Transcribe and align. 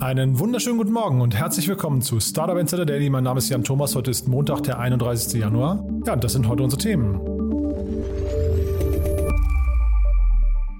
Einen 0.00 0.38
wunderschönen 0.38 0.78
guten 0.78 0.92
Morgen 0.92 1.20
und 1.20 1.34
herzlich 1.34 1.68
willkommen 1.68 2.00
zu 2.00 2.20
Startup 2.20 2.56
Insider 2.56 2.86
Daily. 2.86 3.10
Mein 3.10 3.24
Name 3.24 3.36
ist 3.36 3.50
Jan 3.50 3.64
Thomas. 3.64 3.94
Heute 3.94 4.10
ist 4.10 4.28
Montag, 4.28 4.62
der 4.62 4.78
31. 4.78 5.38
Januar. 5.38 5.86
Ja, 6.06 6.14
und 6.14 6.24
das 6.24 6.32
sind 6.32 6.48
heute 6.48 6.62
unsere 6.62 6.80
Themen. 6.80 7.20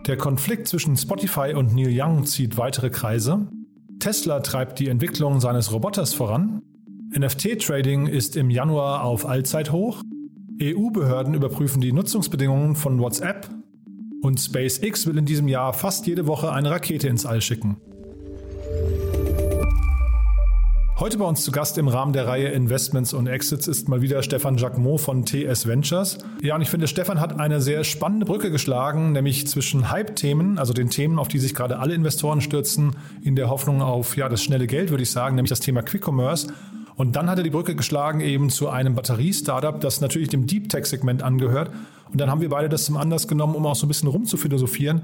Der 0.07 0.17
Konflikt 0.17 0.69
zwischen 0.69 0.97
Spotify 0.97 1.53
und 1.55 1.75
Neil 1.75 1.91
Young 1.93 2.25
zieht 2.25 2.57
weitere 2.57 2.89
Kreise. 2.89 3.47
Tesla 3.99 4.41
treibt 4.41 4.79
die 4.79 4.89
Entwicklung 4.89 5.39
seines 5.39 5.71
Roboters 5.71 6.15
voran. 6.15 6.63
NFT-Trading 7.15 8.07
ist 8.07 8.37
im 8.37 8.49
Januar 8.49 9.05
auf 9.05 9.27
Allzeithoch. 9.27 10.03
EU-Behörden 10.63 11.35
überprüfen 11.35 11.83
die 11.83 11.93
Nutzungsbedingungen 11.93 12.75
von 12.75 12.99
WhatsApp. 12.99 13.51
Und 14.23 14.41
SpaceX 14.41 15.07
will 15.07 15.19
in 15.19 15.27
diesem 15.27 15.47
Jahr 15.47 15.75
fast 15.75 16.07
jede 16.07 16.27
Woche 16.27 16.53
eine 16.53 16.71
Rakete 16.71 17.07
ins 17.07 17.27
All 17.27 17.43
schicken. 17.43 17.77
Heute 21.01 21.17
bei 21.17 21.25
uns 21.25 21.43
zu 21.43 21.51
Gast 21.51 21.79
im 21.79 21.89
Rahmen 21.89 22.13
der 22.13 22.27
Reihe 22.27 22.49
Investments 22.49 23.15
und 23.15 23.27
Exits 23.27 23.67
ist 23.69 23.89
mal 23.89 24.03
wieder 24.03 24.23
Stefan 24.23 24.59
Jacquemot 24.59 25.01
von 25.01 25.25
TS 25.25 25.67
Ventures. 25.67 26.19
Ja, 26.43 26.57
und 26.57 26.61
ich 26.61 26.69
finde, 26.69 26.89
Stefan 26.89 27.21
hat 27.21 27.41
eine 27.41 27.63
sehr 27.63 27.85
spannende 27.85 28.27
Brücke 28.27 28.51
geschlagen, 28.51 29.13
nämlich 29.13 29.47
zwischen 29.47 29.91
Hype-Themen, 29.91 30.59
also 30.59 30.75
den 30.75 30.91
Themen, 30.91 31.19
auf 31.19 31.29
die 31.29 31.39
sich 31.39 31.55
gerade 31.55 31.79
alle 31.79 31.95
Investoren 31.95 32.43
stürzen, 32.43 32.97
in 33.23 33.35
der 33.35 33.49
Hoffnung 33.49 33.81
auf 33.81 34.15
ja, 34.19 34.29
das 34.29 34.43
schnelle 34.43 34.67
Geld, 34.67 34.91
würde 34.91 35.03
ich 35.03 35.11
sagen, 35.11 35.37
nämlich 35.37 35.49
das 35.49 35.61
Thema 35.61 35.81
Quick 35.81 36.07
Commerce. 36.07 36.49
Und 36.97 37.17
dann 37.17 37.31
hat 37.31 37.39
er 37.39 37.45
die 37.45 37.51
Brücke 37.51 37.75
geschlagen 37.75 38.21
eben 38.21 38.51
zu 38.51 38.69
einem 38.69 38.95
Batterie-Startup, 38.95 39.81
das 39.81 40.03
natürlich 40.03 40.29
dem 40.29 40.47
Deep 40.47 40.69
Tech-Segment 40.69 41.23
angehört. 41.23 41.71
Und 42.13 42.21
dann 42.21 42.31
haben 42.31 42.41
wir 42.41 42.49
beide 42.49 42.69
das 42.69 42.85
zum 42.85 42.97
Anlass 42.97 43.29
genommen, 43.29 43.55
um 43.55 43.67
auch 43.67 43.77
so 43.77 43.87
ein 43.87 43.89
bisschen 43.89 44.09
rumzuphilosophieren 44.09 45.03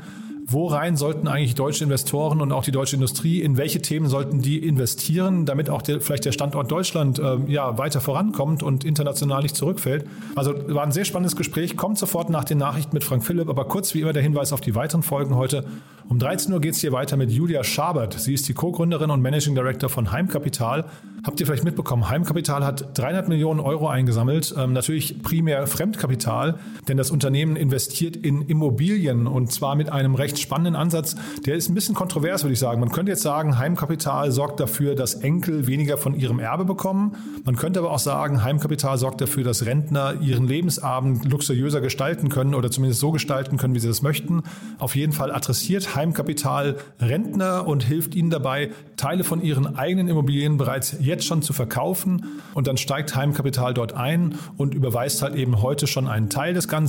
worein 0.48 0.96
sollten 0.96 1.26
eigentlich 1.26 1.56
deutsche 1.56 1.82
Investoren 1.82 2.40
und 2.40 2.52
auch 2.52 2.62
die 2.62 2.70
deutsche 2.70 2.94
Industrie, 2.94 3.42
in 3.42 3.56
welche 3.56 3.82
Themen 3.82 4.08
sollten 4.08 4.42
die 4.42 4.58
investieren, 4.58 5.44
damit 5.44 5.68
auch 5.68 5.82
der, 5.82 6.00
vielleicht 6.00 6.24
der 6.24 6.30
Standort 6.30 6.70
Deutschland 6.70 7.18
äh, 7.18 7.38
ja, 7.48 7.78
weiter 7.78 8.00
vorankommt 8.00 8.62
und 8.62 8.84
international 8.84 9.42
nicht 9.42 9.56
zurückfällt. 9.56 10.06
Also 10.36 10.54
war 10.68 10.84
ein 10.84 10.92
sehr 10.92 11.04
spannendes 11.04 11.34
Gespräch, 11.34 11.76
kommt 11.76 11.98
sofort 11.98 12.30
nach 12.30 12.44
den 12.44 12.58
Nachrichten 12.58 12.94
mit 12.94 13.02
Frank 13.02 13.24
Philipp, 13.24 13.48
aber 13.48 13.64
kurz 13.64 13.92
wie 13.94 14.02
immer 14.02 14.12
der 14.12 14.22
Hinweis 14.22 14.52
auf 14.52 14.60
die 14.60 14.76
weiteren 14.76 15.02
Folgen 15.02 15.34
heute. 15.34 15.64
Um 16.08 16.20
13 16.20 16.52
Uhr 16.52 16.60
geht 16.60 16.74
es 16.74 16.80
hier 16.80 16.92
weiter 16.92 17.16
mit 17.16 17.32
Julia 17.32 17.64
Schabert. 17.64 18.14
Sie 18.14 18.32
ist 18.32 18.48
die 18.48 18.54
Co-Gründerin 18.54 19.10
und 19.10 19.20
Managing 19.22 19.56
Director 19.56 19.90
von 19.90 20.12
Heimkapital. 20.12 20.84
Habt 21.24 21.40
ihr 21.40 21.46
vielleicht 21.46 21.64
mitbekommen, 21.64 22.08
Heimkapital 22.08 22.64
hat 22.64 22.96
300 22.96 23.28
Millionen 23.28 23.58
Euro 23.58 23.88
eingesammelt, 23.88 24.54
ähm, 24.56 24.72
natürlich 24.72 25.20
primär 25.24 25.66
Fremdkapital, 25.66 26.60
denn 26.86 26.95
das 26.96 27.10
Unternehmen 27.10 27.56
investiert 27.56 28.16
in 28.16 28.42
Immobilien 28.42 29.26
und 29.26 29.50
zwar 29.52 29.74
mit 29.74 29.90
einem 29.90 30.14
recht 30.14 30.26
recht 30.26 30.40
spannenden 30.40 30.74
Ansatz. 30.74 31.14
Der 31.46 31.54
ist 31.54 31.68
ein 31.68 31.74
bisschen 31.74 31.94
kontrovers, 31.94 32.42
würde 32.42 32.52
ich 32.52 32.58
sagen. 32.58 32.80
Man 32.80 32.90
könnte 32.90 33.12
jetzt 33.12 33.22
sagen, 33.22 33.58
Heimkapital 33.58 34.32
sorgt 34.32 34.58
dafür, 34.58 34.96
dass 34.96 35.14
Enkel 35.14 35.66
weniger 35.68 35.98
von 35.98 36.14
ihrem 36.14 36.40
Erbe 36.40 36.64
bekommen. 36.64 37.16
Man 37.44 37.56
könnte 37.56 37.78
aber 37.78 37.92
auch 37.92 38.00
sagen, 38.00 38.42
Heimkapital 38.42 38.98
sorgt 38.98 39.20
dafür, 39.20 39.44
dass 39.44 39.64
Rentner 39.64 40.20
ihren 40.20 40.46
Lebensabend 40.46 41.24
luxuriöser 41.30 41.80
gestalten 41.80 42.28
können 42.28 42.54
oder 42.54 42.70
zumindest 42.70 43.00
so 43.00 43.12
gestalten 43.12 43.56
können, 43.56 43.74
wie 43.74 43.78
sie 43.78 43.88
das 43.88 44.02
möchten. 44.02 44.42
Auf 44.78 44.96
jeden 44.96 45.12
Fall 45.12 45.32
adressiert 45.32 45.94
Heimkapital 45.94 46.76
Rentner 47.00 47.66
und 47.66 47.84
hilft 47.84 48.14
ihnen 48.14 48.30
dabei, 48.30 48.70
Teile 48.96 49.24
von 49.24 49.42
ihren 49.42 49.76
eigenen 49.76 50.08
Immobilien 50.08 50.56
bereits 50.56 50.96
jetzt 51.00 51.24
schon 51.24 51.42
zu 51.42 51.52
verkaufen. 51.52 52.24
Und 52.52 52.66
dann 52.66 52.76
steigt 52.76 53.14
Heimkapital 53.14 53.74
dort 53.74 53.92
ein 53.92 54.34
und 54.56 54.74
überweist 54.74 55.22
halt 55.22 55.36
eben 55.36 55.62
heute 55.62 55.86
schon 55.86 56.08
einen 56.08 56.30
Teil 56.30 56.52
des 56.52 56.66
Ganzen. 56.66 56.85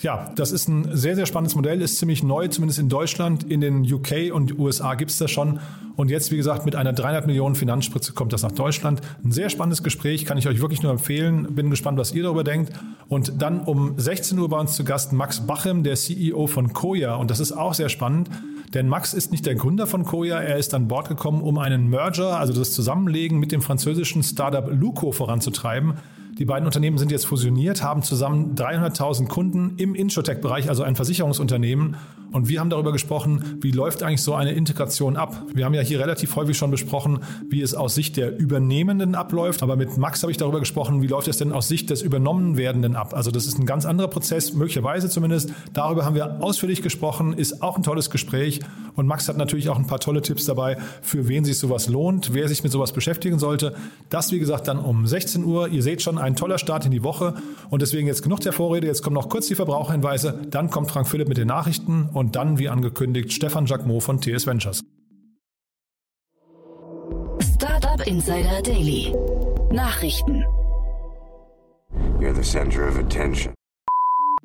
Ja, 0.00 0.30
das 0.36 0.52
ist 0.52 0.68
ein 0.68 0.96
sehr, 0.96 1.16
sehr 1.16 1.26
spannendes 1.26 1.56
Modell, 1.56 1.82
ist 1.82 1.98
ziemlich 1.98 2.22
neu, 2.22 2.46
zumindest 2.46 2.78
in 2.78 2.88
Deutschland. 2.88 3.42
In 3.50 3.60
den 3.60 3.80
UK 3.82 4.32
und 4.32 4.56
USA 4.56 4.94
gibt 4.94 5.10
es 5.10 5.18
das 5.18 5.30
schon. 5.30 5.58
Und 5.96 6.08
jetzt, 6.08 6.30
wie 6.30 6.36
gesagt, 6.36 6.64
mit 6.64 6.76
einer 6.76 6.92
300 6.92 7.26
Millionen 7.26 7.56
Finanzspritze 7.56 8.12
kommt 8.12 8.32
das 8.32 8.44
nach 8.44 8.52
Deutschland. 8.52 9.00
Ein 9.24 9.32
sehr 9.32 9.50
spannendes 9.50 9.82
Gespräch, 9.82 10.24
kann 10.24 10.38
ich 10.38 10.46
euch 10.46 10.60
wirklich 10.60 10.84
nur 10.84 10.92
empfehlen. 10.92 11.52
Bin 11.56 11.68
gespannt, 11.70 11.98
was 11.98 12.12
ihr 12.12 12.22
darüber 12.22 12.44
denkt. 12.44 12.72
Und 13.08 13.42
dann 13.42 13.60
um 13.60 13.98
16 13.98 14.38
Uhr 14.38 14.48
bei 14.48 14.60
uns 14.60 14.74
zu 14.74 14.84
Gast 14.84 15.12
Max 15.12 15.40
Bachem, 15.40 15.82
der 15.82 15.96
CEO 15.96 16.46
von 16.46 16.72
Koya. 16.72 17.16
Und 17.16 17.32
das 17.32 17.40
ist 17.40 17.50
auch 17.50 17.74
sehr 17.74 17.88
spannend. 17.88 18.30
Denn 18.74 18.86
Max 18.86 19.14
ist 19.14 19.32
nicht 19.32 19.46
der 19.46 19.56
Gründer 19.56 19.88
von 19.88 20.04
Koya, 20.04 20.40
er 20.40 20.58
ist 20.58 20.74
an 20.74 20.86
Bord 20.86 21.08
gekommen, 21.08 21.42
um 21.42 21.58
einen 21.58 21.88
Merger, 21.88 22.38
also 22.38 22.52
das 22.52 22.72
Zusammenlegen 22.72 23.40
mit 23.40 23.50
dem 23.50 23.62
französischen 23.62 24.22
Startup 24.22 24.68
Luco 24.70 25.10
voranzutreiben. 25.10 25.94
Die 26.38 26.44
beiden 26.44 26.66
Unternehmen 26.66 26.98
sind 26.98 27.10
jetzt 27.10 27.26
fusioniert, 27.26 27.82
haben 27.82 28.02
zusammen 28.02 28.54
300.000 28.54 29.26
Kunden 29.26 29.74
im 29.76 29.96
Insurtech-Bereich, 29.96 30.68
also 30.68 30.84
ein 30.84 30.94
Versicherungsunternehmen. 30.94 31.96
Und 32.32 32.48
wir 32.48 32.60
haben 32.60 32.70
darüber 32.70 32.92
gesprochen, 32.92 33.58
wie 33.60 33.70
läuft 33.70 34.02
eigentlich 34.02 34.22
so 34.22 34.34
eine 34.34 34.52
Integration 34.52 35.16
ab. 35.16 35.42
Wir 35.54 35.64
haben 35.64 35.74
ja 35.74 35.80
hier 35.80 36.00
relativ 36.00 36.36
häufig 36.36 36.56
schon 36.56 36.70
besprochen, 36.70 37.20
wie 37.48 37.62
es 37.62 37.74
aus 37.74 37.94
Sicht 37.94 38.16
der 38.16 38.38
Übernehmenden 38.38 39.14
abläuft. 39.14 39.62
Aber 39.62 39.76
mit 39.76 39.96
Max 39.96 40.22
habe 40.22 40.30
ich 40.30 40.38
darüber 40.38 40.60
gesprochen, 40.60 41.02
wie 41.02 41.06
läuft 41.06 41.28
es 41.28 41.38
denn 41.38 41.52
aus 41.52 41.68
Sicht 41.68 41.90
des 41.90 42.02
Übernommen 42.02 42.56
werdenden 42.56 42.96
ab. 42.96 43.14
Also 43.14 43.30
das 43.30 43.46
ist 43.46 43.58
ein 43.58 43.66
ganz 43.66 43.86
anderer 43.86 44.08
Prozess, 44.08 44.52
möglicherweise 44.52 45.08
zumindest. 45.08 45.52
Darüber 45.72 46.04
haben 46.04 46.14
wir 46.14 46.42
ausführlich 46.42 46.82
gesprochen, 46.82 47.32
ist 47.32 47.62
auch 47.62 47.76
ein 47.76 47.82
tolles 47.82 48.10
Gespräch. 48.10 48.60
Und 48.94 49.06
Max 49.06 49.28
hat 49.28 49.36
natürlich 49.36 49.68
auch 49.68 49.78
ein 49.78 49.86
paar 49.86 50.00
tolle 50.00 50.22
Tipps 50.22 50.44
dabei, 50.44 50.76
für 51.02 51.28
wen 51.28 51.44
sich 51.44 51.58
sowas 51.58 51.88
lohnt, 51.88 52.34
wer 52.34 52.48
sich 52.48 52.62
mit 52.62 52.72
sowas 52.72 52.92
beschäftigen 52.92 53.38
sollte. 53.38 53.74
Das, 54.10 54.32
wie 54.32 54.38
gesagt, 54.38 54.68
dann 54.68 54.78
um 54.78 55.06
16 55.06 55.44
Uhr. 55.44 55.68
Ihr 55.68 55.82
seht 55.82 56.02
schon, 56.02 56.18
ein 56.18 56.36
toller 56.36 56.58
Start 56.58 56.84
in 56.84 56.90
die 56.90 57.02
Woche. 57.02 57.34
Und 57.70 57.82
deswegen 57.82 58.06
jetzt 58.06 58.22
genug 58.22 58.40
der 58.40 58.52
Vorrede. 58.52 58.86
Jetzt 58.86 59.02
kommen 59.02 59.14
noch 59.14 59.28
kurz 59.28 59.46
die 59.46 59.54
Verbraucherhinweise. 59.54 60.40
Dann 60.50 60.70
kommt 60.70 60.90
Frank 60.90 61.08
Philipp 61.08 61.28
mit 61.28 61.38
den 61.38 61.48
Nachrichten 61.48 62.08
und 62.18 62.36
dann, 62.36 62.58
wie 62.58 62.68
angekündigt, 62.68 63.32
Stefan 63.32 63.66
Jacquemot 63.66 64.02
von 64.02 64.20
TS 64.20 64.46
Ventures. 64.46 64.84
Startup 67.54 68.06
Insider 68.06 68.60
Daily. 68.62 69.14
Nachrichten. 69.70 70.44
You're 72.20 72.34
the 72.34 72.42
center 72.42 72.86
of 72.88 72.98
attention. 72.98 73.57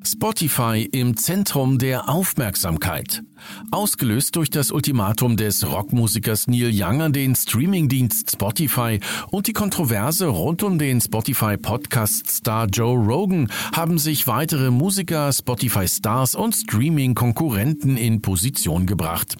Spotify 0.02 0.88
im 0.92 1.16
Zentrum 1.16 1.78
der 1.78 2.08
Aufmerksamkeit. 2.08 3.22
Ausgelöst 3.70 4.36
durch 4.36 4.50
das 4.50 4.70
Ultimatum 4.70 5.36
des 5.36 5.66
Rockmusikers 5.66 6.46
Neil 6.46 6.70
Young 6.72 7.02
an 7.02 7.12
den 7.12 7.34
Streamingdienst 7.34 8.32
Spotify 8.32 9.00
und 9.30 9.46
die 9.46 9.52
Kontroverse 9.52 10.26
rund 10.26 10.62
um 10.62 10.78
den 10.78 11.00
Spotify 11.00 11.56
Podcast-Star 11.56 12.66
Joe 12.66 12.98
Rogan 12.98 13.50
haben 13.74 13.98
sich 13.98 14.26
weitere 14.26 14.70
Musiker, 14.70 15.32
Spotify-Stars 15.32 16.34
und 16.34 16.54
Streaming-Konkurrenten 16.54 17.96
in 17.96 18.22
Position 18.22 18.86
gebracht. 18.86 19.36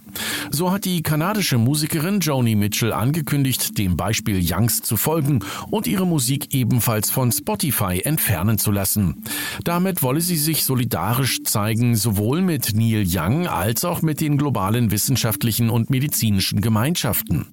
So 0.50 0.72
hat 0.72 0.84
die 0.84 1.02
kanadische 1.02 1.58
Musikerin 1.58 2.20
Joni 2.20 2.54
Mitchell 2.54 2.92
angekündigt, 2.92 3.78
dem 3.78 3.96
Beispiel 3.96 4.40
Youngs 4.42 4.82
zu 4.82 4.96
folgen 4.96 5.40
und 5.70 5.86
ihre 5.86 6.06
Musik 6.06 6.54
ebenfalls 6.54 7.10
von 7.10 7.32
Spotify 7.32 8.00
entfernen 8.04 8.58
zu 8.58 8.70
lassen. 8.70 9.24
Damit 9.64 10.02
wolle 10.02 10.20
sie 10.20 10.36
sich 10.36 10.64
solidarisch 10.64 11.42
zeigen, 11.44 11.96
sowohl 11.96 12.42
mit 12.42 12.74
Neil 12.74 13.04
Young 13.06 13.46
als 13.46 13.84
auch 13.84 14.02
mit 14.02 14.20
den 14.20 14.38
globalen 14.38 14.90
wissenschaftlichen 14.90 15.70
und 15.70 15.90
medizinischen 15.90 16.60
Gemeinschaften. 16.60 17.46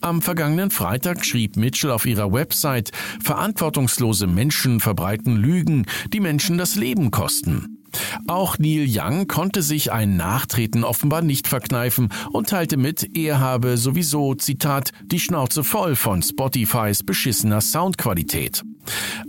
Am 0.00 0.22
vergangenen 0.22 0.70
Freitag 0.70 1.24
schrieb 1.24 1.56
Mitchell 1.56 1.90
auf 1.90 2.06
ihrer 2.06 2.32
Website, 2.32 2.90
verantwortungslose 3.22 4.26
Menschen 4.26 4.80
verbreiten 4.80 5.36
Lügen, 5.36 5.86
die 6.12 6.20
Menschen 6.20 6.58
das 6.58 6.76
Leben 6.76 7.10
kosten. 7.10 7.81
Auch 8.26 8.58
Neil 8.58 8.86
Young 8.88 9.28
konnte 9.28 9.62
sich 9.62 9.92
ein 9.92 10.16
Nachtreten 10.16 10.84
offenbar 10.84 11.22
nicht 11.22 11.48
verkneifen 11.48 12.08
und 12.30 12.48
teilte 12.48 12.76
mit, 12.76 13.16
er 13.16 13.40
habe 13.40 13.76
sowieso, 13.76 14.34
Zitat, 14.34 14.92
die 15.04 15.20
Schnauze 15.20 15.64
voll 15.64 15.96
von 15.96 16.22
Spotifys 16.22 17.02
beschissener 17.02 17.60
Soundqualität. 17.60 18.62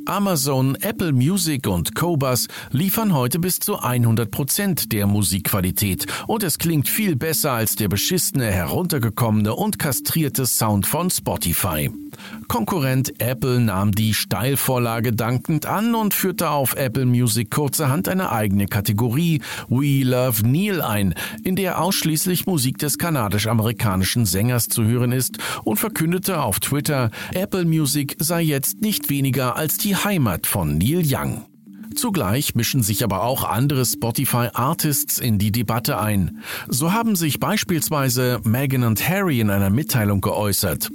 Amazon, 0.06 0.76
Apple 0.82 1.14
Music 1.14 1.68
und 1.68 1.96
Cobas 1.96 2.48
liefern 2.72 3.14
heute 3.14 3.40
bis 3.40 3.60
zu 3.60 3.80
100 3.80 4.30
Prozent 4.30 4.92
der 4.92 5.08
Musikqualität 5.08 6.06
und 6.28 6.44
es 6.44 6.58
klingt 6.58 6.90
viel 6.90 7.16
besser 7.16 7.54
als 7.54 7.76
der 7.76 7.88
beschissene, 7.88 8.52
heruntergekommene 8.52 9.54
und 9.54 9.80
kastrierte 9.80 10.46
Sound 10.46 10.88
von 10.88 11.10
Spotify. 11.10 11.90
Konkurrent 12.48 13.20
Apple 13.20 13.60
nahm 13.60 13.92
die 13.92 14.14
Steilvorlage 14.14 15.14
dankend 15.14 15.66
an 15.66 15.96
und 15.96 16.14
führte 16.14 16.50
auf 16.50 16.76
Apple 16.76 17.06
Music 17.06 17.50
kurzerhand 17.50 18.08
eine 18.08 18.32
eigene 18.32 18.68
Kategorie 18.68 19.42
We 19.70 20.04
Love 20.04 20.48
Neil 20.48 20.82
ein, 20.82 21.16
in 21.44 21.56
der 21.56 21.82
ausschließlich 21.82 22.46
Musik 22.46 22.78
des 22.78 22.98
kanadisch-amerikanischen 22.98 24.26
Sängers 24.26 24.68
zu 24.68 24.84
hören 24.84 25.12
ist 25.12 25.38
und 25.64 25.78
verkündete 25.78 26.42
auf 26.42 26.60
Twitter, 26.60 27.10
Apple 27.34 27.66
Music 27.66 28.16
sei 28.20 28.42
jetzt 28.42 28.82
nicht 28.82 29.10
weniger 29.10 29.43
wichtiger 29.44 29.56
als 29.56 29.78
die 29.78 29.96
Heimat 29.96 30.48
von 30.48 30.78
Neil 30.78 31.04
Young. 31.06 31.46
Zugleich 31.96 32.56
mischen 32.56 32.82
sich 32.82 33.04
aber 33.04 33.22
auch 33.22 33.44
andere 33.44 33.86
Spotify-Artists 33.86 35.20
in 35.20 35.38
die 35.38 35.52
Debatte 35.52 36.00
ein. 36.00 36.40
So 36.68 36.92
haben 36.92 37.16
sich 37.16 37.40
beispielsweise 37.40 38.40
Meghan 38.44 38.84
und 38.84 39.08
Harry 39.08 39.40
in 39.40 39.52
einer 39.52 39.70
Mitteilung 39.70 40.20
geäußert. 40.20 40.90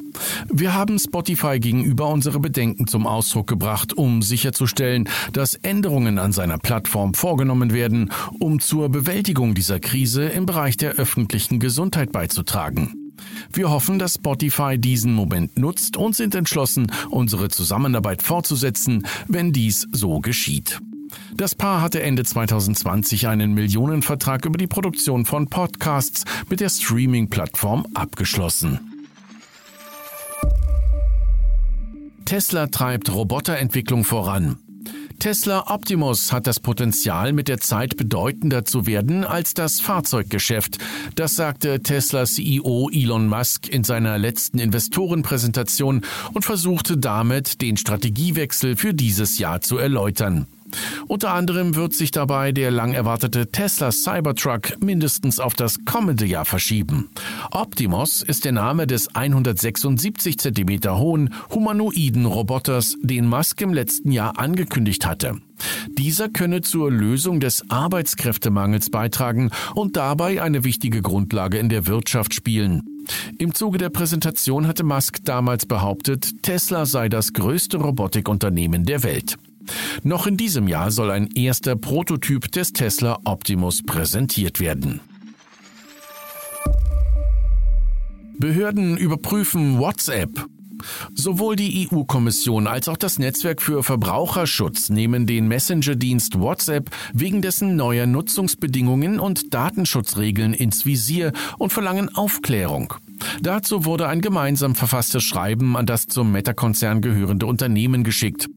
Wir 0.53 0.75
haben 0.75 0.99
Spotify 0.99 1.61
gegenüber 1.61 2.09
unsere 2.09 2.41
Bedenken 2.41 2.89
zum 2.89 3.07
Ausdruck 3.07 3.47
gebracht, 3.47 3.93
um 3.93 4.23
sicherzustellen, 4.23 5.09
dass 5.33 5.55
Änderungen 5.55 6.19
an 6.19 6.33
seiner 6.33 6.59
Plattform 6.59 7.15
vorgenommen 7.15 7.73
werden, 7.73 8.11
um 8.41 8.59
zur 8.59 8.89
Bewältigung 8.89 9.55
dieser 9.55 9.79
Krise 9.79 10.25
im 10.25 10.47
Bereich 10.47 10.77
der 10.77 10.95
öffentlichen 10.95 11.61
Gesundheit 11.61 12.11
beizutragen. 12.11 13.08
Wir 13.53 13.71
hoffen, 13.71 13.99
dass 13.99 14.15
Spotify 14.15 14.79
diesen 14.79 15.13
Moment 15.15 15.59
nutzt 15.59 15.97
und 15.97 16.15
sind 16.15 16.35
entschlossen, 16.35 16.91
unsere 17.11 17.49
Zusammenarbeit 17.49 18.23
fortzusetzen, 18.23 19.07
wenn 19.27 19.53
dies 19.53 19.87
so 19.93 20.21
geschieht. 20.21 20.81
Das 21.37 21.55
Paar 21.55 21.81
hatte 21.81 22.03
Ende 22.03 22.25
2020 22.25 23.29
einen 23.29 23.55
Millionenvertrag 23.55 24.45
über 24.45 24.59
die 24.59 24.67
Produktion 24.67 25.25
von 25.25 25.49
Podcasts 25.49 26.25
mit 26.49 26.61
der 26.61 26.69
Streaming-Plattform 26.69 27.87
abgeschlossen. 27.95 28.81
Tesla 32.25 32.67
treibt 32.67 33.11
Roboterentwicklung 33.11 34.05
voran. 34.05 34.59
Tesla 35.19 35.65
Optimus 35.67 36.33
hat 36.33 36.47
das 36.47 36.61
Potenzial, 36.61 37.33
mit 37.33 37.49
der 37.49 37.59
Zeit 37.59 37.97
bedeutender 37.97 38.65
zu 38.65 38.87
werden 38.87 39.25
als 39.25 39.53
das 39.53 39.81
Fahrzeuggeschäft. 39.81 40.79
Das 41.17 41.35
sagte 41.35 41.83
Tesla 41.83 42.25
CEO 42.25 42.89
Elon 42.93 43.27
Musk 43.27 43.69
in 43.69 43.83
seiner 43.83 44.17
letzten 44.17 44.61
Investorenpräsentation 44.61 46.03
und 46.35 46.45
versuchte 46.45 46.97
damit, 46.97 47.61
den 47.63 47.77
Strategiewechsel 47.77 48.77
für 48.77 48.95
dieses 48.95 49.39
Jahr 49.39 49.61
zu 49.61 49.77
erläutern. 49.77 50.47
Unter 51.07 51.33
anderem 51.33 51.75
wird 51.75 51.95
sich 51.95 52.11
dabei 52.11 52.53
der 52.53 52.71
lang 52.71 52.93
erwartete 52.93 53.51
Tesla 53.51 53.93
Cybertruck 53.93 54.83
mindestens 54.83 55.41
auf 55.41 55.55
das 55.55 55.85
kommende 55.85 56.27
Jahr 56.27 56.45
verschieben. 56.45 57.09
Optimus 57.51 58.23
ist 58.23 58.45
der 58.45 58.53
Name 58.53 58.87
des 58.87 59.15
176 59.15 60.39
cm 60.39 60.81
hohen 60.99 61.35
humanoiden 61.51 62.27
Roboters, 62.27 62.97
den 63.01 63.27
Musk 63.27 63.61
im 63.61 63.73
letzten 63.73 64.11
Jahr 64.11 64.39
angekündigt 64.39 65.07
hatte. 65.07 65.41
Dieser 65.89 66.29
könne 66.29 66.61
zur 66.61 66.91
Lösung 66.91 67.41
des 67.41 67.69
Arbeitskräftemangels 67.71 68.91
beitragen 68.91 69.51
und 69.75 69.97
dabei 69.97 70.43
eine 70.43 70.65
wichtige 70.65 71.03
Grundlage 71.03 71.59
in 71.59 71.69
der 71.69 71.87
Wirtschaft 71.87 72.35
spielen. 72.35 72.83
Im 73.39 73.55
Zuge 73.55 73.79
der 73.79 73.89
Präsentation 73.89 74.67
hatte 74.67 74.85
Musk 74.85 75.25
damals 75.25 75.67
behauptet, 75.67 76.43
Tesla 76.43 76.87
sei 76.87 77.09
das 77.09 77.33
größte 77.33 77.79
Robotikunternehmen 77.79 78.85
der 78.85 79.03
Welt. 79.03 79.39
Noch 80.03 80.27
in 80.27 80.37
diesem 80.37 80.69
Jahr 80.69 80.91
soll 80.91 81.11
ein 81.11 81.29
erster 81.29 81.77
Prototyp 81.77 82.51
des 82.53 82.73
Tesla 82.73 83.19
Optimus 83.25 83.83
präsentiert 83.85 84.61
werden. 84.61 85.01
Behörden 88.39 88.97
überprüfen 88.97 89.79
WhatsApp. 89.79 90.47
Sowohl 91.13 91.57
die 91.57 91.89
EU-Kommission 91.91 92.69
als 92.69 92.89
auch 92.89 92.97
das 92.97 93.19
Netzwerk 93.19 93.61
für 93.61 93.83
Verbraucherschutz 93.83 94.91
nehmen 94.91 95.27
den 95.27 95.49
Messenger-Dienst 95.49 96.39
WhatsApp 96.39 96.91
wegen 97.13 97.43
dessen 97.43 97.75
neuer 97.75 98.07
Nutzungsbedingungen 98.07 99.19
und 99.19 99.53
Datenschutzregeln 99.53 100.55
ins 100.55 100.87
Visier 100.87 101.33
und 101.59 101.73
verlangen 101.73 102.15
Aufklärung. 102.15 102.95
Dazu 103.41 103.85
wurde 103.85 104.09
ein 104.09 104.21
gemeinsam 104.21 104.75
verfasstes 104.75 105.23
Schreiben 105.25 105.77
an 105.77 105.87
das 105.87 106.07
zum 106.07 106.33
Meta-Konzern 106.33 107.01
gehörende 107.01 107.47
Unternehmen 107.47 108.05
geschickt. 108.05 108.49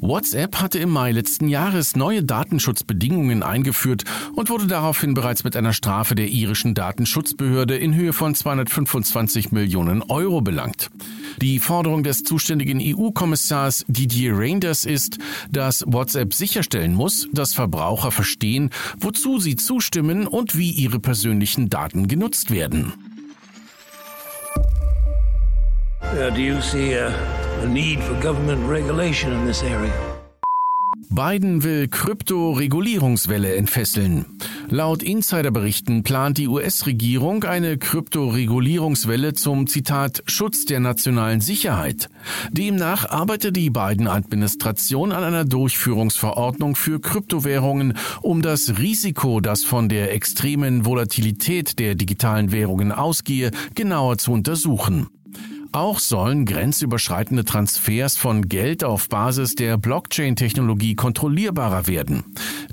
WhatsApp 0.00 0.60
hatte 0.60 0.78
im 0.78 0.90
Mai 0.90 1.12
letzten 1.12 1.48
Jahres 1.48 1.96
neue 1.96 2.22
Datenschutzbedingungen 2.22 3.42
eingeführt 3.42 4.04
und 4.34 4.50
wurde 4.50 4.66
daraufhin 4.66 5.14
bereits 5.14 5.44
mit 5.44 5.56
einer 5.56 5.72
Strafe 5.72 6.14
der 6.14 6.28
irischen 6.28 6.74
Datenschutzbehörde 6.74 7.76
in 7.76 7.94
Höhe 7.94 8.12
von 8.12 8.34
225 8.34 9.52
Millionen 9.52 10.02
Euro 10.02 10.40
belangt. 10.40 10.90
Die 11.40 11.58
Forderung 11.58 12.02
des 12.02 12.22
zuständigen 12.22 12.80
EU-Kommissars 12.82 13.84
Didier 13.88 14.32
Reinders 14.36 14.84
ist, 14.84 15.18
dass 15.50 15.84
WhatsApp 15.86 16.34
sicherstellen 16.34 16.94
muss, 16.94 17.28
dass 17.32 17.54
Verbraucher 17.54 18.10
verstehen, 18.10 18.70
wozu 18.98 19.38
sie 19.38 19.56
zustimmen 19.56 20.26
und 20.26 20.56
wie 20.56 20.70
ihre 20.70 20.98
persönlichen 20.98 21.68
Daten 21.68 22.08
genutzt 22.08 22.50
werden. 22.50 22.92
Do 26.16 26.40
you 26.40 26.62
see 26.62 26.94
a, 26.94 27.08
a 27.62 27.66
need 27.66 28.02
for 28.02 28.14
government 28.20 28.66
regulation 28.66 29.32
in 29.32 29.44
this 29.44 29.62
area? 29.62 29.92
Biden 31.10 31.62
will 31.62 31.88
Krypto-Regulierungswelle 31.88 33.54
entfesseln. 33.54 34.38
Laut 34.68 35.02
Insiderberichten 35.02 36.02
plant 36.02 36.38
die 36.38 36.48
US-Regierung 36.48 37.44
eine 37.44 37.78
Krypto-Regulierungswelle 37.78 39.34
zum 39.34 39.66
Zitat 39.66 40.22
Schutz 40.26 40.64
der 40.64 40.80
nationalen 40.80 41.40
Sicherheit. 41.40 42.08
Demnach 42.50 43.08
arbeitet 43.08 43.56
die 43.56 43.70
Biden-Administration 43.70 45.12
an 45.12 45.22
einer 45.22 45.44
Durchführungsverordnung 45.44 46.76
für 46.76 47.00
Kryptowährungen, 47.00 47.96
um 48.22 48.42
das 48.42 48.78
Risiko, 48.78 49.40
das 49.40 49.64
von 49.64 49.88
der 49.88 50.12
extremen 50.12 50.84
Volatilität 50.86 51.78
der 51.78 51.94
digitalen 51.94 52.52
Währungen 52.52 52.90
ausgehe, 52.90 53.50
genauer 53.74 54.18
zu 54.18 54.32
untersuchen. 54.32 55.08
Auch 55.72 55.98
sollen 55.98 56.46
grenzüberschreitende 56.46 57.44
Transfers 57.44 58.16
von 58.16 58.48
Geld 58.48 58.84
auf 58.84 59.08
Basis 59.08 59.54
der 59.54 59.76
Blockchain-Technologie 59.76 60.94
kontrollierbarer 60.94 61.86
werden. 61.86 62.24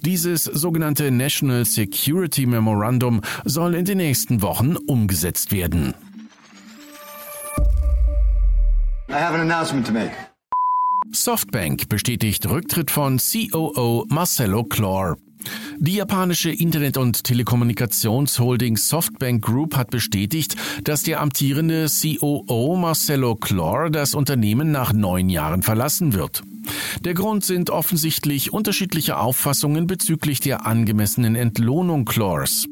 Dieses 0.02 0.44
sogenannte 0.46 1.12
National 1.12 1.66
Security 1.66 2.46
Memorandum 2.46 3.22
soll 3.46 3.76
in 3.76 3.86
den 3.86 3.98
nächsten 3.98 4.42
Wochen 4.42 4.76
umgesetzt 4.76 5.52
werden. 5.52 5.94
I 9.10 9.14
have 9.14 9.36
an 9.36 9.42
announcement 9.42 9.86
to 9.86 9.94
make. 9.94 10.12
Softbank 11.12 11.90
bestätigt 11.90 12.50
Rücktritt 12.50 12.90
von 12.90 13.20
COO 13.20 14.06
Marcelo 14.10 14.64
Clore. 14.64 15.18
Die 15.80 15.96
japanische 15.96 16.50
Internet- 16.50 16.98
und 16.98 17.24
Telekommunikationsholding 17.24 18.78
Softbank 18.78 19.44
Group 19.44 19.76
hat 19.76 19.92
bestätigt, 19.92 20.56
dass 20.84 21.04
der 21.04 21.22
amtierende 21.22 21.88
COO 21.88 22.78
Marcelo 22.78 23.36
Clore 23.36 23.92
das 23.92 24.16
Unternehmen 24.16 24.72
nach 24.72 24.94
neun 24.94 25.30
Jahren 25.30 25.64
verlassen 25.64 26.14
wird. 26.14 26.44
Der 27.02 27.14
Grund 27.14 27.44
sind 27.44 27.70
offensichtlich 27.70 28.54
unterschiedliche 28.54 29.18
Auffassungen 29.18 29.88
bezüglich 29.88 30.40
der 30.40 30.66
angemessenen 30.66 31.36
Entlohnung 31.36 32.06
Clores. 32.06 32.66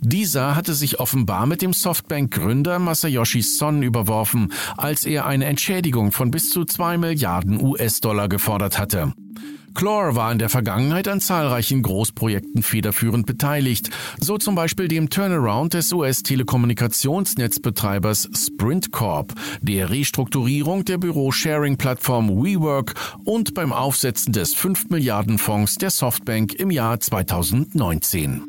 Dieser 0.00 0.56
hatte 0.56 0.74
sich 0.74 1.00
offenbar 1.00 1.46
mit 1.46 1.62
dem 1.62 1.72
Softbank-Gründer 1.72 2.78
Masayoshi 2.78 3.42
Son 3.42 3.82
überworfen, 3.82 4.52
als 4.76 5.04
er 5.04 5.26
eine 5.26 5.44
Entschädigung 5.46 6.12
von 6.12 6.30
bis 6.30 6.50
zu 6.50 6.64
zwei 6.64 6.96
Milliarden 6.98 7.62
US-Dollar 7.62 8.28
gefordert 8.28 8.78
hatte. 8.78 9.12
Chlor 9.74 10.14
war 10.14 10.30
in 10.30 10.38
der 10.38 10.48
Vergangenheit 10.48 11.08
an 11.08 11.20
zahlreichen 11.20 11.82
Großprojekten 11.82 12.62
federführend 12.62 13.26
beteiligt, 13.26 13.90
so 14.20 14.38
zum 14.38 14.54
Beispiel 14.54 14.86
dem 14.86 15.10
Turnaround 15.10 15.74
des 15.74 15.92
US-Telekommunikationsnetzbetreibers 15.92 18.28
Sprint 18.34 18.92
Corp, 18.92 19.34
der 19.60 19.90
Restrukturierung 19.90 20.84
der 20.84 20.98
Büro-Sharing-Plattform 20.98 22.30
WeWork 22.30 22.94
und 23.24 23.54
beim 23.54 23.72
Aufsetzen 23.72 24.32
des 24.32 24.54
5 24.54 24.90
Milliarden 24.90 25.38
Fonds 25.38 25.74
der 25.74 25.90
Softbank 25.90 26.54
im 26.54 26.70
Jahr 26.70 27.00
2019. 27.00 28.42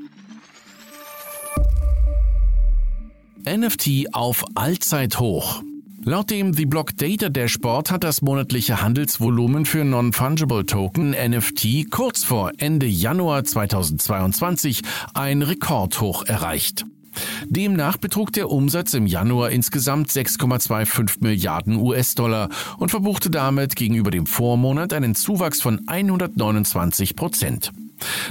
NFT 3.48 4.13
auf 4.13 4.44
Allzeithoch. 4.55 5.62
Laut 6.07 6.29
dem 6.29 6.53
The 6.53 6.67
Block 6.67 6.95
Data 6.97 7.29
Dashboard 7.29 7.89
hat 7.89 8.03
das 8.03 8.21
monatliche 8.21 8.79
Handelsvolumen 8.83 9.65
für 9.65 9.83
Non-Fungible 9.83 10.63
Token 10.63 11.15
NFT 11.15 11.89
kurz 11.89 12.24
vor 12.24 12.51
Ende 12.59 12.85
Januar 12.85 13.43
2022 13.43 14.83
ein 15.15 15.41
Rekordhoch 15.41 16.24
erreicht. 16.27 16.85
Demnach 17.47 17.97
betrug 17.97 18.31
der 18.33 18.51
Umsatz 18.51 18.93
im 18.93 19.07
Januar 19.07 19.50
insgesamt 19.50 20.12
6,25 20.12 21.21
Milliarden 21.21 21.77
US-Dollar 21.77 22.50
und 22.77 22.91
verbuchte 22.91 23.31
damit 23.31 23.75
gegenüber 23.75 24.12
dem 24.12 24.27
Vormonat 24.27 24.93
einen 24.93 25.15
Zuwachs 25.15 25.59
von 25.59 25.88
129 25.88 27.15
Prozent. 27.15 27.71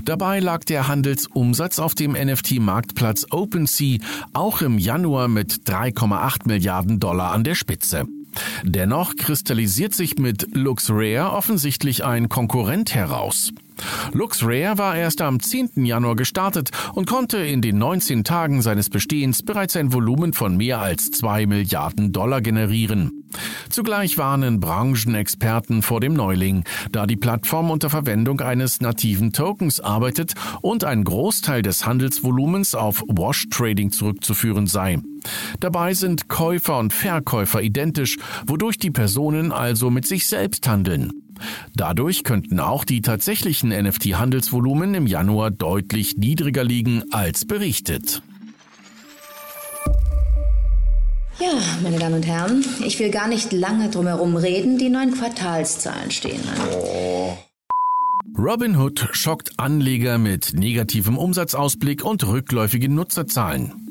Dabei 0.05 0.41
lag 0.41 0.65
der 0.65 0.89
Handelsumsatz 0.89 1.79
auf 1.79 1.95
dem 1.95 2.13
NFT-Marktplatz 2.13 3.27
OpenSea 3.31 3.99
auch 4.33 4.63
im 4.63 4.79
Januar 4.79 5.29
mit 5.29 5.63
3,8 5.67 6.47
Milliarden 6.47 7.01
Dollar 7.01 7.33
an 7.33 7.45
der 7.45 7.55
Spitze. 7.55 8.07
Dennoch 8.63 9.15
kristallisiert 9.17 9.95
sich 9.95 10.19
mit 10.19 10.55
LuxRare 10.55 11.33
offensichtlich 11.33 12.05
ein 12.05 12.29
Konkurrent 12.29 12.95
heraus. 12.95 13.53
LuxRare 14.13 14.79
war 14.79 14.97
erst 14.97 15.21
am 15.21 15.41
10. 15.41 15.85
Januar 15.85 16.17
gestartet 16.17 16.71
und 16.95 17.09
konnte 17.09 17.39
in 17.39 17.61
den 17.61 17.79
19 17.79 18.25
Tagen 18.25 18.63
seines 18.63 18.91
Bestehens 18.91 19.43
bereits 19.43 19.77
ein 19.77 19.93
Volumen 19.93 20.33
von 20.33 20.57
mehr 20.57 20.81
als 20.81 21.11
2 21.11 21.47
Milliarden 21.47 22.13
Dollar 22.13 22.41
generieren. 22.41 23.25
Zugleich 23.69 24.19
warnen 24.19 24.61
Branchenexperten 24.61 25.83
vor 25.83 26.01
dem 26.01 26.15
Neuling, 26.15 26.65
da 26.93 27.07
die 27.07 27.17
Plattform 27.17 27.71
unter 27.71 27.91
Verwendung 27.91 28.41
eines 28.41 28.81
nativen 28.81 29.33
Tokens 29.33 29.81
arbeitet 29.81 30.35
und 30.63 30.85
ein 30.85 31.05
Großteil 31.05 31.63
des 31.63 31.85
Handelsvolumens 31.87 32.75
auf 32.75 33.03
Wash 33.09 33.49
Trading 33.51 33.91
zurückzuführen 33.91 34.67
sei. 34.67 34.99
Dabei 35.59 35.95
sind 35.95 36.29
Käufer 36.29 36.79
und 36.79 36.93
Verkäufer 36.93 37.63
identisch, 37.63 38.19
wodurch 38.47 38.79
die 38.79 38.91
Personen 38.91 39.53
also 39.53 39.91
mit 39.91 40.07
sich 40.07 40.27
selbst 40.27 40.69
handeln. 40.69 41.24
Dadurch 41.75 42.25
könnten 42.25 42.61
auch 42.61 42.85
die 42.85 43.03
tatsächlichen 43.03 43.71
NFT-Handelsvolumen 43.71 44.95
im 44.95 45.07
Januar 45.07 45.51
deutlich 45.51 46.17
niedriger 46.17 46.65
liegen 46.65 47.05
als 47.13 47.45
berichtet. 47.45 48.23
Ja, 51.41 51.53
meine 51.83 51.99
Damen 51.99 52.15
und 52.15 52.27
Herren, 52.27 52.65
ich 52.87 52.99
will 53.01 53.11
gar 53.11 53.27
nicht 53.27 53.53
lange 53.53 53.91
drumherum 53.91 54.37
reden. 54.37 54.79
Die 54.79 54.89
neuen 54.89 55.13
Quartalszahlen 55.15 56.11
stehen 56.11 56.41
an. 56.49 57.37
Robinhood 58.37 59.09
schockt 59.13 59.59
Anleger 59.59 60.19
mit 60.19 60.55
negativem 60.55 61.19
Umsatzausblick 61.19 62.05
und 62.05 62.27
rückläufigen 62.27 62.95
Nutzerzahlen. 62.95 63.84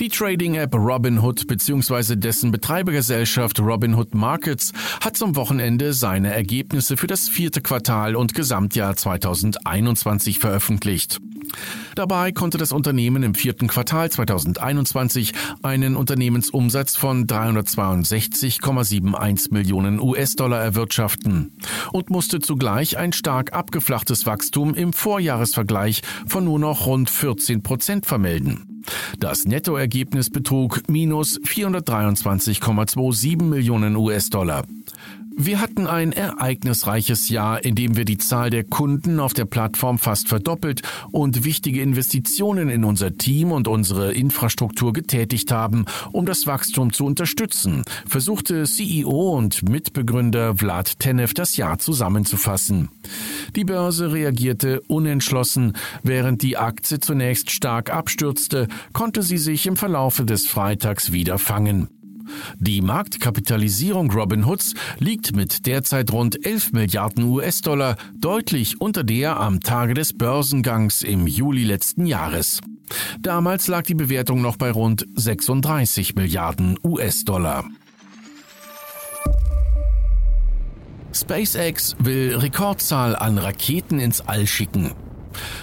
Die 0.00 0.08
Trading-App 0.08 0.74
Robinhood 0.74 1.46
bzw. 1.46 2.16
dessen 2.16 2.50
Betreibergesellschaft 2.50 3.60
Robinhood 3.60 4.14
Markets 4.14 4.72
hat 5.00 5.16
zum 5.16 5.36
Wochenende 5.36 5.92
seine 5.92 6.34
Ergebnisse 6.34 6.96
für 6.96 7.06
das 7.06 7.28
vierte 7.28 7.60
Quartal 7.60 8.16
und 8.16 8.34
Gesamtjahr 8.34 8.96
2021 8.96 10.38
veröffentlicht. 10.38 11.20
Dabei 11.94 12.32
konnte 12.32 12.58
das 12.58 12.72
Unternehmen 12.72 13.22
im 13.22 13.34
vierten 13.34 13.68
Quartal 13.68 14.10
2021 14.10 15.32
einen 15.62 15.96
Unternehmensumsatz 15.96 16.96
von 16.96 17.26
362,71 17.26 19.52
Millionen 19.52 20.00
US-Dollar 20.00 20.60
erwirtschaften 20.60 21.52
und 21.92 22.10
musste 22.10 22.40
zugleich 22.40 22.98
ein 22.98 23.12
stark 23.12 23.52
abgeflachtes 23.52 24.26
Wachstum 24.26 24.74
im 24.74 24.92
Vorjahresvergleich 24.92 26.02
von 26.26 26.44
nur 26.44 26.58
noch 26.58 26.86
rund 26.86 27.08
14 27.10 27.62
Prozent 27.62 28.06
vermelden. 28.06 28.73
Das 29.18 29.44
Nettoergebnis 29.44 30.30
betrug 30.30 30.82
minus 30.88 31.40
423,27 31.40 33.42
Millionen 33.42 33.96
US-Dollar. 33.96 34.64
Wir 35.36 35.60
hatten 35.60 35.88
ein 35.88 36.12
ereignisreiches 36.12 37.28
Jahr, 37.28 37.64
in 37.64 37.74
dem 37.74 37.96
wir 37.96 38.04
die 38.04 38.18
Zahl 38.18 38.50
der 38.50 38.62
Kunden 38.62 39.18
auf 39.18 39.34
der 39.34 39.46
Plattform 39.46 39.98
fast 39.98 40.28
verdoppelt 40.28 40.82
und 41.10 41.42
wichtige 41.42 41.82
Investitionen 41.82 42.68
in 42.68 42.84
unser 42.84 43.18
Team 43.18 43.50
und 43.50 43.66
unsere 43.66 44.12
Infrastruktur 44.12 44.92
getätigt 44.92 45.50
haben, 45.50 45.86
um 46.12 46.24
das 46.24 46.46
Wachstum 46.46 46.92
zu 46.92 47.04
unterstützen, 47.04 47.82
versuchte 48.06 48.62
CEO 48.62 49.36
und 49.36 49.68
Mitbegründer 49.68 50.54
Vlad 50.54 51.00
Tenev 51.00 51.34
das 51.34 51.56
Jahr 51.56 51.80
zusammenzufassen. 51.80 52.90
Die 53.56 53.64
Börse 53.64 54.12
reagierte 54.12 54.82
unentschlossen, 54.82 55.72
während 56.04 56.42
die 56.42 56.56
Aktie 56.56 57.00
zunächst 57.00 57.50
stark 57.50 57.92
abstürzte, 57.92 58.68
konnte 58.92 59.22
sie 59.22 59.38
sich 59.38 59.66
im 59.66 59.76
Verlaufe 59.76 60.24
des 60.24 60.46
Freitags 60.46 61.10
wieder 61.10 61.38
fangen. 61.38 61.88
Die 62.58 62.80
Marktkapitalisierung 62.80 64.10
Robinhoods 64.10 64.74
liegt 64.98 65.34
mit 65.34 65.66
derzeit 65.66 66.12
rund 66.12 66.44
11 66.44 66.72
Milliarden 66.72 67.24
US-Dollar 67.24 67.96
deutlich 68.18 68.80
unter 68.80 69.04
der 69.04 69.38
am 69.38 69.60
Tage 69.60 69.94
des 69.94 70.12
Börsengangs 70.12 71.02
im 71.02 71.26
Juli 71.26 71.64
letzten 71.64 72.06
Jahres. 72.06 72.60
Damals 73.20 73.68
lag 73.68 73.82
die 73.82 73.94
Bewertung 73.94 74.42
noch 74.42 74.56
bei 74.56 74.70
rund 74.70 75.06
36 75.14 76.14
Milliarden 76.14 76.78
US-Dollar. 76.84 77.64
SpaceX 81.12 81.94
will 82.00 82.36
Rekordzahl 82.36 83.14
an 83.14 83.38
Raketen 83.38 84.00
ins 84.00 84.20
All 84.20 84.46
schicken. 84.46 84.92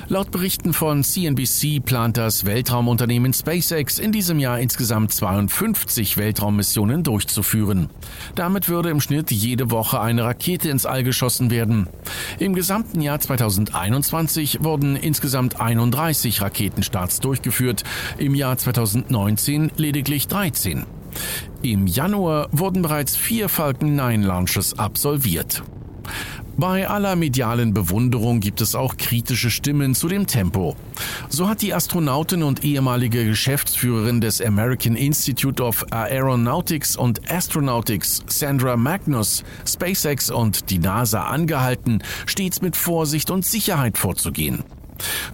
Laut 0.07 0.31
Berichten 0.31 0.73
von 0.73 1.03
CNBC 1.03 1.79
plant 1.83 2.17
das 2.17 2.45
Weltraumunternehmen 2.45 3.33
SpaceX 3.33 3.99
in 3.99 4.11
diesem 4.11 4.39
Jahr 4.39 4.59
insgesamt 4.59 5.13
52 5.13 6.17
Weltraummissionen 6.17 7.03
durchzuführen. 7.03 7.89
Damit 8.35 8.69
würde 8.69 8.89
im 8.89 9.01
Schnitt 9.01 9.31
jede 9.31 9.71
Woche 9.71 10.01
eine 10.01 10.23
Rakete 10.23 10.69
ins 10.69 10.85
All 10.85 11.03
geschossen 11.03 11.51
werden. 11.51 11.87
Im 12.39 12.53
gesamten 12.53 13.01
Jahr 13.01 13.19
2021 13.19 14.63
wurden 14.63 14.95
insgesamt 14.95 15.59
31 15.61 16.41
Raketenstarts 16.41 17.19
durchgeführt, 17.19 17.83
im 18.17 18.35
Jahr 18.35 18.57
2019 18.57 19.71
lediglich 19.77 20.27
13. 20.27 20.85
Im 21.61 21.87
Januar 21.87 22.47
wurden 22.51 22.81
bereits 22.81 23.15
vier 23.15 23.49
Falcon 23.49 23.95
9 23.95 24.23
Launches 24.23 24.77
absolviert. 24.79 25.63
Bei 26.57 26.87
aller 26.87 27.15
medialen 27.15 27.73
Bewunderung 27.73 28.39
gibt 28.39 28.61
es 28.61 28.75
auch 28.75 28.97
kritische 28.97 29.49
Stimmen 29.49 29.95
zu 29.95 30.07
dem 30.07 30.27
Tempo. 30.27 30.75
So 31.29 31.47
hat 31.47 31.61
die 31.61 31.73
Astronautin 31.73 32.43
und 32.43 32.63
ehemalige 32.63 33.25
Geschäftsführerin 33.25 34.21
des 34.21 34.41
American 34.41 34.95
Institute 34.95 35.63
of 35.63 35.85
Aeronautics 35.91 36.95
und 36.95 37.31
Astronautics, 37.31 38.23
Sandra 38.27 38.77
Magnus, 38.77 39.43
SpaceX 39.65 40.29
und 40.29 40.69
die 40.69 40.79
NASA 40.79 41.23
angehalten, 41.23 42.03
stets 42.25 42.61
mit 42.61 42.75
Vorsicht 42.75 43.31
und 43.31 43.45
Sicherheit 43.45 43.97
vorzugehen. 43.97 44.63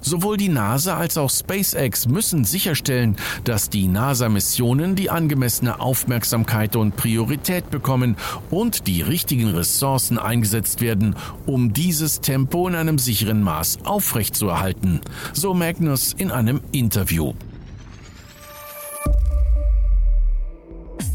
Sowohl 0.01 0.37
die 0.37 0.49
NASA 0.49 0.97
als 0.97 1.17
auch 1.17 1.29
SpaceX 1.29 2.07
müssen 2.07 2.45
sicherstellen, 2.45 3.15
dass 3.43 3.69
die 3.69 3.87
NASA-Missionen 3.87 4.95
die 4.95 5.09
angemessene 5.09 5.79
Aufmerksamkeit 5.79 6.75
und 6.75 6.95
Priorität 6.95 7.69
bekommen 7.69 8.17
und 8.49 8.87
die 8.87 9.01
richtigen 9.01 9.49
Ressourcen 9.49 10.19
eingesetzt 10.19 10.81
werden, 10.81 11.15
um 11.45 11.73
dieses 11.73 12.21
Tempo 12.21 12.67
in 12.67 12.75
einem 12.75 12.99
sicheren 12.99 13.41
Maß 13.41 13.79
aufrechtzuerhalten, 13.83 15.01
so 15.33 15.53
Magnus 15.53 16.13
in 16.13 16.31
einem 16.31 16.61
Interview. 16.71 17.33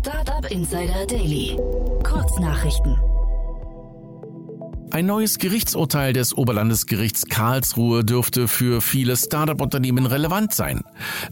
Startup 0.01 0.51
Insider 0.51 1.07
Daily. 1.07 1.57
Kurznachrichten. 2.03 3.12
Ein 4.93 5.07
neues 5.07 5.39
Gerichtsurteil 5.39 6.13
des 6.13 6.37
Oberlandesgerichts 6.37 7.25
Karlsruhe 7.25 8.05
dürfte 8.05 8.47
für 8.47 8.83
viele 8.83 9.17
Start-up-Unternehmen 9.17 10.05
relevant 10.05 10.53
sein. 10.53 10.83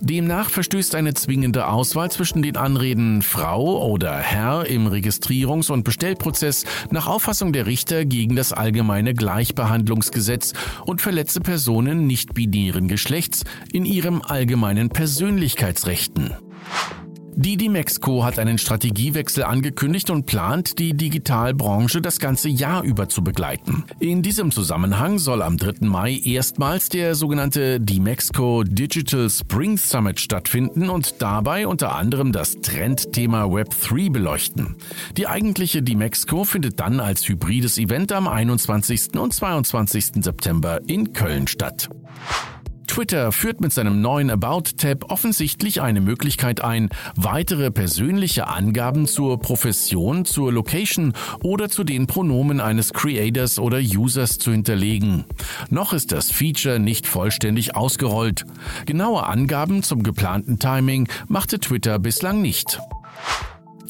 Demnach 0.01 0.49
verstößt 0.49 0.95
eine 0.95 1.13
zwingende 1.13 1.69
Auswahl 1.69 2.11
zwischen 2.11 2.41
den 2.41 2.57
Anreden 2.57 3.21
Frau 3.21 3.87
oder 3.87 4.17
Herr 4.17 4.65
im 4.65 4.87
Registrierungs- 4.87 5.71
und 5.71 5.85
Bestellprozess 5.85 6.65
nach 6.91 7.07
Auffassung 7.07 7.53
der 7.53 7.67
Richter 7.67 8.07
gegen 8.07 8.35
das 8.35 8.55
allgemeine 8.55 9.13
Gleichbehandlungsgesetz 9.13 10.55
und 10.87 11.03
verletze 11.03 11.41
Personen 11.43 12.07
nicht-binären 12.07 12.89
Geschlechts 12.89 13.45
in 13.75 13.85
ihrem 13.85 14.23
allgemeinen 14.23 14.89
Persönlichkeitsrechten. 14.89 16.33
Die 17.37 17.57
Dimexco 17.57 18.25
hat 18.25 18.39
einen 18.39 18.59
Strategiewechsel 18.59 19.45
angekündigt 19.45 20.11
und 20.11 20.27
plant, 20.27 20.79
die 20.79 20.95
Digitalbranche 20.95 22.01
das 22.01 22.19
ganze 22.19 22.49
Jahr 22.49 22.83
über 22.83 23.09
zu 23.09 23.23
begleiten. 23.23 23.85
In 23.99 24.23
diesem 24.23 24.51
Zusammenhang 24.51 25.19
soll 25.19 25.43
am 25.43 25.57
3. 25.57 25.87
Mai 25.87 26.21
erstmals 26.25 26.89
der 26.89 27.15
sogenannte 27.15 27.81
Dimexco 27.81 28.65
Digital 28.65 29.31
Spring 29.31 29.79
Summit 29.79 30.21
stattfinden 30.21 30.91
und 30.91 31.23
dabei 31.23 31.67
unter 31.67 31.95
anderem 31.95 32.33
das 32.33 32.57
Trendthema 32.61 33.45
Web3 33.45 34.13
beleuchten. 34.13 34.77
Die 35.17 35.27
eigentliche 35.27 35.83
Dimexco 35.83 36.45
findet 36.45 36.81
dann 36.81 37.01
als 37.01 37.29
hybrides 37.29 37.79
Event 37.79 38.13
am 38.13 38.29
21. 38.29 39.17
und 39.19 39.33
22. 39.33 40.23
September 40.23 40.81
in 40.87 41.13
Köln 41.13 41.47
statt. 41.47 41.89
Twitter 42.91 43.31
führt 43.31 43.61
mit 43.61 43.73
seinem 43.73 44.01
neuen 44.01 44.31
About-Tab 44.31 45.13
offensichtlich 45.13 45.81
eine 45.81 46.01
Möglichkeit 46.01 46.61
ein, 46.61 46.89
weitere 47.15 47.71
persönliche 47.71 48.49
Angaben 48.49 49.07
zur 49.07 49.39
Profession, 49.39 50.25
zur 50.25 50.53
Location 50.53 51.13
oder 51.45 51.69
zu 51.69 51.85
den 51.85 52.09
Pronomen 52.09 52.61
eines 52.61 52.93
Creators 52.93 53.61
oder 53.61 53.79
Users 53.79 54.39
zu 54.39 54.51
hinterlegen. 54.51 55.25
Noch 55.71 55.93
ist 55.93 56.11
das 56.11 56.33
Feature 56.33 56.81
nicht 56.81 57.07
vollständig 57.07 57.77
ausgerollt. 57.77 58.45
Genaue 58.87 59.25
Angaben 59.25 59.85
zum 59.85 60.03
geplanten 60.03 60.59
Timing 60.59 61.09
machte 61.29 61.61
Twitter 61.61 62.01
bislang 62.01 62.43
nicht. 62.43 62.81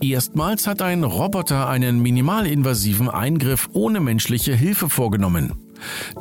Erstmals 0.03 0.67
hat 0.67 0.83
ein 0.83 1.05
Roboter 1.05 1.71
einen 1.71 2.03
minimalinvasiven 2.03 3.09
Eingriff 3.09 3.71
ohne 3.73 4.01
menschliche 4.01 4.55
Hilfe 4.55 4.91
vorgenommen. 4.91 5.70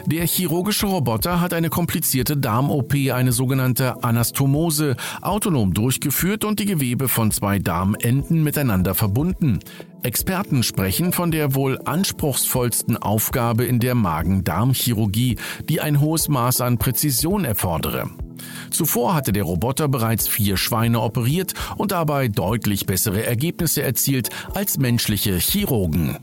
Der 0.05 0.25
chirurgische 0.25 0.85
Roboter 0.85 1.41
hat 1.41 1.53
eine 1.53 1.69
komplizierte 1.69 2.37
Darm-OP, 2.37 2.93
eine 3.13 3.31
sogenannte 3.31 4.03
Anastomose, 4.03 4.95
autonom 5.21 5.73
durchgeführt 5.73 6.45
und 6.45 6.59
die 6.59 6.65
Gewebe 6.65 7.07
von 7.07 7.31
zwei 7.31 7.59
Darmenden 7.59 8.43
miteinander 8.43 8.95
verbunden. 8.95 9.59
Experten 10.01 10.63
sprechen 10.63 11.11
von 11.11 11.31
der 11.31 11.55
wohl 11.55 11.79
anspruchsvollsten 11.83 12.97
Aufgabe 12.97 13.65
in 13.65 13.79
der 13.79 13.95
Magen-Darm-Chirurgie, 13.95 15.37
die 15.67 15.81
ein 15.81 15.99
hohes 15.99 16.29
Maß 16.29 16.61
an 16.61 16.77
Präzision 16.77 17.43
erfordere. 17.45 18.09
Zuvor 18.71 19.13
hatte 19.15 19.33
der 19.33 19.43
Roboter 19.43 19.87
bereits 19.87 20.27
vier 20.27 20.57
Schweine 20.57 21.01
operiert 21.01 21.53
und 21.77 21.91
dabei 21.91 22.27
deutlich 22.27 22.85
bessere 22.85 23.25
Ergebnisse 23.25 23.83
erzielt 23.83 24.29
als 24.53 24.77
menschliche 24.77 25.37
Chirurgen. 25.37 26.17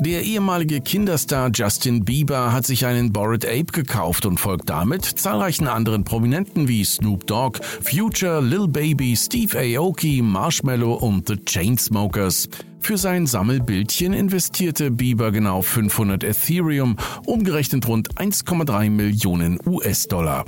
Der 0.00 0.22
ehemalige 0.22 0.80
Kinderstar 0.80 1.50
Justin 1.52 2.06
Bieber 2.06 2.54
hat 2.54 2.64
sich 2.64 2.86
einen 2.86 3.12
Bored 3.12 3.44
Ape 3.44 3.66
gekauft 3.66 4.24
und 4.24 4.40
folgt 4.40 4.70
damit 4.70 5.04
zahlreichen 5.04 5.68
anderen 5.68 6.04
Prominenten 6.04 6.68
wie 6.68 6.86
Snoop 6.86 7.26
Dogg, 7.26 7.60
Future, 7.82 8.40
Lil 8.40 8.66
Baby, 8.66 9.14
Steve 9.14 9.58
Aoki, 9.58 10.22
Marshmallow 10.22 10.94
und 10.94 11.28
The 11.28 11.36
Chainsmokers. 11.44 12.48
Für 12.80 12.96
sein 12.96 13.26
Sammelbildchen 13.26 14.14
investierte 14.14 14.90
Bieber 14.90 15.32
genau 15.32 15.60
500 15.60 16.24
Ethereum, 16.24 16.96
umgerechnet 17.26 17.86
rund 17.86 18.14
1,3 18.14 18.88
Millionen 18.88 19.58
US-Dollar. 19.66 20.46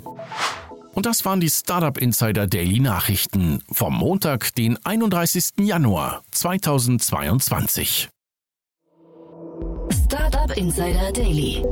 Und 0.95 1.05
das 1.05 1.27
waren 1.27 1.41
die 1.41 1.51
Startup 1.51 1.99
Insider 1.99 2.47
Daily 2.47 2.81
Nachrichten 2.81 3.63
vom 3.71 3.99
Montag, 3.99 4.55
den 4.55 4.79
31. 4.83 5.53
Januar 5.61 6.23
2022. 6.31 8.12
Startup 9.91 10.57
Insider 10.57 11.13
Daily. 11.13 11.63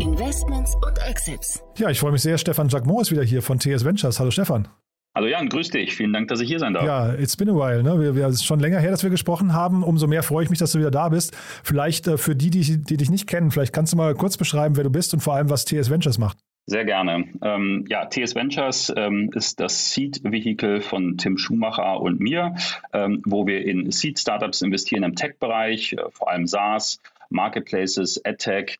Investments 0.00 0.74
und 0.76 0.98
Exits. 1.08 1.62
Ja, 1.76 1.90
ich 1.90 2.00
freue 2.00 2.12
mich 2.12 2.22
sehr. 2.22 2.38
Stefan 2.38 2.68
Jacquemot 2.68 3.02
ist 3.02 3.10
wieder 3.10 3.22
hier 3.22 3.42
von 3.42 3.58
TS 3.58 3.84
Ventures. 3.84 4.18
Hallo 4.18 4.30
Stefan. 4.30 4.68
Hallo 5.14 5.26
Jan, 5.26 5.48
grüß 5.48 5.70
dich. 5.70 5.96
Vielen 5.96 6.12
Dank, 6.12 6.28
dass 6.28 6.40
ich 6.40 6.48
hier 6.48 6.60
sein 6.60 6.72
darf. 6.72 6.84
Ja, 6.84 7.12
it's 7.14 7.36
been 7.36 7.48
a 7.48 7.54
while. 7.54 7.82
Ne? 7.82 8.00
Wir, 8.00 8.14
wir, 8.14 8.26
es 8.26 8.36
ist 8.36 8.44
schon 8.44 8.60
länger 8.60 8.78
her, 8.78 8.90
dass 8.90 9.02
wir 9.02 9.10
gesprochen 9.10 9.52
haben. 9.52 9.82
Umso 9.82 10.06
mehr 10.06 10.22
freue 10.22 10.44
ich 10.44 10.50
mich, 10.50 10.58
dass 10.58 10.72
du 10.72 10.78
wieder 10.78 10.90
da 10.90 11.08
bist. 11.08 11.36
Vielleicht 11.64 12.06
äh, 12.06 12.16
für 12.16 12.36
die, 12.36 12.50
die, 12.50 12.78
die 12.78 12.96
dich 12.96 13.10
nicht 13.10 13.26
kennen, 13.26 13.50
vielleicht 13.50 13.72
kannst 13.72 13.92
du 13.92 13.96
mal 13.96 14.14
kurz 14.14 14.36
beschreiben, 14.36 14.76
wer 14.76 14.84
du 14.84 14.90
bist 14.90 15.12
und 15.12 15.20
vor 15.20 15.34
allem, 15.34 15.50
was 15.50 15.64
TS 15.64 15.90
Ventures 15.90 16.18
macht. 16.18 16.38
Sehr 16.66 16.84
gerne. 16.84 17.24
Ähm, 17.42 17.84
ja, 17.88 18.06
TS 18.06 18.36
Ventures 18.36 18.92
ähm, 18.96 19.30
ist 19.34 19.58
das 19.58 19.92
Seed-Vehikel 19.92 20.80
von 20.80 21.16
Tim 21.16 21.36
Schumacher 21.36 22.00
und 22.00 22.20
mir, 22.20 22.54
ähm, 22.92 23.22
wo 23.26 23.46
wir 23.46 23.64
in 23.64 23.90
Seed-Startups 23.90 24.62
investieren 24.62 25.02
im 25.02 25.16
Tech-Bereich, 25.16 25.94
äh, 25.94 25.96
vor 26.12 26.30
allem 26.30 26.46
SaaS, 26.46 27.00
Marketplaces, 27.30 28.24
AdTech, 28.24 28.78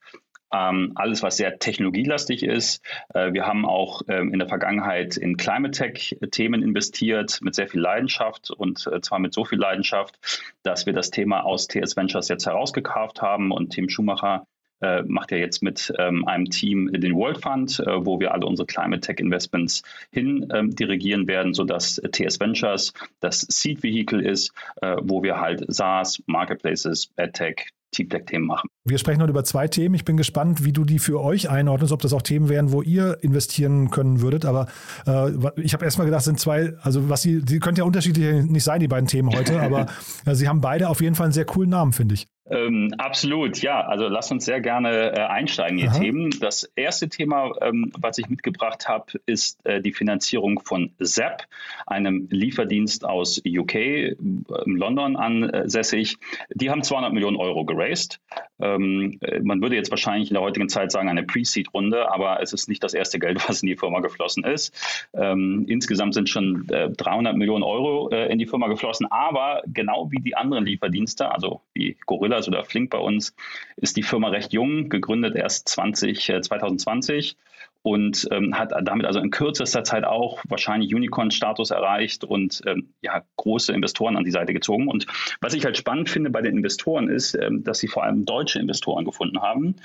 ähm, 0.53 0.93
alles, 0.97 1.23
was 1.23 1.37
sehr 1.37 1.59
technologielastig 1.59 2.43
ist. 2.43 2.85
Äh, 3.15 3.33
wir 3.33 3.47
haben 3.47 3.65
auch 3.65 4.03
ähm, 4.09 4.33
in 4.33 4.39
der 4.39 4.49
Vergangenheit 4.49 5.17
in 5.17 5.37
Climate 5.37 5.73
Tech-Themen 5.73 6.63
investiert, 6.63 7.41
mit 7.43 7.55
sehr 7.55 7.69
viel 7.69 7.81
Leidenschaft 7.81 8.51
und 8.51 8.87
äh, 8.93 9.01
zwar 9.01 9.19
mit 9.21 9.33
so 9.33 9.45
viel 9.45 9.59
Leidenschaft, 9.59 10.19
dass 10.63 10.87
wir 10.87 10.93
das 10.93 11.11
Thema 11.11 11.45
aus 11.45 11.69
TS 11.69 11.97
Ventures 11.97 12.29
jetzt 12.29 12.47
herausgekauft 12.47 13.23
haben 13.23 13.53
und 13.53 13.71
Tim 13.71 13.89
Schumacher 13.89 14.47
äh, 14.81 15.03
macht 15.03 15.31
ja 15.31 15.37
jetzt 15.37 15.63
mit 15.63 15.93
ähm, 15.99 16.27
einem 16.27 16.47
Team 16.47 16.91
den 16.91 17.15
World 17.15 17.43
Fund, 17.43 17.81
äh, 17.81 18.05
wo 18.07 18.19
wir 18.19 18.33
alle 18.33 18.47
unsere 18.47 18.67
Climate 18.67 19.01
Tech 19.01 19.19
Investments 19.19 19.83
hin 20.11 20.49
ähm, 20.55 20.75
dirigieren 20.75 21.29
werden, 21.29 21.53
sodass 21.53 21.97
TS 21.97 22.41
Ventures 22.41 22.95
das 23.21 23.43
Seed 23.43 23.83
Vehicle 23.83 24.23
ist, 24.23 24.53
äh, 24.81 24.97
wo 25.03 25.23
wir 25.23 25.39
halt 25.39 25.65
SaaS, 25.69 26.23
Marketplaces, 26.27 27.13
AdTech, 27.17 27.69
Deep 27.97 28.11
Tech-Themen 28.11 28.47
machen. 28.47 28.69
Wir 28.85 28.99
sprechen 28.99 29.21
heute 29.21 29.31
über 29.31 29.45
zwei 29.45 29.69
Themen. 29.69 29.95
Ich 29.95 30.05
bin 30.05 30.17
gespannt, 30.17 30.65
wie 30.65 30.73
du 30.73 30.85
die 30.85 30.99
für 30.99 31.21
euch 31.21 31.51
einordnest, 31.51 31.93
ob 31.93 32.01
das 32.01 32.13
auch 32.13 32.23
Themen 32.23 32.49
wären, 32.49 32.73
wo 32.73 32.83
ihr 32.83 33.19
investieren 33.23 33.91
können 33.91 34.21
würdet. 34.21 34.45
Aber 34.45 34.67
äh, 35.07 35.31
ich 35.61 35.75
habe 35.75 35.85
erstmal 35.85 36.07
gedacht, 36.07 36.25
sind 36.25 36.39
zwei, 36.39 36.75
also 36.81 37.09
was 37.09 37.23
sie, 37.23 37.43
die 37.43 37.59
könnten 37.59 37.81
ja 37.81 37.85
unterschiedlich 37.85 38.45
nicht 38.45 38.65
sein, 38.65 38.81
die 38.81 38.89
beiden 38.89 39.07
Themen 39.07 39.31
heute, 39.35 39.61
aber 39.63 39.87
äh, 40.25 40.35
sie 40.35 40.49
haben 40.49 40.61
beide 40.61 40.89
auf 40.89 41.01
jeden 41.01 41.15
Fall 41.15 41.27
einen 41.27 41.33
sehr 41.33 41.45
coolen 41.45 41.71
Namen, 41.71 41.93
finde 41.93 42.15
ich. 42.15 42.27
Ähm, 42.51 42.93
absolut, 42.99 43.63
ja. 43.63 43.87
Also 43.87 44.09
lass 44.09 44.31
uns 44.33 44.45
sehr 44.45 44.61
gerne 44.61 45.13
äh, 45.17 45.21
einsteigen 45.21 45.79
in 45.79 45.93
die 45.93 45.99
Themen. 45.99 46.31
Das 46.41 46.65
erste 46.75 47.09
Thema, 47.09 47.53
ähm, 47.61 47.93
was 47.97 48.19
ich 48.19 48.29
mitgebracht 48.29 48.89
habe, 48.89 49.13
ist 49.27 49.65
äh, 49.65 49.81
die 49.81 49.93
Finanzierung 49.93 50.61
von 50.61 50.91
ZAP, 50.99 51.47
einem 51.87 52.27
Lieferdienst 52.31 53.05
aus 53.05 53.41
UK, 53.47 53.75
äh, 53.75 54.17
London 54.65 55.17
ansässig. 55.17 56.17
Die 56.53 56.71
haben 56.71 56.83
200 56.83 57.13
Millionen 57.13 57.37
Euro 57.37 57.65
geraced. 57.65 58.21
Ähm, 58.61 59.19
äh, 59.21 59.41
man 59.41 59.63
würde 59.63 59.77
jetzt 59.77 59.91
wahrscheinlich 59.91 60.31
in 60.31 60.35
der 60.35 60.43
heutigen 60.43 60.69
Zeit 60.69 60.91
sagen, 60.91 61.09
eine 61.09 61.23
Pre-Seed-Runde, 61.23 62.13
aber 62.13 62.43
es 62.43 62.53
ist 62.53 62.69
nicht 62.69 62.83
das 62.83 62.95
erste 62.95 63.21
Geld, 63.21 63.49
was 63.49 63.63
in 63.63 63.69
die 63.69 63.77
Firma 63.77 64.01
geflossen 64.01 64.45
ist. 64.45 64.75
Ähm, 65.15 65.67
insgesamt 65.69 66.15
sind 66.15 66.29
schon 66.29 66.67
300 66.67 67.35
äh, 67.35 67.37
Millionen 67.37 67.63
Euro 67.63 68.11
äh, 68.11 68.27
in 68.31 68.39
die 68.39 68.47
Firma 68.47 68.67
geflossen, 68.67 69.07
aber 69.11 69.63
genau 69.67 70.11
wie 70.11 70.21
die 70.21 70.37
anderen 70.37 70.67
Lieferdienste, 70.67 71.31
also 71.31 71.61
wie 71.75 71.97
Gorilla 72.07 72.40
Brothers 72.41 72.49
oder 72.49 72.65
Flink 72.65 72.91
bei 72.91 72.99
uns, 72.99 73.35
ist 73.77 73.97
die 73.97 74.03
Firma 74.03 74.29
recht 74.29 74.53
jung, 74.53 74.89
gegründet 74.89 75.37
erst 75.37 75.69
20, 75.69 76.29
äh, 76.31 76.41
2020 76.41 77.37
und 77.83 78.29
ähm, 78.31 78.59
hat 78.59 78.73
damit 78.83 79.07
also 79.07 79.21
in 79.21 79.31
kürzester 79.31 79.85
Zeit 79.85 80.05
auch 80.05 80.43
wahrscheinlich 80.49 80.95
Unicorn-Status 80.95 81.71
erreicht 81.71 82.25
und 82.25 82.61
ähm, 82.67 82.93
ja, 83.01 83.23
große 83.37 83.73
Investoren 83.73 84.17
an 84.17 84.25
die 84.25 84.31
Seite 84.31 84.53
gezogen. 84.53 84.89
Und 84.89 85.07
was 85.41 85.55
ich 85.55 85.65
halt 85.65 85.79
spannend 85.79 86.11
finde 86.11 86.31
bei 86.31 86.43
den 86.43 86.57
Investoren 86.59 87.09
ist, 87.09 87.35
ähm, 87.35 87.65
dass 87.65 87.79
sie 87.79 87.89
vor 87.89 88.05
allem 88.05 88.27
deutsche 88.27 88.59
Investoren 88.59 89.05
gefunden 89.05 89.41
haben. 89.41 89.77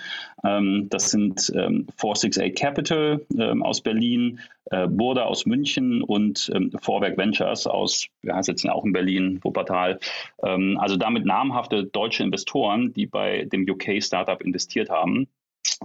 Ähm, 0.44 0.88
das 0.90 1.12
sind 1.12 1.52
ähm, 1.56 1.88
468 1.98 2.56
Capital 2.56 3.22
ähm, 3.38 3.64
aus 3.64 3.82
Berlin, 3.82 4.42
äh, 4.72 4.88
Burda 4.88 5.24
aus 5.24 5.46
München 5.46 6.02
und 6.02 6.52
ähm, 6.54 6.72
Vorwerk 6.82 7.18
Ventures 7.18 7.68
aus, 7.68 8.08
wir 8.22 8.42
sitzen 8.44 8.68
ja 8.68 8.74
auch 8.74 8.84
in 8.84 8.94
Berlin, 8.94 9.40
Wuppertal. 9.44 10.00
Ähm, 10.44 10.78
also 10.80 10.98
damit 10.98 11.26
namhafte 11.26 11.86
deutsche 11.86 12.24
Investoren, 12.24 12.92
die 12.94 13.06
bei 13.06 13.46
dem 13.46 13.66
UK-Startup 13.70 14.42
investiert 14.42 14.90
haben. 14.90 15.28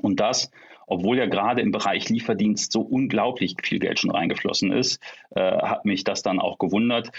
Und 0.00 0.20
das, 0.20 0.50
obwohl 0.86 1.18
ja 1.18 1.26
gerade 1.26 1.60
im 1.60 1.72
Bereich 1.72 2.08
Lieferdienst 2.08 2.72
so 2.72 2.80
unglaublich 2.80 3.56
viel 3.62 3.78
Geld 3.78 3.98
schon 3.98 4.10
reingeflossen 4.10 4.72
ist, 4.72 5.00
äh, 5.34 5.40
hat 5.40 5.84
mich 5.84 6.04
das 6.04 6.22
dann 6.22 6.40
auch 6.40 6.58
gewundert. 6.58 7.12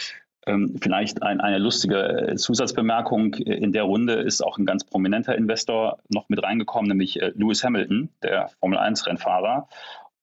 Ähm, 0.48 0.76
vielleicht 0.82 1.22
ein, 1.22 1.40
eine 1.40 1.60
lustige 1.60 2.34
Zusatzbemerkung. 2.36 3.36
In 3.36 3.72
der 3.74 3.84
Runde 3.84 4.14
ist 4.14 4.42
auch 4.42 4.58
ein 4.58 4.66
ganz 4.66 4.84
prominenter 4.84 5.36
Investor 5.36 6.00
noch 6.10 6.30
mit 6.30 6.42
reingekommen, 6.42 6.90
nämlich 6.90 7.22
äh, 7.22 7.32
Lewis 7.36 7.64
Hamilton, 7.64 8.10
der 8.24 8.50
Formel 8.60 8.80
1-Rennfahrer. 8.80 9.68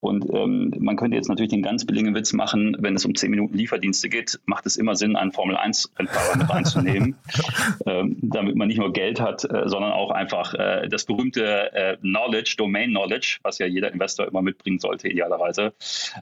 Und 0.01 0.27
ähm, 0.33 0.73
man 0.79 0.97
könnte 0.97 1.17
jetzt 1.17 1.29
natürlich 1.29 1.51
den 1.51 1.63
ganz 1.63 1.85
billigen 1.85 2.15
Witz 2.15 2.33
machen, 2.33 2.77
wenn 2.79 2.95
es 2.95 3.05
um 3.05 3.17
10 3.17 3.31
Minuten 3.31 3.57
Lieferdienste 3.57 4.09
geht, 4.09 4.39
macht 4.47 4.65
es 4.67 4.77
immer 4.77 4.95
Sinn, 4.95 5.17
einen 5.17 5.33
Formel-1-Rennfahrer 5.33 6.39
mit 6.39 6.49
reinzunehmen, 6.49 7.17
ähm, 7.87 8.17
damit 8.23 8.55
man 8.55 8.69
nicht 8.69 8.79
nur 8.79 8.93
Geld 8.93 9.21
hat, 9.21 9.45
äh, 9.45 9.69
sondern 9.69 9.91
auch 9.93 10.13
einfach 10.13 10.55
äh, 10.55 10.89
das 10.89 11.05
berühmte 11.05 11.73
äh, 11.73 11.97
Knowledge, 11.97 12.55
Domain 12.59 12.91
Knowledge, 12.91 13.39
was 13.43 13.59
ja 13.59 13.67
jeder 13.67 13.93
Investor 13.93 14.29
immer 14.29 14.41
mitbringen 14.41 14.79
sollte, 14.79 15.09
idealerweise. 15.09 15.73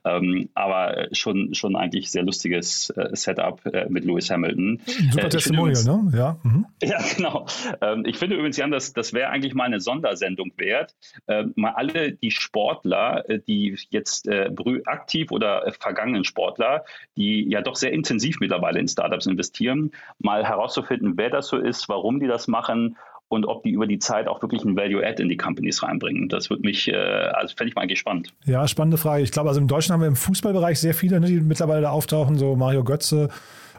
Ähm, 0.04 0.48
aber 0.54 1.08
schon, 1.12 1.54
schon 1.54 1.76
eigentlich 1.76 2.10
sehr 2.10 2.22
lustiges 2.22 2.88
äh, 2.90 3.10
Setup 3.12 3.60
äh, 3.66 3.86
mit 3.90 4.06
Lewis 4.06 4.30
Hamilton. 4.30 4.80
Super 4.86 5.26
äh, 5.26 5.28
Testimonial, 5.28 5.84
ne? 5.84 6.12
Ja, 6.16 6.38
mhm. 6.42 6.66
ja 6.82 6.98
genau. 7.14 7.46
Ähm, 7.82 8.04
ich 8.06 8.16
finde 8.16 8.36
übrigens, 8.36 8.56
Jan, 8.56 8.70
das, 8.70 8.94
das 8.94 9.12
wäre 9.12 9.28
eigentlich 9.28 9.52
mal 9.52 9.64
eine 9.64 9.80
Sondersendung 9.80 10.52
wert. 10.56 10.94
Ähm, 11.28 11.52
mal 11.56 11.72
alle 11.72 12.12
die 12.12 12.30
Sportler, 12.30 13.24
die 13.46 13.65
jetzt 13.90 14.28
äh, 14.28 14.50
aktiv 14.84 15.30
oder 15.30 15.66
äh, 15.66 15.72
vergangenen 15.72 16.24
Sportler, 16.24 16.84
die 17.16 17.48
ja 17.48 17.62
doch 17.62 17.76
sehr 17.76 17.92
intensiv 17.92 18.38
mittlerweile 18.40 18.78
in 18.78 18.88
Startups 18.88 19.26
investieren, 19.26 19.92
mal 20.18 20.44
herauszufinden, 20.44 21.14
wer 21.16 21.30
das 21.30 21.48
so 21.48 21.56
ist, 21.56 21.88
warum 21.88 22.20
die 22.20 22.26
das 22.26 22.48
machen 22.48 22.96
und 23.28 23.46
ob 23.46 23.62
die 23.62 23.70
über 23.70 23.86
die 23.86 23.98
Zeit 23.98 24.28
auch 24.28 24.40
wirklich 24.42 24.64
ein 24.64 24.76
Value-Add 24.76 25.22
in 25.22 25.28
die 25.28 25.36
Companies 25.36 25.82
reinbringen. 25.82 26.28
Das 26.28 26.48
würde 26.50 26.62
mich, 26.62 26.88
äh, 26.88 26.94
also 26.94 27.54
fände 27.56 27.70
ich 27.70 27.74
mal 27.74 27.96
spannend. 27.96 28.32
Ja, 28.44 28.68
spannende 28.68 28.98
Frage. 28.98 29.22
Ich 29.22 29.32
glaube, 29.32 29.48
also 29.48 29.60
im 29.60 29.68
Deutschen 29.68 29.92
haben 29.92 30.00
wir 30.00 30.08
im 30.08 30.16
Fußballbereich 30.16 30.78
sehr 30.78 30.94
viele, 30.94 31.20
ne, 31.20 31.26
die 31.26 31.40
mittlerweile 31.40 31.82
da 31.82 31.90
auftauchen, 31.90 32.38
so 32.38 32.54
Mario 32.54 32.84
Götze, 32.84 33.28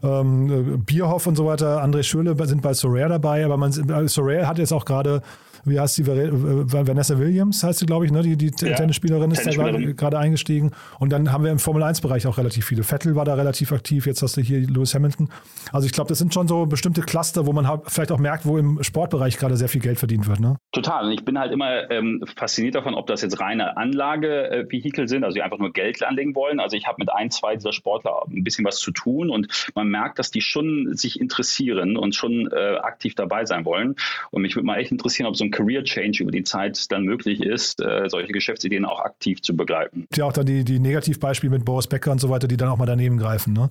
ähm, 0.03 0.83
Bierhoff 0.85 1.27
und 1.27 1.35
so 1.35 1.45
weiter. 1.45 1.83
André 1.83 2.03
Schöle 2.03 2.35
sind 2.45 2.61
bei 2.61 2.73
Sorare 2.73 3.09
dabei, 3.09 3.45
aber 3.45 3.57
man, 3.57 3.71
äh, 3.71 4.07
Sorare 4.07 4.47
hat 4.47 4.57
jetzt 4.57 4.73
auch 4.73 4.85
gerade 4.85 5.21
wie 5.69 5.79
heißt 5.79 5.97
die, 5.97 6.07
Vanessa 6.07 7.17
Williams 7.17 7.63
heißt 7.63 7.79
sie, 7.79 7.85
glaube 7.85 8.05
ich, 8.05 8.11
ne? 8.11 8.21
die, 8.21 8.35
die 8.35 8.51
ja, 8.65 8.75
Tennisspielerin 8.75 9.31
ist 9.31 9.43
Tennisspielerin. 9.43 9.85
da 9.85 9.91
gerade 9.93 10.19
eingestiegen. 10.19 10.71
Und 10.99 11.11
dann 11.11 11.31
haben 11.31 11.43
wir 11.43 11.51
im 11.51 11.59
Formel-1-Bereich 11.59 12.27
auch 12.27 12.37
relativ 12.37 12.65
viele. 12.65 12.83
Vettel 12.83 13.15
war 13.15 13.25
da 13.25 13.35
relativ 13.35 13.71
aktiv, 13.71 14.05
jetzt 14.05 14.21
hast 14.21 14.37
du 14.37 14.41
hier 14.41 14.59
Lewis 14.59 14.93
Hamilton. 14.95 15.29
Also 15.71 15.85
ich 15.85 15.93
glaube, 15.93 16.09
das 16.09 16.17
sind 16.17 16.33
schon 16.33 16.47
so 16.47 16.65
bestimmte 16.65 17.01
Cluster, 17.01 17.45
wo 17.45 17.53
man 17.53 17.67
halt 17.67 17.81
vielleicht 17.87 18.11
auch 18.11 18.19
merkt, 18.19 18.45
wo 18.45 18.57
im 18.57 18.81
Sportbereich 18.83 19.37
gerade 19.37 19.57
sehr 19.57 19.69
viel 19.69 19.81
Geld 19.81 19.99
verdient 19.99 20.27
wird. 20.27 20.39
Ne? 20.39 20.57
Total. 20.71 21.05
Und 21.05 21.11
ich 21.11 21.25
bin 21.25 21.39
halt 21.39 21.51
immer 21.51 21.89
ähm, 21.91 22.23
fasziniert 22.35 22.75
davon, 22.75 22.93
ob 22.93 23.07
das 23.07 23.21
jetzt 23.21 23.39
reine 23.39 23.77
Anlagevehikel 23.77 25.07
sind, 25.07 25.23
also 25.23 25.35
die 25.35 25.41
einfach 25.41 25.59
nur 25.59 25.71
Geld 25.71 26.03
anlegen 26.03 26.35
wollen. 26.35 26.59
Also 26.59 26.77
ich 26.77 26.87
habe 26.87 26.97
mit 26.99 27.11
ein, 27.11 27.31
zwei 27.31 27.55
dieser 27.55 27.73
Sportler 27.73 28.23
ein 28.29 28.43
bisschen 28.43 28.65
was 28.65 28.77
zu 28.77 28.91
tun 28.91 29.29
und 29.29 29.71
man 29.75 29.87
merkt, 29.87 30.19
dass 30.19 30.31
die 30.31 30.41
schon 30.41 30.95
sich 30.95 31.19
interessieren 31.19 31.97
und 31.97 32.15
schon 32.15 32.49
äh, 32.51 32.77
aktiv 32.77 33.15
dabei 33.15 33.45
sein 33.45 33.65
wollen. 33.65 33.95
Und 34.31 34.41
mich 34.41 34.55
würde 34.55 34.65
mal 34.65 34.77
echt 34.77 34.91
interessieren, 34.91 35.27
ob 35.27 35.35
so 35.35 35.43
ein 35.43 35.51
Career 35.57 35.83
Change 35.83 36.21
über 36.21 36.31
die 36.31 36.43
Zeit 36.43 36.91
dann 36.91 37.03
möglich 37.03 37.41
ist, 37.41 37.81
äh, 37.81 38.07
solche 38.07 38.31
Geschäftsideen 38.31 38.85
auch 38.85 38.99
aktiv 38.99 39.41
zu 39.41 39.55
begleiten. 39.55 40.07
Ja, 40.15 40.25
auch 40.25 40.33
dann 40.33 40.45
die, 40.45 40.63
die 40.63 40.79
Negativbeispiele 40.79 41.51
mit 41.51 41.65
Boris 41.65 41.87
Becker 41.87 42.11
und 42.11 42.21
so 42.21 42.29
weiter, 42.29 42.47
die 42.47 42.57
dann 42.57 42.69
auch 42.69 42.77
mal 42.77 42.85
daneben 42.85 43.17
greifen. 43.17 43.53
Ne? 43.53 43.69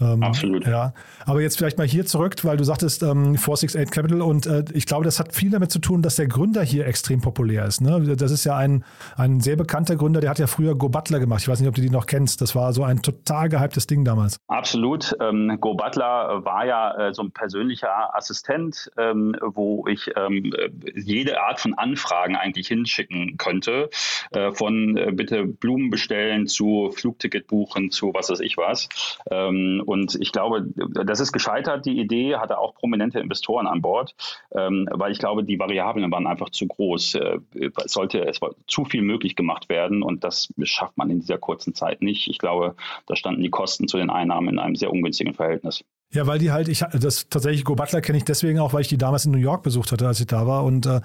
Ähm, 0.00 0.22
Absolut. 0.22 0.66
Ja. 0.66 0.92
Aber 1.26 1.40
jetzt 1.40 1.58
vielleicht 1.58 1.78
mal 1.78 1.86
hier 1.86 2.06
zurück, 2.06 2.34
weil 2.42 2.56
du 2.56 2.64
sagtest 2.64 3.02
ähm, 3.02 3.36
468 3.36 3.90
Capital 3.90 4.22
und 4.22 4.46
äh, 4.46 4.64
ich 4.72 4.86
glaube, 4.86 5.04
das 5.04 5.18
hat 5.18 5.34
viel 5.34 5.50
damit 5.50 5.70
zu 5.70 5.78
tun, 5.78 6.02
dass 6.02 6.16
der 6.16 6.26
Gründer 6.26 6.62
hier 6.62 6.86
extrem 6.86 7.20
populär 7.20 7.66
ist. 7.66 7.80
Ne? 7.80 8.16
Das 8.16 8.30
ist 8.30 8.44
ja 8.44 8.56
ein, 8.56 8.84
ein 9.16 9.40
sehr 9.40 9.56
bekannter 9.56 9.96
Gründer, 9.96 10.20
der 10.20 10.30
hat 10.30 10.38
ja 10.38 10.46
früher 10.46 10.74
Go 10.74 10.88
Butler 10.88 11.20
gemacht. 11.20 11.42
Ich 11.42 11.48
weiß 11.48 11.60
nicht, 11.60 11.68
ob 11.68 11.74
du 11.74 11.82
die 11.82 11.90
noch 11.90 12.06
kennst. 12.06 12.40
Das 12.40 12.54
war 12.54 12.72
so 12.72 12.82
ein 12.84 13.02
total 13.02 13.48
gehyptes 13.48 13.86
Ding 13.86 14.04
damals. 14.04 14.38
Absolut. 14.48 15.14
Ähm, 15.20 15.58
Go 15.60 15.74
Butler 15.74 16.44
war 16.44 16.66
ja 16.66 17.08
äh, 17.08 17.14
so 17.14 17.22
ein 17.22 17.32
persönlicher 17.32 18.14
Assistent, 18.16 18.90
ähm, 18.96 19.36
wo 19.40 19.86
ich 19.86 20.10
ähm, 20.16 20.52
jede 20.94 21.42
Art 21.42 21.60
von 21.60 21.74
Anfragen 21.74 22.36
eigentlich 22.36 22.68
hinschicken 22.68 23.36
könnte. 23.36 23.90
Äh, 24.30 24.52
von 24.52 24.96
äh, 24.96 25.12
bitte 25.12 25.44
Blumen 25.44 25.90
bestellen 25.90 26.46
zu 26.46 26.90
Flugticket 26.94 27.46
buchen 27.46 27.90
zu 27.90 28.14
was 28.14 28.30
weiß 28.30 28.40
ich 28.40 28.56
was. 28.56 28.88
Ähm, 29.30 29.82
und 29.90 30.16
ich 30.20 30.30
glaube, 30.30 30.68
das 31.04 31.18
ist 31.18 31.32
gescheitert, 31.32 31.84
die 31.84 31.98
Idee, 31.98 32.36
hatte 32.36 32.58
auch 32.58 32.76
prominente 32.76 33.18
Investoren 33.18 33.66
an 33.66 33.82
Bord, 33.82 34.14
ähm, 34.54 34.88
weil 34.92 35.10
ich 35.10 35.18
glaube, 35.18 35.42
die 35.42 35.58
Variablen 35.58 36.08
waren 36.12 36.28
einfach 36.28 36.50
zu 36.50 36.68
groß. 36.68 37.16
Äh, 37.16 37.40
es 37.84 37.92
sollte 37.92 38.24
es 38.24 38.38
zu 38.68 38.84
viel 38.84 39.02
möglich 39.02 39.34
gemacht 39.34 39.68
werden 39.68 40.04
und 40.04 40.22
das 40.22 40.54
schafft 40.62 40.96
man 40.96 41.10
in 41.10 41.18
dieser 41.18 41.38
kurzen 41.38 41.74
Zeit 41.74 42.02
nicht. 42.02 42.28
Ich 42.28 42.38
glaube, 42.38 42.76
da 43.06 43.16
standen 43.16 43.42
die 43.42 43.50
Kosten 43.50 43.88
zu 43.88 43.96
den 43.96 44.10
Einnahmen 44.10 44.50
in 44.50 44.58
einem 44.60 44.76
sehr 44.76 44.92
ungünstigen 44.92 45.34
Verhältnis. 45.34 45.82
Ja, 46.12 46.26
weil 46.26 46.40
die 46.40 46.50
halt, 46.50 46.66
ich 46.66 46.84
das 46.92 47.28
tatsächlich 47.28 47.64
Go 47.64 47.76
Butler 47.76 48.00
kenne 48.00 48.18
ich 48.18 48.24
deswegen 48.24 48.58
auch, 48.58 48.72
weil 48.72 48.80
ich 48.80 48.88
die 48.88 48.98
damals 48.98 49.26
in 49.26 49.30
New 49.30 49.38
York 49.38 49.62
besucht 49.62 49.92
hatte, 49.92 50.08
als 50.08 50.18
ich 50.18 50.26
da 50.26 50.44
war. 50.44 50.64
Und 50.64 50.84
äh, 50.86 51.00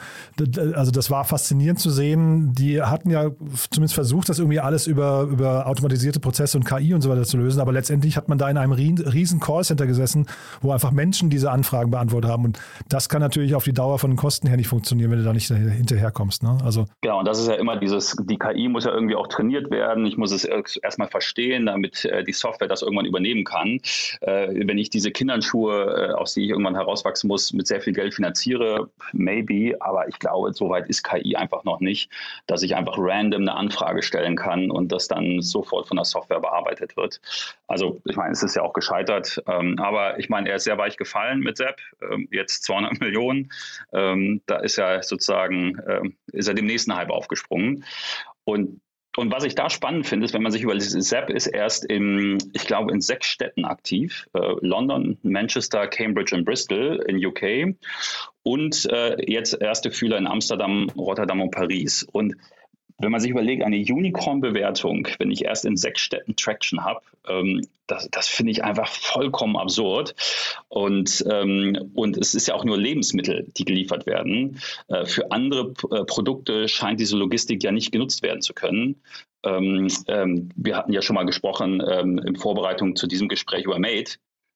also 0.74 0.90
das 0.90 1.12
war 1.12 1.26
faszinierend 1.26 1.80
zu 1.80 1.92
sehen. 1.92 2.54
Die 2.56 2.82
hatten 2.82 3.12
ja 3.12 3.30
zumindest 3.70 3.94
versucht, 3.94 4.30
das 4.30 4.40
irgendwie 4.40 4.60
alles 4.60 4.88
über, 4.88 5.22
über 5.30 5.68
automatisierte 5.68 6.20
Prozesse 6.20 6.58
und 6.58 6.64
KI 6.64 6.96
und 6.96 7.02
so 7.02 7.12
weiter 7.12 7.22
zu 7.22 7.38
lösen. 7.38 7.62
Aber 7.62 7.72
letztendlich 7.72 8.18
hat 8.18 8.30
man 8.30 8.40
da 8.40 8.50
in 8.50 8.58
einem 8.58 8.72
riesen 8.72 9.40
Callcenter 9.40 9.86
gesessen, 9.86 10.26
wo 10.62 10.72
einfach 10.72 10.90
Menschen 10.90 11.30
diese 11.30 11.52
Anfragen 11.52 11.92
beantwortet 11.92 12.32
haben. 12.32 12.46
Und 12.46 12.60
das 12.90 13.08
kann 13.08 13.22
natürlich 13.22 13.54
auf 13.54 13.64
die 13.64 13.74
Dauer 13.74 14.00
von 14.00 14.10
den 14.10 14.18
Kosten 14.18 14.48
her 14.48 14.58
nicht 14.58 14.70
funktionieren, 14.70 15.12
wenn 15.12 15.20
du 15.20 15.26
da 15.26 15.34
nicht 15.34 15.50
hinterherkommst. 15.50 16.42
Ne? 16.42 16.58
Also 16.64 16.86
genau, 17.02 17.20
und 17.20 17.26
das 17.26 17.40
ist 17.40 17.48
ja 17.48 17.54
immer 17.54 17.78
dieses, 17.78 18.16
die 18.24 18.40
KI 18.40 18.70
muss 18.70 18.86
ja 18.86 18.92
irgendwie 18.92 19.16
auch 19.16 19.28
trainiert 19.28 19.70
werden. 19.70 20.04
Ich 20.08 20.18
muss 20.18 20.32
es 20.32 20.46
erstmal 20.46 21.10
verstehen, 21.10 21.68
damit 21.68 22.06
äh, 22.06 22.24
die 22.24 22.34
Software 22.34 22.68
das 22.68 22.82
irgendwann 22.82 23.06
übernehmen 23.06 23.44
kann. 23.44 23.80
Äh, 24.22 24.68
wenn 24.68 24.80
ich 24.80 24.95
diese 24.96 25.12
Kinderschuhe, 25.12 26.10
äh, 26.10 26.14
aus 26.14 26.34
die 26.34 26.46
ich 26.46 26.50
irgendwann 26.50 26.76
herauswachsen 26.76 27.28
muss, 27.28 27.52
mit 27.54 27.68
sehr 27.68 27.82
viel 27.82 27.94
Geld 27.94 28.14
finanziere, 28.14 28.90
maybe, 29.12 29.76
aber 29.82 30.08
ich 30.08 30.18
glaube, 30.20 30.54
so 30.54 30.70
weit 30.70 30.88
ist 30.88 31.04
KI 31.04 31.36
einfach 31.36 31.66
noch 31.66 31.82
nicht, 31.82 32.10
dass 32.48 32.64
ich 32.64 32.76
einfach 32.76 32.96
random 32.98 33.42
eine 33.42 33.56
Anfrage 33.56 34.02
stellen 34.02 34.38
kann 34.38 34.72
und 34.72 34.92
das 34.92 35.08
dann 35.10 35.42
sofort 35.42 35.88
von 35.88 35.98
der 35.98 36.06
Software 36.06 36.40
bearbeitet 36.40 36.96
wird. 36.96 37.20
Also 37.68 38.02
ich 38.06 38.16
meine, 38.16 38.32
es 38.32 38.42
ist 38.42 38.56
ja 38.56 38.64
auch 38.64 38.74
gescheitert, 38.74 39.44
ähm, 39.48 39.78
aber 39.80 40.18
ich 40.18 40.30
meine, 40.30 40.50
er 40.50 40.56
ist 40.56 40.64
sehr 40.64 40.78
weich 40.78 40.96
gefallen 40.96 41.42
mit 41.42 41.58
Sepp, 41.58 41.82
ähm, 42.10 42.28
jetzt 42.32 42.64
200 42.64 43.00
Millionen. 43.02 43.52
Ähm, 43.92 44.42
da 44.46 44.58
ist 44.58 44.78
er 44.78 45.04
sozusagen, 45.04 45.78
ist 46.32 46.48
er 46.48 46.54
dem 46.54 46.66
nächsten 46.66 46.96
Hype 46.96 47.10
aufgesprungen. 47.10 47.84
Und 48.46 48.80
und 49.16 49.32
was 49.32 49.44
ich 49.44 49.56
da 49.56 49.70
spannend 49.70 50.06
finde, 50.06 50.26
ist, 50.26 50.34
wenn 50.34 50.44
man 50.44 50.52
sich 50.52 50.64
überlegt, 50.64 50.86
Sepp 50.86 51.30
ist 51.30 51.48
erst 51.48 51.86
in, 51.86 52.38
ich 52.54 52.66
glaube, 52.66 52.92
in 52.92 53.02
sechs 53.02 53.28
Städten 53.28 53.66
aktiv. 53.66 54.28
Äh, 54.34 54.56
London, 54.62 55.18
Manchester, 55.24 55.88
Cambridge 55.88 56.36
und 56.36 56.46
Bristol 56.46 57.04
in 57.08 57.26
UK. 57.26 57.76
Und 58.44 58.86
äh, 58.92 59.18
jetzt 59.32 59.60
erste 59.60 59.92
Fühler 59.92 60.18
in 60.18 60.28
Amsterdam, 60.28 60.90
Rotterdam 60.98 61.42
und 61.42 61.52
Paris. 61.52 62.06
Und 62.12 62.36
wenn 62.98 63.12
man 63.12 63.20
sich 63.20 63.32
überlegt, 63.32 63.64
eine 63.64 63.78
Unicorn-Bewertung, 63.78 65.08
wenn 65.20 65.32
ich 65.32 65.44
erst 65.44 65.66
in 65.66 65.76
sechs 65.76 66.02
Städten 66.02 66.36
Traction 66.36 66.84
habe, 66.84 67.02
ähm, 67.28 67.62
das, 67.88 68.08
das 68.10 68.28
finde 68.28 68.52
ich 68.52 68.64
einfach 68.64 68.88
vollkommen 68.88 69.58
absurd. 69.58 70.16
Und, 70.70 71.24
ähm, 71.30 71.92
und 71.94 72.18
es 72.18 72.36
ist 72.36 72.48
ja 72.48 72.56
auch 72.56 72.64
nur 72.64 72.78
Lebensmittel, 72.78 73.48
die 73.58 73.66
geliefert 73.66 74.06
werden. 74.06 74.60
Äh, 74.88 75.06
für 75.06 75.32
andere 75.32 75.74
äh, 75.92 76.06
Produkte 76.06 76.68
scheint 76.68 77.00
diese 77.00 77.18
Logistik 77.18 77.64
ja 77.64 77.72
nicht 77.72 77.92
genutzt 77.92 78.24
werden 78.24 78.42
zu 78.42 78.54
können. 78.54 79.02
Ähm, 79.44 79.88
ähm 80.08 80.50
wir 80.56 80.78
hatten 80.78 80.94
ja 80.94 81.02
schon 81.02 81.16
mal 81.16 81.26
gesprochen 81.26 81.84
ähm, 81.88 82.18
in 82.20 82.36
Vorbereitung 82.36 82.96
zu 82.96 83.08
diesem 83.08 83.28
Gespräch 83.28 83.66
über 83.66 83.78
Made. 83.78 84.12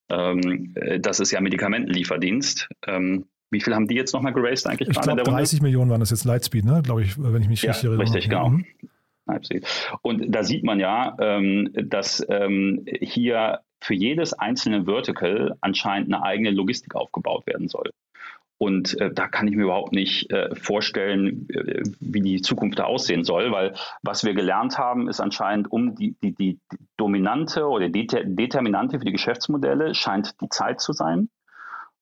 Ähm, 0.10 0.74
äh, 0.76 1.00
das 1.00 1.20
ist 1.20 1.32
ja 1.32 1.42
Medikamentenlieferdienst. 1.42 2.70
Wie 3.52 3.62
viel 3.62 3.74
haben 3.74 3.88
die 3.88 3.96
jetzt 3.96 4.14
nochmal 4.14 4.34
geraced 4.34 4.68
eigentlich? 4.68 4.90
Ich 4.90 5.02
glaube 5.02 5.24
30 5.24 5.62
Millionen 5.62 5.90
waren 5.90 6.00
das 6.00 6.12
jetzt 6.12 6.26
Lightspeed, 6.26 6.66
ne? 6.66 6.82
glaube 6.84 7.04
ich, 7.04 7.22
wenn 7.22 7.42
ich 7.42 7.50
mich 7.50 7.62
ja, 7.62 7.72
richtig 7.72 7.86
erinnere. 7.86 8.04
Richtig, 8.04 8.30
genau. 8.30 8.50
Mhm. 8.50 8.66
Und 10.02 10.34
da 10.34 10.44
sieht 10.44 10.64
man 10.64 10.80
ja, 10.80 11.16
ähm, 11.20 11.70
dass 11.74 12.26
ähm, 12.30 12.86
hier 13.00 13.60
für 13.80 13.94
jedes 13.94 14.34
einzelne 14.34 14.86
Vertical 14.86 15.56
anscheinend 15.62 16.14
eine 16.14 16.24
eigene 16.24 16.52
Logistik 16.52 16.96
aufgebaut 16.96 17.46
werden 17.46 17.68
soll. 17.68 17.92
Und 18.58 19.00
äh, 19.00 19.14
da 19.14 19.30
kann 19.30 19.48
ich 19.48 19.56
mir 19.56 19.64
überhaupt 19.64 19.94
nicht 19.94 20.30
äh, 20.32 20.54
vorstellen, 20.54 21.48
äh, 21.50 21.84
wie 22.02 22.20
die 22.20 22.42
Zukunft 22.42 22.78
da 22.78 22.84
aussehen 22.84 23.24
soll, 23.24 23.52
weil 23.54 23.74
was 24.04 24.26
wir 24.26 24.34
gelernt 24.34 24.78
haben, 24.78 25.08
ist 25.08 25.22
anscheinend 25.22 25.72
um 25.72 25.96
die, 25.96 26.18
die, 26.22 26.34
die 26.36 26.60
dominante 26.98 27.66
oder 27.68 27.88
die 27.88 28.06
Determinante 28.06 29.00
für 29.00 29.06
die 29.06 29.14
Geschäftsmodelle 29.14 29.96
scheint 29.96 30.42
die 30.42 30.50
Zeit 30.50 30.82
zu 30.82 30.92
sein 30.92 31.30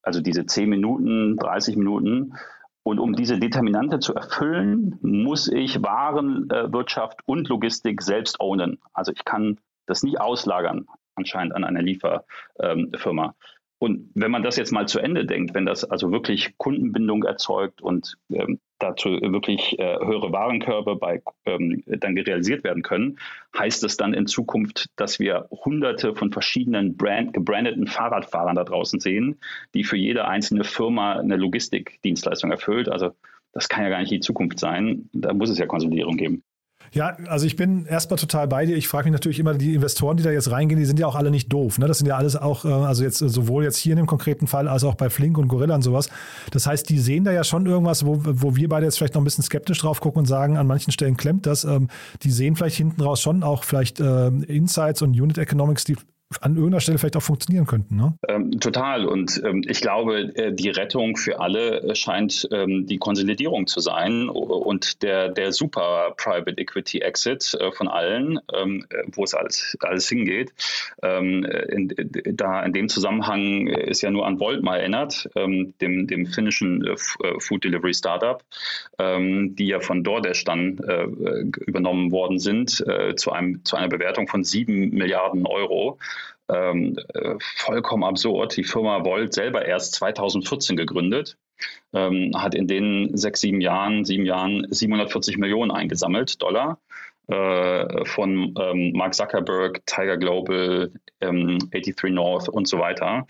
also 0.08 0.22
diese 0.22 0.46
10 0.46 0.70
Minuten, 0.70 1.36
30 1.36 1.76
Minuten. 1.76 2.32
Und 2.82 2.98
um 2.98 3.14
diese 3.14 3.38
Determinante 3.38 3.98
zu 3.98 4.14
erfüllen, 4.14 4.98
muss 5.02 5.52
ich 5.52 5.82
Warenwirtschaft 5.82 7.20
und 7.26 7.46
Logistik 7.50 8.00
selbst 8.00 8.40
ownen. 8.40 8.78
Also 8.94 9.12
ich 9.12 9.26
kann 9.26 9.60
das 9.84 10.02
nicht 10.02 10.18
auslagern, 10.18 10.86
anscheinend 11.14 11.54
an 11.54 11.64
eine 11.64 11.82
Lieferfirma. 11.82 13.34
Und 13.78 14.10
wenn 14.14 14.30
man 14.30 14.42
das 14.42 14.56
jetzt 14.56 14.72
mal 14.72 14.88
zu 14.88 14.98
Ende 14.98 15.26
denkt, 15.26 15.54
wenn 15.54 15.66
das 15.66 15.84
also 15.84 16.10
wirklich 16.10 16.56
Kundenbindung 16.56 17.24
erzeugt 17.24 17.82
und 17.82 18.16
ähm, 18.32 18.60
dazu 18.78 19.10
wirklich 19.10 19.78
äh, 19.78 19.98
höhere 19.98 20.32
Warenkörbe 20.32 20.96
bei, 20.96 21.22
ähm, 21.46 21.82
dann 21.86 22.16
realisiert 22.16 22.64
werden 22.64 22.82
können, 22.82 23.18
heißt 23.56 23.84
es 23.84 23.96
dann 23.96 24.14
in 24.14 24.26
Zukunft, 24.26 24.90
dass 24.96 25.18
wir 25.18 25.48
hunderte 25.50 26.14
von 26.14 26.32
verschiedenen 26.32 26.96
Brand, 26.96 27.32
gebrandeten 27.32 27.86
Fahrradfahrern 27.86 28.56
da 28.56 28.64
draußen 28.64 29.00
sehen, 29.00 29.40
die 29.74 29.84
für 29.84 29.96
jede 29.96 30.26
einzelne 30.26 30.64
Firma 30.64 31.14
eine 31.14 31.36
Logistikdienstleistung 31.36 32.50
erfüllt. 32.50 32.88
Also 32.88 33.12
das 33.52 33.68
kann 33.68 33.84
ja 33.84 33.90
gar 33.90 34.00
nicht 34.00 34.12
die 34.12 34.20
Zukunft 34.20 34.58
sein. 34.58 35.08
Da 35.12 35.32
muss 35.32 35.50
es 35.50 35.58
ja 35.58 35.66
Konsolidierung 35.66 36.16
geben. 36.16 36.44
Ja, 36.92 37.16
also 37.26 37.46
ich 37.46 37.56
bin 37.56 37.86
erstmal 37.86 38.18
total 38.18 38.48
bei 38.48 38.66
dir. 38.66 38.76
Ich 38.76 38.88
frage 38.88 39.04
mich 39.04 39.12
natürlich 39.12 39.38
immer, 39.38 39.54
die 39.54 39.74
Investoren, 39.74 40.16
die 40.16 40.22
da 40.22 40.30
jetzt 40.30 40.50
reingehen, 40.50 40.78
die 40.78 40.86
sind 40.86 40.98
ja 40.98 41.06
auch 41.06 41.14
alle 41.14 41.30
nicht 41.30 41.52
doof. 41.52 41.78
Ne? 41.78 41.86
Das 41.86 41.98
sind 41.98 42.06
ja 42.06 42.16
alles 42.16 42.36
auch, 42.36 42.64
äh, 42.64 42.68
also 42.68 43.02
jetzt 43.04 43.18
sowohl 43.18 43.64
jetzt 43.64 43.76
hier 43.76 43.92
in 43.92 43.98
dem 43.98 44.06
konkreten 44.06 44.46
Fall 44.46 44.68
als 44.68 44.84
auch 44.84 44.94
bei 44.94 45.10
Flink 45.10 45.38
und 45.38 45.48
Gorilla 45.48 45.74
und 45.74 45.82
sowas. 45.82 46.08
Das 46.50 46.66
heißt, 46.66 46.88
die 46.88 46.98
sehen 46.98 47.24
da 47.24 47.32
ja 47.32 47.44
schon 47.44 47.66
irgendwas, 47.66 48.06
wo, 48.06 48.20
wo 48.22 48.56
wir 48.56 48.68
beide 48.68 48.86
jetzt 48.86 48.98
vielleicht 48.98 49.14
noch 49.14 49.20
ein 49.20 49.24
bisschen 49.24 49.44
skeptisch 49.44 49.78
drauf 49.78 50.00
gucken 50.00 50.20
und 50.20 50.26
sagen, 50.26 50.56
an 50.56 50.66
manchen 50.66 50.92
Stellen 50.92 51.16
klemmt 51.16 51.46
das. 51.46 51.64
Ähm, 51.64 51.88
die 52.22 52.30
sehen 52.30 52.56
vielleicht 52.56 52.76
hinten 52.76 53.02
raus 53.02 53.20
schon 53.20 53.42
auch 53.42 53.64
vielleicht 53.64 54.00
äh, 54.00 54.28
Insights 54.28 55.02
und 55.02 55.10
Unit 55.10 55.38
Economics, 55.38 55.84
die 55.84 55.96
an 56.40 56.56
irgendeiner 56.56 56.80
Stelle 56.80 56.98
vielleicht 56.98 57.16
auch 57.16 57.22
funktionieren 57.22 57.66
könnten. 57.66 57.96
Ne? 57.96 58.14
Ähm, 58.28 58.60
total. 58.60 59.06
Und 59.06 59.40
ähm, 59.44 59.62
ich 59.66 59.80
glaube, 59.80 60.34
äh, 60.36 60.52
die 60.52 60.68
Rettung 60.68 61.16
für 61.16 61.40
alle 61.40 61.80
äh, 61.80 61.94
scheint 61.94 62.46
ähm, 62.52 62.86
die 62.86 62.98
Konsolidierung 62.98 63.66
zu 63.66 63.80
sein 63.80 64.28
und 64.28 65.02
der, 65.02 65.30
der 65.30 65.52
super 65.52 66.14
Private 66.18 66.58
Equity 66.58 66.98
Exit 66.98 67.56
äh, 67.58 67.72
von 67.72 67.88
allen, 67.88 68.38
ähm, 68.54 68.84
äh, 68.90 69.04
wo 69.12 69.24
es 69.24 69.32
alles, 69.32 69.76
alles 69.80 70.08
hingeht. 70.08 70.52
Ähm, 71.02 71.44
in, 71.44 71.94
da 72.34 72.62
in 72.62 72.74
dem 72.74 72.88
Zusammenhang 72.90 73.66
ist 73.68 74.02
ja 74.02 74.10
nur 74.10 74.26
an 74.26 74.38
Volt 74.38 74.62
mal 74.62 74.78
erinnert, 74.78 75.28
ähm, 75.34 75.72
dem, 75.80 76.06
dem 76.06 76.26
finnischen 76.26 76.86
äh, 76.86 76.96
Food 77.38 77.64
Delivery 77.64 77.94
Startup, 77.94 78.42
die 79.00 79.66
ja 79.66 79.80
von 79.80 80.04
DoorDash 80.04 80.44
dann 80.44 80.78
äh, 80.78 81.04
übernommen 81.66 82.10
worden 82.10 82.38
sind 82.38 82.84
zu, 83.16 83.32
einem, 83.32 83.64
zu 83.64 83.76
einer 83.76 83.88
Bewertung 83.88 84.28
von 84.28 84.44
sieben 84.44 84.90
Milliarden 84.90 85.46
Euro 85.46 85.98
ähm, 86.48 86.96
äh, 87.14 87.34
vollkommen 87.38 88.04
absurd. 88.04 88.56
Die 88.56 88.64
Firma 88.64 89.04
Volt 89.04 89.34
selber 89.34 89.64
erst 89.64 89.94
2014 89.94 90.76
gegründet, 90.76 91.36
ähm, 91.92 92.32
hat 92.36 92.54
in 92.54 92.66
den 92.66 93.16
sechs, 93.16 93.40
sieben 93.40 93.60
Jahren, 93.60 94.04
sieben 94.04 94.26
Jahren 94.26 94.66
740 94.70 95.38
Millionen 95.38 95.70
eingesammelt, 95.70 96.40
Dollar. 96.42 96.78
Äh, 97.26 98.06
von 98.06 98.54
ähm, 98.58 98.92
Mark 98.94 99.12
Zuckerberg, 99.12 99.84
Tiger 99.84 100.16
Global, 100.16 100.90
83 101.20 101.94
ähm, 102.04 102.14
North 102.14 102.48
und 102.48 102.66
so 102.66 102.78
weiter 102.78 103.26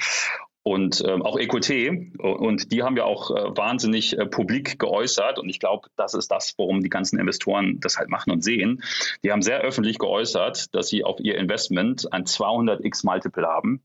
und 0.68 1.02
ähm, 1.06 1.22
auch 1.22 1.38
EQT. 1.38 2.18
Und 2.18 2.72
die 2.72 2.82
haben 2.82 2.96
ja 2.96 3.04
auch 3.04 3.30
äh, 3.30 3.56
wahnsinnig 3.56 4.18
äh, 4.18 4.26
publik 4.26 4.78
geäußert. 4.78 5.38
Und 5.38 5.48
ich 5.48 5.60
glaube, 5.60 5.88
das 5.96 6.12
ist 6.12 6.30
das, 6.30 6.54
warum 6.58 6.82
die 6.82 6.90
ganzen 6.90 7.18
Investoren 7.18 7.80
das 7.80 7.96
halt 7.96 8.10
machen 8.10 8.30
und 8.30 8.44
sehen. 8.44 8.82
Die 9.24 9.32
haben 9.32 9.40
sehr 9.40 9.60
öffentlich 9.60 9.98
geäußert, 9.98 10.74
dass 10.74 10.88
sie 10.88 11.04
auf 11.04 11.20
ihr 11.20 11.38
Investment 11.38 12.12
ein 12.12 12.24
200x 12.24 13.06
Multiple 13.06 13.46
haben. 13.46 13.82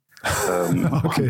Ähm, 0.49 0.89
okay. 1.03 1.29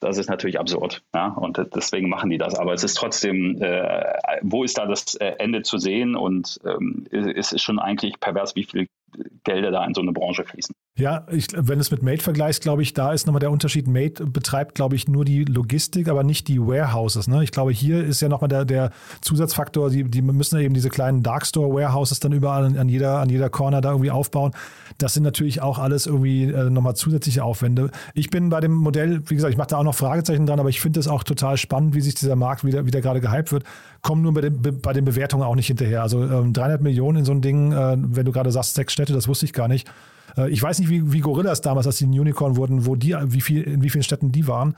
Das 0.00 0.16
ist 0.16 0.30
natürlich 0.30 0.58
absurd. 0.58 1.02
Ja? 1.14 1.26
Und 1.28 1.60
deswegen 1.74 2.08
machen 2.08 2.30
die 2.30 2.38
das. 2.38 2.54
Aber 2.54 2.72
es 2.72 2.84
ist 2.84 2.94
trotzdem, 2.94 3.60
äh, 3.60 4.14
wo 4.42 4.64
ist 4.64 4.78
da 4.78 4.86
das 4.86 5.14
äh, 5.16 5.34
Ende 5.38 5.62
zu 5.62 5.76
sehen? 5.76 6.16
Und 6.16 6.58
ähm, 6.64 7.04
es 7.10 7.52
ist 7.52 7.62
schon 7.62 7.78
eigentlich 7.78 8.18
pervers, 8.18 8.56
wie 8.56 8.64
viel 8.64 8.86
Gelder 9.44 9.70
da 9.70 9.84
in 9.84 9.94
so 9.94 10.00
eine 10.00 10.12
Branche 10.12 10.44
fließen. 10.44 10.74
Ja, 10.98 11.24
ich, 11.30 11.46
wenn 11.54 11.76
du 11.76 11.80
es 11.80 11.92
mit 11.92 12.02
Mate 12.02 12.24
vergleichst, 12.24 12.60
glaube 12.60 12.82
ich, 12.82 12.92
da 12.92 13.12
ist 13.12 13.26
nochmal 13.26 13.38
der 13.38 13.52
Unterschied. 13.52 13.86
Mate 13.86 14.26
betreibt, 14.26 14.74
glaube 14.74 14.96
ich, 14.96 15.06
nur 15.06 15.24
die 15.24 15.44
Logistik, 15.44 16.08
aber 16.08 16.24
nicht 16.24 16.48
die 16.48 16.60
Warehouses. 16.60 17.28
Ne? 17.28 17.44
Ich 17.44 17.52
glaube, 17.52 17.70
hier 17.70 18.02
ist 18.02 18.20
ja 18.20 18.28
nochmal 18.28 18.48
der, 18.48 18.64
der 18.64 18.90
Zusatzfaktor, 19.20 19.90
die, 19.90 20.02
die 20.02 20.22
müssen 20.22 20.58
eben 20.58 20.74
diese 20.74 20.88
kleinen 20.88 21.22
Darkstore-Warehouses 21.22 22.18
dann 22.18 22.32
überall 22.32 22.64
an, 22.64 22.76
an, 22.76 22.88
jeder, 22.88 23.20
an 23.20 23.30
jeder 23.30 23.48
Corner 23.48 23.80
da 23.80 23.90
irgendwie 23.90 24.10
aufbauen. 24.10 24.50
Das 24.98 25.14
sind 25.14 25.22
natürlich 25.22 25.62
auch 25.62 25.78
alles 25.78 26.06
irgendwie 26.06 26.50
äh, 26.50 26.68
nochmal 26.68 26.96
zusätzliche 26.96 27.44
Aufwände. 27.44 27.92
Ich 28.14 28.30
bin 28.30 28.48
bei 28.48 28.58
dem 28.58 28.74
Modell, 28.74 29.22
wie 29.28 29.36
gesagt, 29.36 29.52
ich 29.52 29.58
mache 29.58 29.68
da 29.68 29.76
auch 29.76 29.84
noch 29.84 29.94
Fragezeichen 29.94 30.46
dran, 30.46 30.58
aber 30.58 30.68
ich 30.68 30.80
finde 30.80 30.98
es 30.98 31.06
auch 31.06 31.22
total 31.22 31.56
spannend, 31.58 31.94
wie 31.94 32.00
sich 32.00 32.16
dieser 32.16 32.34
Markt 32.34 32.64
wieder, 32.64 32.86
wieder 32.86 33.00
gerade 33.00 33.20
gehypt 33.20 33.52
wird. 33.52 33.62
Kommen 34.02 34.22
nur 34.22 34.34
bei 34.34 34.40
den, 34.40 34.80
bei 34.80 34.92
den 34.92 35.04
Bewertungen 35.04 35.44
auch 35.44 35.54
nicht 35.54 35.68
hinterher. 35.68 36.02
Also 36.02 36.24
ähm, 36.24 36.52
300 36.52 36.82
Millionen 36.82 37.18
in 37.18 37.24
so 37.24 37.32
ein 37.32 37.40
Ding, 37.40 37.70
äh, 37.70 37.96
wenn 37.98 38.26
du 38.26 38.32
gerade 38.32 38.50
sagst, 38.50 38.74
sechs 38.74 38.97
Städte, 38.98 39.12
das 39.12 39.28
wusste 39.28 39.46
ich 39.46 39.52
gar 39.52 39.68
nicht. 39.68 39.88
Äh, 40.36 40.50
ich 40.50 40.62
weiß 40.62 40.78
nicht, 40.80 40.90
wie, 40.90 41.12
wie 41.12 41.20
Gorillas 41.20 41.60
damals, 41.60 41.86
als 41.86 41.98
die 41.98 42.06
ein 42.06 42.18
Unicorn 42.18 42.56
wurden, 42.56 42.86
wo 42.86 42.96
die, 42.96 43.16
wie 43.26 43.40
viel, 43.40 43.62
in 43.62 43.82
wie 43.82 43.90
vielen 43.90 44.02
Städten 44.02 44.32
die 44.32 44.48
waren. 44.48 44.74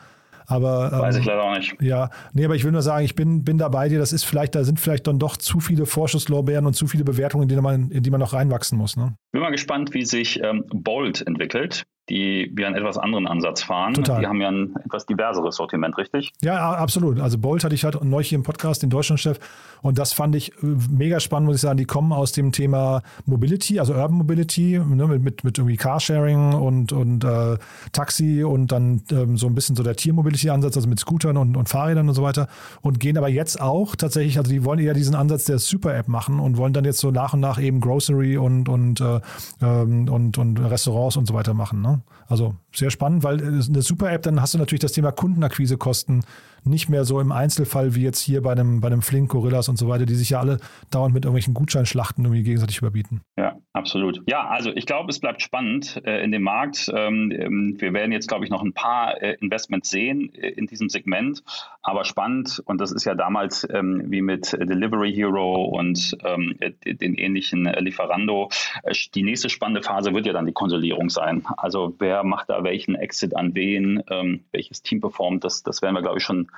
Aber, 0.46 0.90
Weiß 0.90 1.14
ähm, 1.14 1.20
ich 1.20 1.26
leider 1.26 1.44
auch 1.44 1.56
nicht. 1.56 1.80
Ja, 1.80 2.11
nee, 2.33 2.44
aber 2.44 2.56
ich 2.56 2.64
will 2.64 2.72
nur 2.72 2.83
sagen, 2.83 3.04
ich 3.04 3.14
bin, 3.14 3.44
bin 3.44 3.56
da 3.56 3.68
bei 3.68 3.88
dir. 3.88 3.98
Das 3.98 4.12
ist 4.12 4.24
vielleicht, 4.24 4.54
da 4.54 4.64
sind 4.64 4.80
vielleicht 4.80 5.06
dann 5.06 5.18
doch 5.18 5.37
zu 5.37 5.61
viele 5.61 5.87
Vorschusslorbeeren 5.87 6.66
und 6.66 6.74
zu 6.74 6.88
viele 6.88 7.04
Bewertungen, 7.04 7.44
in 7.44 7.48
die 7.48 7.61
man, 7.61 7.90
in 7.90 8.02
die 8.02 8.11
man 8.11 8.18
noch 8.18 8.33
reinwachsen 8.33 8.76
muss. 8.76 8.96
Ne? 8.96 9.14
Bin 9.33 9.42
mal 9.42 9.52
gespannt, 9.52 9.94
wie 9.94 10.04
sich 10.04 10.42
ähm, 10.42 10.64
Bolt 10.72 11.24
entwickelt 11.26 11.85
die 12.11 12.51
wir 12.55 12.66
einen 12.66 12.77
etwas 12.77 12.99
anderen 12.99 13.27
Ansatz 13.27 13.62
fahren. 13.62 13.94
Total. 13.94 14.20
Die 14.20 14.27
haben 14.27 14.40
ja 14.40 14.49
ein 14.49 14.75
etwas 14.85 15.07
diverseres 15.07 15.57
Sortiment, 15.57 15.96
richtig? 15.96 16.33
Ja, 16.42 16.73
absolut. 16.73 17.20
Also 17.20 17.38
Bolt 17.38 17.64
hatte 17.64 17.75
ich 17.75 17.85
halt 17.85 18.03
neulich 18.05 18.29
hier 18.29 18.37
im 18.37 18.44
Podcast, 18.44 18.83
den 18.83 18.90
Deutschlandchef, 18.90 19.38
und 19.83 19.99
das 19.99 20.12
fand 20.12 20.35
ich 20.35 20.53
äh, 20.62 20.66
mega 20.90 21.20
spannend, 21.20 21.46
muss 21.49 21.57
ich 21.57 21.62
sagen. 21.62 21.79
Die 21.79 21.85
kommen 21.85 22.12
aus 22.12 22.33
dem 22.33 22.53
Thema 22.53 23.03
Mobility, 23.27 23.81
also 23.81 23.94
Urban 23.94 24.16
Mobility, 24.16 24.79
ne, 24.79 25.07
mit, 25.07 25.23
mit, 25.23 25.44
mit 25.44 25.59
irgendwie 25.59 25.77
Carsharing 25.77 26.53
und, 26.55 26.92
und 26.92 27.25
äh, 27.25 27.57
Taxi 27.92 28.44
und 28.44 28.73
dann 28.73 29.03
ähm, 29.11 29.37
so 29.37 29.46
ein 29.46 29.55
bisschen 29.55 29.77
so 29.77 29.83
der 29.83 29.96
Tiermobility-Ansatz, 29.96 30.77
also 30.77 30.88
mit 30.88 30.99
Scootern 30.99 31.37
und, 31.37 31.57
und 31.57 31.68
Fahrrädern 31.68 32.09
und 32.09 32.14
so 32.14 32.23
weiter. 32.23 32.49
Und 32.83 33.01
gehen 33.01 33.16
aber 33.16 33.29
jetzt 33.29 33.61
auch 33.61 33.96
tatsächlich, 33.96 34.38
also 34.38 34.51
die 34.51 34.64
wollen 34.64 34.81
eher 34.81 34.94
diesen 34.94 35.14
Ansatz 35.14 35.44
der 35.44 35.59
Super-App 35.59 36.09
machen 36.09 36.40
und 36.40 36.57
wollen 36.57 36.73
dann 36.73 36.85
jetzt 36.85 36.99
so 36.99 37.11
nach 37.11 37.35
und 37.35 37.40
nach 37.40 37.61
eben 37.61 37.81
Grocery 37.81 38.37
und, 38.37 38.68
und, 38.68 39.01
äh, 39.01 39.20
ähm, 39.62 40.09
und, 40.09 40.37
und 40.38 40.59
Restaurants 40.59 41.16
und 41.16 41.27
so 41.27 41.35
weiter 41.35 41.55
machen. 41.55 41.81
Ne? 41.81 42.00
Also 42.27 42.55
sehr 42.75 42.91
spannend, 42.91 43.23
weil 43.23 43.41
eine 43.41 43.83
Super-App, 43.83 44.23
dann 44.23 44.41
hast 44.41 44.55
du 44.55 44.59
natürlich 44.59 44.81
das 44.81 44.93
Thema 44.93 45.13
Kundenakquisekosten 45.13 46.25
nicht 46.65 46.89
mehr 46.89 47.05
so 47.05 47.21
im 47.21 47.33
Einzelfall 47.33 47.95
wie 47.95 48.03
jetzt 48.03 48.21
hier 48.21 48.43
bei 48.43 48.53
einem, 48.53 48.81
bei 48.81 48.89
einem 48.89 49.03
Flink, 49.03 49.31
Gorillas 49.31 49.69
und 49.69 49.79
so 49.79 49.89
weiter, 49.89 50.07
die 50.07 50.15
sich 50.15 50.31
ja 50.31 50.41
alle 50.41 50.59
dauernd 50.91 51.15
mit 51.15 51.25
irgendwelchen 51.25 51.55
Gutscheinschlachten 51.55 52.25
irgendwie 52.25 52.43
gegenseitig 52.43 52.79
überbieten. 52.79 53.23
Ja, 53.37 53.57
absolut. 53.72 54.22
Ja, 54.26 54.48
also 54.48 54.70
ich 54.74 54.87
glaube, 54.87 55.11
es 55.11 55.20
bleibt 55.20 55.42
spannend 55.42 56.00
äh, 56.04 56.22
in 56.22 56.33
dem 56.33 56.42
Markt. 56.42 56.90
Ähm, 56.94 57.30
ähm, 57.30 57.76
wir 57.78 57.92
werden 57.92 58.12
jetzt, 58.12 58.28
glaube 58.28 58.44
ich, 58.44 58.50
noch 58.50 58.62
ein 58.62 58.72
paar 58.72 59.20
äh, 59.22 59.37
Investments 59.40 59.90
sehen 59.90 60.33
äh, 60.35 60.50
in 60.50 60.66
diesem 60.66 60.88
Segment, 60.88 61.42
aber 61.83 62.04
spannend 62.04 62.62
und 62.64 62.80
das 62.80 62.92
ist 62.92 63.04
ja 63.04 63.14
damals 63.14 63.66
ähm, 63.72 64.04
wie 64.06 64.22
mit 64.22 64.52
Delivery 64.52 65.12
Hero 65.12 65.64
und 65.64 66.16
ähm, 66.24 66.56
den 66.85 67.14
ähnlichen 67.14 67.66
äh, 67.66 67.80
Lieferando. 67.80 68.50
Äh, 68.83 68.94
die 69.14 69.22
nächste 69.22 69.48
spannende 69.48 69.83
Phase 69.83 70.14
wird 70.14 70.26
ja 70.26 70.33
dann 70.33 70.46
die 70.46 70.52
Konsolidierung 70.52 71.11
sein. 71.11 71.44
Also 71.56 71.94
wer 71.98 72.24
macht 72.24 72.50
da 72.50 72.64
welchen 72.64 72.94
Exit 72.94 73.37
an 73.37 73.54
wen, 73.54 74.02
ähm, 74.11 74.44
welches 74.52 74.83
Team 74.83 75.00
performt, 75.00 75.44
das, 75.44 75.62
das 75.62 75.83
werden 75.83 75.94
wir, 75.94 76.02
glaube 76.02 76.18
ich, 76.18 76.24
schon 76.24 76.48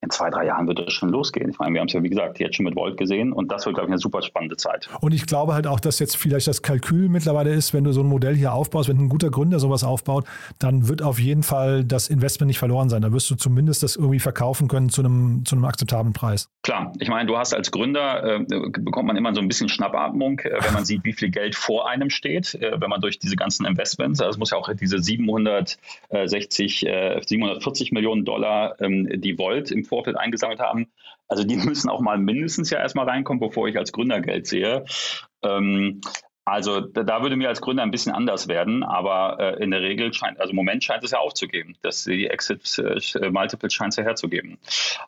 in 0.00 0.10
zwei, 0.10 0.30
drei 0.30 0.46
Jahren 0.46 0.68
wird 0.68 0.78
das 0.78 0.92
schon 0.92 1.08
losgehen. 1.08 1.50
Ich 1.50 1.58
meine, 1.58 1.74
wir 1.74 1.80
haben 1.80 1.88
es 1.88 1.92
ja, 1.92 2.02
wie 2.02 2.08
gesagt, 2.08 2.38
jetzt 2.38 2.56
schon 2.56 2.64
mit 2.64 2.76
Volt 2.76 2.96
gesehen 2.96 3.32
und 3.32 3.50
das 3.50 3.66
wird, 3.66 3.74
glaube 3.74 3.88
ich, 3.88 3.92
eine 3.92 3.98
super 3.98 4.22
spannende 4.22 4.56
Zeit. 4.56 4.88
Und 5.00 5.12
ich 5.12 5.26
glaube 5.26 5.54
halt 5.54 5.66
auch, 5.66 5.80
dass 5.80 5.98
jetzt 5.98 6.16
vielleicht 6.16 6.46
das 6.46 6.62
Kalkül 6.62 7.08
mittlerweile 7.08 7.52
ist, 7.52 7.74
wenn 7.74 7.82
du 7.82 7.92
so 7.92 8.02
ein 8.02 8.06
Modell 8.06 8.36
hier 8.36 8.52
aufbaust, 8.52 8.88
wenn 8.88 8.98
ein 8.98 9.08
guter 9.08 9.30
Gründer 9.30 9.58
sowas 9.58 9.82
aufbaut, 9.82 10.24
dann 10.60 10.88
wird 10.88 11.02
auf 11.02 11.18
jeden 11.18 11.42
Fall 11.42 11.84
das 11.84 12.08
Investment 12.08 12.48
nicht 12.48 12.58
verloren 12.58 12.88
sein. 12.88 13.02
Da 13.02 13.12
wirst 13.12 13.28
du 13.30 13.34
zumindest 13.34 13.82
das 13.82 13.96
irgendwie 13.96 14.20
verkaufen 14.20 14.68
können 14.68 14.88
zu 14.88 15.02
einem, 15.02 15.44
zu 15.44 15.56
einem 15.56 15.64
akzeptablen 15.64 16.12
Preis. 16.12 16.48
Klar, 16.62 16.92
ich 17.00 17.08
meine, 17.08 17.26
du 17.26 17.36
hast 17.36 17.52
als 17.52 17.72
Gründer, 17.72 18.22
äh, 18.22 18.44
bekommt 18.70 19.08
man 19.08 19.16
immer 19.16 19.34
so 19.34 19.40
ein 19.40 19.48
bisschen 19.48 19.68
Schnappatmung, 19.68 20.38
äh, 20.40 20.58
wenn 20.62 20.74
man 20.74 20.84
sieht, 20.84 21.04
wie 21.04 21.12
viel 21.12 21.30
Geld 21.30 21.56
vor 21.56 21.88
einem 21.88 22.10
steht, 22.10 22.54
äh, 22.54 22.80
wenn 22.80 22.90
man 22.90 23.00
durch 23.00 23.18
diese 23.18 23.34
ganzen 23.34 23.66
Investments, 23.66 24.20
also 24.20 24.30
es 24.30 24.38
muss 24.38 24.50
ja 24.50 24.58
auch 24.58 24.72
diese 24.74 25.00
760, 25.00 26.80
740 26.80 27.90
äh, 27.90 27.94
Millionen 27.94 28.24
Dollar, 28.24 28.80
ähm, 28.80 29.08
die 29.20 29.36
Volt 29.38 29.72
im 29.72 29.87
Vorfeld 29.88 30.16
eingesammelt 30.16 30.60
haben. 30.60 30.92
Also 31.26 31.44
die 31.44 31.56
müssen 31.64 31.90
auch 31.90 32.00
mal 32.00 32.18
mindestens 32.18 32.70
ja 32.70 32.78
erstmal 32.78 33.08
reinkommen, 33.08 33.40
bevor 33.40 33.68
ich 33.68 33.78
als 33.78 33.92
Gründer 33.92 34.20
Geld 34.20 34.46
sehe. 34.46 34.84
Ähm, 35.42 36.00
also 36.50 36.80
da, 36.80 37.02
da, 37.02 37.22
würde 37.22 37.36
mir 37.36 37.48
als 37.48 37.60
Gründer 37.60 37.82
ein 37.82 37.90
bisschen 37.90 38.12
anders 38.12 38.48
werden, 38.48 38.82
aber 38.82 39.38
äh, 39.38 39.62
in 39.62 39.70
der 39.70 39.80
Regel 39.80 40.12
scheint, 40.12 40.40
also 40.40 40.50
im 40.50 40.56
Moment 40.56 40.84
scheint 40.84 41.04
es 41.04 41.12
ja 41.12 41.18
aufzugeben, 41.18 41.76
dass 41.82 42.04
die 42.04 42.26
Exit 42.26 42.78
äh, 42.78 43.30
Multiples 43.30 43.72
scheint 43.72 43.92
es 43.92 43.96
ja 43.96 44.04
herzugeben. 44.04 44.58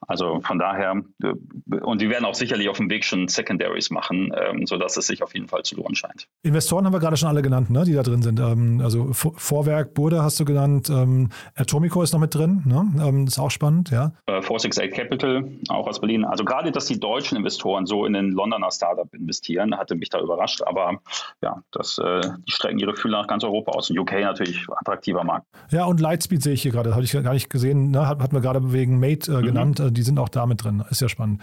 Also 0.07 0.41
von 0.41 0.59
daher, 0.59 1.03
äh, 1.23 1.77
und 1.77 2.01
die 2.01 2.11
werden 2.11 2.25
auch 2.25 2.35
sicherlich 2.35 2.69
auf 2.69 2.79
dem 2.79 2.91
Weg 2.91 3.05
schon 3.05 3.29
Secondaries 3.29 3.91
machen, 3.91 4.33
ähm, 4.37 4.67
sodass 4.67 4.97
es 4.97 5.07
sich 5.07 5.23
auf 5.23 5.35
jeden 5.35 5.49
Fall 5.49 5.63
zu 5.63 5.77
lohnen 5.77 5.95
scheint. 5.95 6.29
Investoren 6.43 6.87
haben 6.87 6.93
wir 6.93 7.01
gerade 7.01 7.17
schon 7.17 7.29
alle 7.29 7.43
genannt, 7.43 7.71
ne, 7.71 7.85
die 7.85 7.93
da 7.93 8.03
drin 8.03 8.23
sind. 8.23 8.41
Ähm, 8.41 8.81
also 8.83 9.13
Vorwerk, 9.13 9.95
Burde 9.95 10.23
hast 10.23 10.39
du 10.41 10.45
genannt, 10.45 10.91
ähm, 10.91 11.31
Atomico 11.55 12.03
ist 12.03 12.13
noch 12.13 12.21
mit 12.21 12.35
drin, 12.35 12.63
ne? 12.67 12.87
Ähm, 13.07 13.27
ist 13.27 13.39
auch 13.39 13.51
spannend, 13.51 13.91
ja. 13.91 14.13
Äh, 14.27 14.43
468 14.43 14.93
Capital, 14.93 15.49
auch 15.69 15.87
aus 15.87 16.01
Berlin. 16.01 16.25
Also 16.25 16.45
gerade, 16.45 16.73
dass 16.73 16.87
die 16.87 16.99
deutschen 16.99 17.37
Investoren 17.37 17.87
so 17.87 18.05
in 18.07 18.13
den 18.13 18.33
Londoner 18.33 18.71
Startup 18.71 19.13
investieren, 19.15 19.77
hatte 19.77 19.95
mich 19.95 20.09
da 20.09 20.21
überrascht, 20.21 20.63
aber 20.63 21.01
ja, 21.43 21.63
das, 21.73 21.99
äh, 21.99 22.21
die 22.47 22.53
strecken 22.53 22.79
ihre 22.79 22.95
Fühler 22.95 23.21
nach 23.21 23.27
ganz 23.27 23.45
Europa 23.45 23.73
aus. 23.73 23.91
Und 23.91 23.99
UK 23.99 24.13
natürlich 24.21 24.67
attraktiver 24.69 25.25
Markt. 25.25 25.47
Ja, 25.71 25.85
und 25.85 26.01
Lightspeed 26.01 26.43
sehe 26.43 26.53
ich 26.55 26.63
hier 26.63 26.73
gerade, 26.73 26.93
habe 26.93 27.03
ich 27.03 27.13
gar 27.13 27.33
nicht 27.33 27.51
gesehen, 27.51 27.91
ne? 27.91 28.09
hatten 28.09 28.33
wir 28.33 28.41
gerade 28.41 28.73
wegen 28.73 28.99
Mate 28.99 29.33
äh, 29.33 29.37
mhm. 29.37 29.43
genannt, 29.43 29.81
äh, 29.81 29.93
die 29.93 30.03
sind 30.03 30.19
auch 30.19 30.29
da 30.29 30.47
mit 30.47 30.65
drin. 30.65 30.85
Ist 30.91 31.01
ja 31.01 31.09
spannend. 31.09 31.43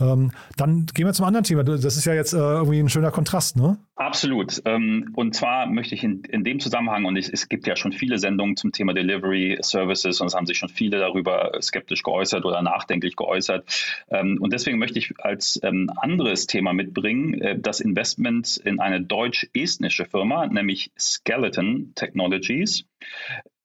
Ähm, 0.00 0.32
dann 0.56 0.86
gehen 0.94 1.06
wir 1.06 1.12
zum 1.12 1.26
anderen 1.26 1.44
Thema. 1.44 1.62
Das 1.62 1.84
ist 1.84 2.04
ja 2.04 2.14
jetzt 2.14 2.32
äh, 2.32 2.38
irgendwie 2.38 2.78
ein 2.78 2.88
schöner 2.88 3.10
Kontrast, 3.10 3.56
ne? 3.56 3.78
Absolut. 3.96 4.62
Ähm, 4.64 5.12
und 5.14 5.34
zwar 5.34 5.66
möchte 5.66 5.94
ich 5.94 6.02
in, 6.02 6.22
in 6.24 6.42
dem 6.42 6.58
Zusammenhang, 6.58 7.04
und 7.04 7.16
es, 7.16 7.28
es, 7.28 7.50
gibt 7.50 7.66
ja 7.66 7.76
schon 7.76 7.92
viele 7.92 8.18
Sendungen 8.18 8.56
zum 8.56 8.72
Thema 8.72 8.94
Delivery 8.94 9.58
Services 9.60 10.20
und 10.22 10.28
es 10.28 10.34
haben 10.34 10.46
sich 10.46 10.56
schon 10.56 10.70
viele 10.70 10.98
darüber 10.98 11.52
skeptisch 11.60 12.02
geäußert 12.02 12.46
oder 12.46 12.62
nachdenklich 12.62 13.14
geäußert. 13.16 13.66
Ähm, 14.10 14.38
und 14.40 14.52
deswegen 14.54 14.78
möchte 14.78 14.98
ich 14.98 15.12
als 15.18 15.60
ähm, 15.62 15.90
anderes 15.96 16.46
Thema 16.46 16.72
mitbringen, 16.72 17.34
äh, 17.42 17.58
das 17.58 17.80
Investment 17.80 18.56
in 18.56 18.80
eine 18.80 19.02
deutsch-estnische 19.02 20.06
Firma, 20.06 20.46
nämlich 20.46 20.92
Skeleton 20.98 21.92
Technologies. 21.94 22.84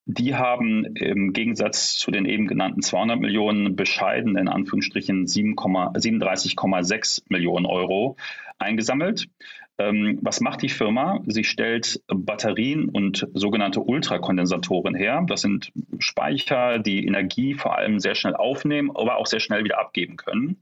Die 0.07 0.35
haben 0.35 0.85
im 0.95 1.33
Gegensatz 1.33 1.95
zu 1.97 2.11
den 2.11 2.25
eben 2.25 2.45
genannten 2.47 2.83
200 2.83 3.19
Millionen 3.19 3.75
bescheiden, 3.75 4.37
in 4.37 4.47
Anführungsstrichen 4.47 5.25
37,6 5.25 7.23
Millionen 7.29 7.65
Euro 7.65 8.15
eingesammelt. 8.59 9.27
Ähm, 9.77 10.19
was 10.21 10.39
macht 10.39 10.61
die 10.61 10.69
Firma? 10.69 11.21
Sie 11.25 11.43
stellt 11.43 12.01
Batterien 12.07 12.87
und 12.87 13.27
sogenannte 13.33 13.81
Ultrakondensatoren 13.81 14.95
her. 14.95 15.23
Das 15.27 15.41
sind 15.41 15.71
Speicher, 15.99 16.79
die 16.79 17.05
Energie 17.05 17.53
vor 17.53 17.77
allem 17.77 17.99
sehr 17.99 18.15
schnell 18.15 18.35
aufnehmen, 18.35 18.91
aber 18.95 19.17
auch 19.17 19.25
sehr 19.25 19.41
schnell 19.41 19.63
wieder 19.65 19.79
abgeben 19.79 20.15
können. 20.15 20.57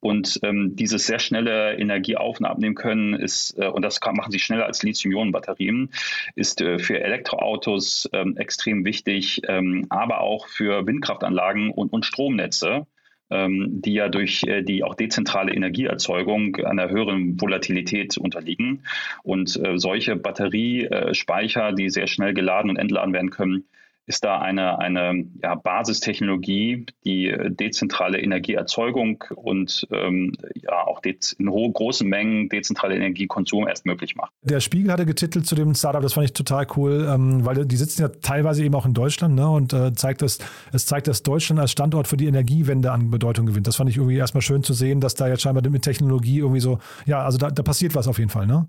Und 0.00 0.40
ähm, 0.42 0.74
dieses 0.74 1.06
sehr 1.06 1.20
schnelle 1.20 1.78
Energie 1.78 2.16
auf- 2.16 2.40
und 2.40 2.46
abnehmen 2.46 2.74
können, 2.74 3.14
ist, 3.14 3.56
äh, 3.58 3.68
und 3.68 3.82
das 3.82 4.00
kann, 4.00 4.16
machen 4.16 4.32
sie 4.32 4.40
schneller 4.40 4.66
als 4.66 4.82
Lithium-Ionen-Batterien, 4.82 5.90
ist 6.34 6.60
äh, 6.60 6.78
für 6.78 7.00
Elektroautos 7.00 8.08
ähm, 8.12 8.36
extrem 8.36 8.84
wichtig, 8.84 9.42
ähm, 9.46 9.86
aber 9.88 10.20
auch 10.20 10.48
für 10.48 10.86
Windkraftanlagen 10.86 11.70
und, 11.70 11.92
und 11.92 12.04
Stromnetze 12.04 12.86
die 13.30 13.92
ja 13.92 14.08
durch 14.08 14.44
äh, 14.44 14.62
die 14.62 14.84
auch 14.84 14.94
dezentrale 14.94 15.52
Energieerzeugung 15.52 16.56
einer 16.56 16.88
höheren 16.88 17.40
Volatilität 17.40 18.16
unterliegen. 18.16 18.84
Und 19.22 19.56
äh, 19.62 19.78
solche 19.78 20.16
Batteriespeicher, 20.16 21.72
die 21.72 21.90
sehr 21.90 22.06
schnell 22.06 22.34
geladen 22.34 22.70
und 22.70 22.76
entladen 22.76 23.12
werden 23.12 23.30
können, 23.30 23.64
ist 24.08 24.24
da 24.24 24.38
eine, 24.38 24.78
eine 24.78 25.26
ja, 25.42 25.54
Basistechnologie, 25.54 26.86
die 27.04 27.34
dezentrale 27.50 28.18
Energieerzeugung 28.20 29.22
und 29.34 29.86
ähm, 29.92 30.32
ja 30.54 30.86
auch 30.86 31.02
in 31.04 31.46
großen 31.46 32.08
Mengen 32.08 32.48
dezentrale 32.48 32.96
Energiekonsum 32.96 33.68
erst 33.68 33.84
möglich 33.84 34.16
macht. 34.16 34.32
Der 34.42 34.60
Spiegel 34.60 34.90
hatte 34.90 35.04
getitelt 35.04 35.46
zu 35.46 35.54
dem 35.54 35.74
Startup, 35.74 36.00
das 36.00 36.14
fand 36.14 36.24
ich 36.24 36.32
total 36.32 36.66
cool, 36.76 37.06
ähm, 37.08 37.44
weil 37.44 37.66
die 37.66 37.76
sitzen 37.76 38.02
ja 38.02 38.08
teilweise 38.08 38.64
eben 38.64 38.74
auch 38.74 38.86
in 38.86 38.94
Deutschland 38.94 39.34
ne, 39.34 39.48
und 39.48 39.74
äh, 39.74 39.92
zeigt 39.92 40.22
das, 40.22 40.38
es 40.72 40.86
zeigt, 40.86 41.06
dass 41.06 41.22
Deutschland 41.22 41.60
als 41.60 41.70
Standort 41.70 42.08
für 42.08 42.16
die 42.16 42.26
Energiewende 42.26 42.90
an 42.90 43.10
Bedeutung 43.10 43.44
gewinnt. 43.44 43.66
Das 43.66 43.76
fand 43.76 43.90
ich 43.90 43.98
irgendwie 43.98 44.16
erstmal 44.16 44.42
schön 44.42 44.62
zu 44.62 44.72
sehen, 44.72 45.00
dass 45.00 45.14
da 45.14 45.28
jetzt 45.28 45.42
scheinbar 45.42 45.68
mit 45.68 45.82
Technologie 45.82 46.38
irgendwie 46.38 46.60
so, 46.60 46.78
ja, 47.04 47.22
also 47.22 47.36
da, 47.36 47.50
da 47.50 47.62
passiert 47.62 47.94
was 47.94 48.08
auf 48.08 48.18
jeden 48.18 48.30
Fall, 48.30 48.46
ne? 48.46 48.68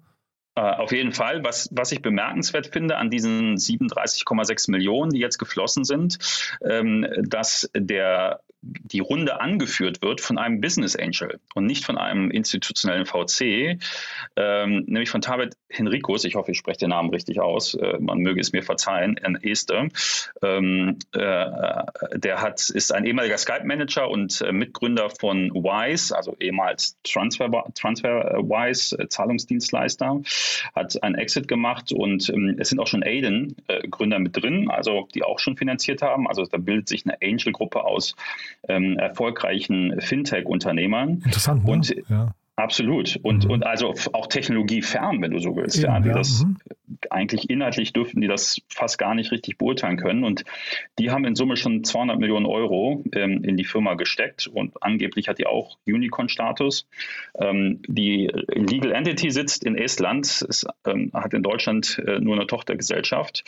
Äh, 0.56 0.62
auf 0.62 0.92
jeden 0.92 1.12
Fall. 1.12 1.44
Was, 1.44 1.70
was 1.72 1.92
ich 1.92 2.02
bemerkenswert 2.02 2.68
finde 2.68 2.98
an 2.98 3.10
diesen 3.10 3.56
37,6 3.56 4.72
Millionen, 4.72 5.12
die 5.12 5.20
jetzt 5.20 5.38
geflossen 5.38 5.84
sind, 5.84 6.18
ähm, 6.64 7.08
dass 7.24 7.70
der 7.76 8.42
die 8.62 9.00
Runde 9.00 9.40
angeführt 9.40 10.02
wird 10.02 10.20
von 10.22 10.38
einem 10.38 10.60
Business 10.60 10.96
Angel 10.96 11.40
und 11.56 11.66
nicht 11.66 11.86
von 11.86 11.98
einem 11.98 12.30
institutionellen 12.30 13.06
VC, 13.06 13.80
ähm, 14.36 14.84
nämlich 14.86 15.10
von 15.10 15.22
Tabet 15.22 15.56
Henricus. 15.70 16.26
Ich 16.26 16.36
hoffe, 16.36 16.52
ich 16.52 16.58
spreche 16.58 16.80
den 16.80 16.90
Namen 16.90 17.10
richtig 17.10 17.40
aus. 17.40 17.76
Äh, 17.76 18.00
man 18.00 18.20
möge 18.20 18.42
es 18.42 18.52
mir 18.52 18.64
verzeihen, 18.64 19.18
ein 19.24 19.36
Este. 19.42 19.90
Ähm, 20.42 20.98
äh, 21.14 21.46
der 22.16 22.42
hat, 22.42 22.70
ist 22.70 22.94
ein 22.94 23.06
ehemaliger 23.06 23.38
Skype-Manager 23.38 24.10
und 24.10 24.42
äh, 24.42 24.52
Mitgründer 24.52 25.10
von 25.10 25.52
Wise, 25.54 26.16
also 26.16 26.36
ehemals 26.40 26.98
Transfer, 27.04 27.50
TransferWise, 27.76 29.00
äh, 29.00 29.08
Zahlungsdienstleister, 29.08 30.22
hat 30.76 31.02
einen 31.02 31.16
Exit 31.16 31.48
gemacht 31.48 31.92
und 31.92 32.30
ähm, 32.30 32.58
es 32.60 32.70
sind 32.70 32.80
auch 32.80 32.88
schon 32.88 33.04
Aiden-Gründer 33.04 34.18
äh, 34.18 34.20
mit 34.20 34.36
drin, 34.36 34.70
also 34.70 35.08
die 35.14 35.24
auch 35.24 35.40
schon 35.40 35.56
finanziert 35.56 36.02
haben. 36.02 36.28
Also 36.28 36.46
da 36.46 36.58
bildet 36.58 36.90
sich 36.90 37.06
eine 37.06 37.18
Angel-Gruppe 37.22 37.84
aus 37.84 38.16
ähm, 38.68 38.98
erfolgreichen 38.98 40.00
Fintech-Unternehmern. 40.00 41.22
Interessant, 41.26 41.66
ne? 41.66 41.72
Und 41.72 41.96
ja. 42.10 42.34
Absolut. 42.60 43.18
Und, 43.24 43.46
mhm. 43.46 43.52
und 43.52 43.66
also 43.66 43.94
auch 44.12 44.28
technologiefern, 44.28 45.22
wenn 45.22 45.32
du 45.32 45.40
so 45.40 45.56
willst. 45.56 45.78
Ja, 45.82 45.98
die 46.02 46.10
ja, 46.10 46.14
das 46.14 46.44
mhm. 46.44 46.58
eigentlich 47.10 47.50
inhaltlich 47.50 47.94
dürften 47.94 48.20
die 48.20 48.28
das 48.28 48.62
fast 48.68 48.98
gar 48.98 49.16
nicht 49.16 49.32
richtig 49.32 49.58
beurteilen 49.58 49.96
können. 49.96 50.26
Und 50.26 50.44
die 50.98 51.10
haben 51.10 51.24
in 51.24 51.36
Summe 51.36 51.56
schon 51.56 51.86
200 51.86 52.20
Millionen 52.20 52.46
Euro 52.46 53.06
ähm, 53.14 53.46
in 53.46 53.56
die 53.56 53.64
Firma 53.64 53.94
gesteckt 53.94 54.48
und 54.48 54.84
angeblich 54.84 55.30
hat 55.30 55.40
die 55.40 55.48
auch 55.48 55.78
Unicorn-Status. 55.88 56.86
Ähm, 57.40 57.82
die 57.88 58.30
Legal 58.50 58.92
Entity 58.92 59.32
sitzt 59.32 59.64
in 59.64 59.78
Estland, 59.78 60.26
es, 60.26 60.68
ähm, 60.86 61.12
hat 61.14 61.34
in 61.34 61.44
Deutschland 61.44 62.02
äh, 62.06 62.20
nur 62.20 62.36
eine 62.36 62.46
Tochtergesellschaft. 62.46 63.46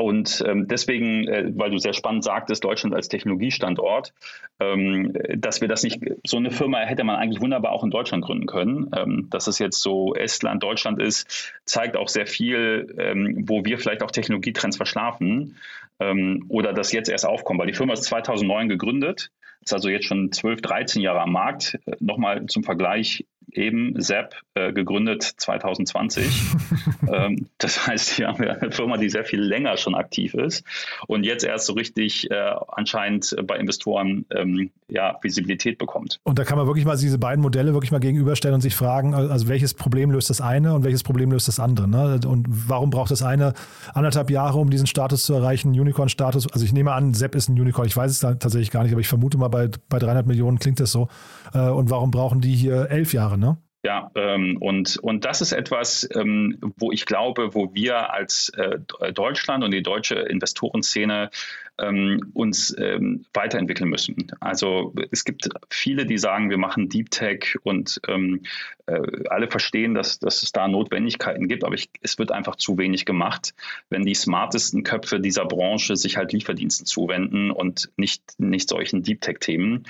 Und 0.00 0.42
ähm, 0.46 0.66
deswegen, 0.66 1.28
äh, 1.28 1.50
weil 1.54 1.70
du 1.70 1.76
sehr 1.76 1.92
spannend 1.92 2.24
sagtest, 2.24 2.64
Deutschland 2.64 2.94
als 2.94 3.08
Technologiestandort, 3.08 4.14
ähm, 4.58 5.12
dass 5.36 5.60
wir 5.60 5.68
das 5.68 5.82
nicht, 5.82 6.00
so 6.24 6.38
eine 6.38 6.50
Firma 6.50 6.78
hätte 6.78 7.04
man 7.04 7.16
eigentlich 7.16 7.42
wunderbar 7.42 7.72
auch 7.72 7.84
in 7.84 7.90
Deutschland 7.90 8.24
gründen 8.24 8.46
können. 8.46 8.90
Ähm, 8.96 9.28
dass 9.28 9.46
es 9.46 9.58
jetzt 9.58 9.82
so 9.82 10.14
Estland, 10.14 10.62
Deutschland 10.62 11.02
ist, 11.02 11.52
zeigt 11.66 11.98
auch 11.98 12.08
sehr 12.08 12.26
viel, 12.26 12.94
ähm, 12.98 13.44
wo 13.46 13.66
wir 13.66 13.78
vielleicht 13.78 14.02
auch 14.02 14.10
Technologietrends 14.10 14.78
verschlafen 14.78 15.58
ähm, 15.98 16.46
oder 16.48 16.72
das 16.72 16.92
jetzt 16.92 17.10
erst 17.10 17.26
aufkommen. 17.26 17.60
Weil 17.60 17.66
die 17.66 17.74
Firma 17.74 17.92
ist 17.92 18.04
2009 18.04 18.70
gegründet, 18.70 19.30
ist 19.62 19.74
also 19.74 19.90
jetzt 19.90 20.06
schon 20.06 20.32
12, 20.32 20.62
13 20.62 21.02
Jahre 21.02 21.20
am 21.20 21.32
Markt. 21.32 21.78
Äh, 21.84 21.96
Nochmal 22.00 22.46
zum 22.46 22.64
Vergleich, 22.64 23.26
eben 23.52 24.00
SAP 24.00 24.34
äh, 24.54 24.72
gegründet 24.72 25.22
2020. 25.22 26.26
ähm, 27.12 27.46
das 27.58 27.86
heißt, 27.86 28.10
hier 28.10 28.28
haben 28.28 28.40
wir 28.40 28.60
eine 28.60 28.72
Firma, 28.72 28.96
die 28.96 29.08
sehr 29.08 29.24
viel 29.24 29.40
länger 29.40 29.76
schon 29.76 29.94
aktiv 29.94 30.34
ist 30.34 30.64
und 31.06 31.24
jetzt 31.24 31.44
erst 31.44 31.66
so 31.66 31.72
richtig 31.74 32.30
äh, 32.30 32.54
anscheinend 32.68 33.34
bei 33.46 33.56
Investoren 33.56 34.24
ähm, 34.30 34.70
ja, 34.88 35.18
Visibilität 35.22 35.78
bekommt. 35.78 36.20
Und 36.24 36.38
da 36.38 36.44
kann 36.44 36.58
man 36.58 36.66
wirklich 36.66 36.84
mal 36.84 36.96
diese 36.96 37.18
beiden 37.18 37.42
Modelle 37.42 37.72
wirklich 37.72 37.92
mal 37.92 38.00
gegenüberstellen 38.00 38.54
und 38.54 38.60
sich 38.60 38.74
fragen, 38.74 39.14
also 39.14 39.48
welches 39.48 39.74
Problem 39.74 40.10
löst 40.10 40.30
das 40.30 40.40
eine 40.40 40.74
und 40.74 40.84
welches 40.84 41.02
Problem 41.02 41.30
löst 41.32 41.48
das 41.48 41.60
andere? 41.60 41.88
Ne? 41.88 42.20
Und 42.26 42.46
warum 42.48 42.90
braucht 42.90 43.10
das 43.10 43.22
eine 43.22 43.54
anderthalb 43.94 44.30
Jahre, 44.30 44.58
um 44.58 44.70
diesen 44.70 44.86
Status 44.86 45.22
zu 45.22 45.34
erreichen, 45.34 45.68
Unicorn-Status? 45.70 46.52
Also 46.52 46.64
ich 46.64 46.72
nehme 46.72 46.92
an, 46.92 47.14
SAP 47.14 47.34
ist 47.34 47.48
ein 47.48 47.60
Unicorn, 47.60 47.86
ich 47.86 47.96
weiß 47.96 48.10
es 48.10 48.20
tatsächlich 48.20 48.70
gar 48.70 48.82
nicht, 48.82 48.92
aber 48.92 49.00
ich 49.00 49.08
vermute 49.08 49.38
mal, 49.38 49.48
bei, 49.48 49.70
bei 49.88 49.98
300 49.98 50.26
Millionen 50.26 50.58
klingt 50.58 50.80
das 50.80 50.92
so. 50.92 51.08
Äh, 51.54 51.68
und 51.68 51.90
warum 51.90 52.10
brauchen 52.10 52.40
die 52.40 52.54
hier 52.54 52.90
elf 52.90 53.12
Jahre? 53.12 53.38
Ne? 53.40 53.58
Ja, 53.82 54.10
ähm, 54.14 54.58
und, 54.60 54.98
und 54.98 55.24
das 55.24 55.40
ist 55.40 55.52
etwas, 55.52 56.06
ähm, 56.14 56.58
wo 56.76 56.92
ich 56.92 57.06
glaube, 57.06 57.54
wo 57.54 57.72
wir 57.72 58.12
als 58.12 58.50
äh, 58.50 58.78
Deutschland 59.12 59.64
und 59.64 59.70
die 59.70 59.82
deutsche 59.82 60.16
Investorenszene 60.16 61.30
ähm, 61.80 62.30
uns 62.34 62.74
ähm, 62.78 63.24
weiterentwickeln 63.34 63.88
müssen. 63.88 64.16
Also 64.40 64.94
es 65.10 65.24
gibt 65.24 65.48
viele, 65.70 66.06
die 66.06 66.18
sagen, 66.18 66.50
wir 66.50 66.58
machen 66.58 66.88
Deep 66.88 67.10
Tech 67.10 67.56
und 67.62 68.00
ähm, 68.08 68.42
äh, 68.86 69.00
alle 69.28 69.48
verstehen, 69.48 69.94
dass, 69.94 70.18
dass 70.18 70.42
es 70.42 70.52
da 70.52 70.68
Notwendigkeiten 70.68 71.48
gibt, 71.48 71.64
aber 71.64 71.74
ich, 71.74 71.90
es 72.02 72.18
wird 72.18 72.32
einfach 72.32 72.56
zu 72.56 72.78
wenig 72.78 73.04
gemacht, 73.04 73.54
wenn 73.88 74.04
die 74.04 74.14
smartesten 74.14 74.82
Köpfe 74.82 75.20
dieser 75.20 75.44
Branche 75.44 75.96
sich 75.96 76.16
halt 76.16 76.32
Lieferdiensten 76.32 76.86
zuwenden 76.86 77.50
und 77.50 77.90
nicht, 77.96 78.22
nicht 78.38 78.68
solchen 78.68 79.02
Deep 79.02 79.20
Tech-Themen. 79.20 79.84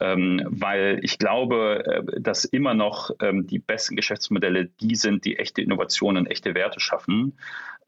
Ähm, 0.00 0.42
weil 0.46 1.00
ich 1.02 1.18
glaube, 1.18 1.84
äh, 1.84 2.20
dass 2.20 2.44
immer 2.44 2.74
noch 2.74 3.10
ähm, 3.20 3.46
die 3.46 3.58
besten 3.58 3.96
Geschäftsmodelle 3.96 4.66
die 4.80 4.94
sind, 4.94 5.24
die 5.24 5.38
echte 5.38 5.62
Innovationen, 5.62 6.26
echte 6.26 6.54
Werte 6.54 6.80
schaffen. 6.80 7.34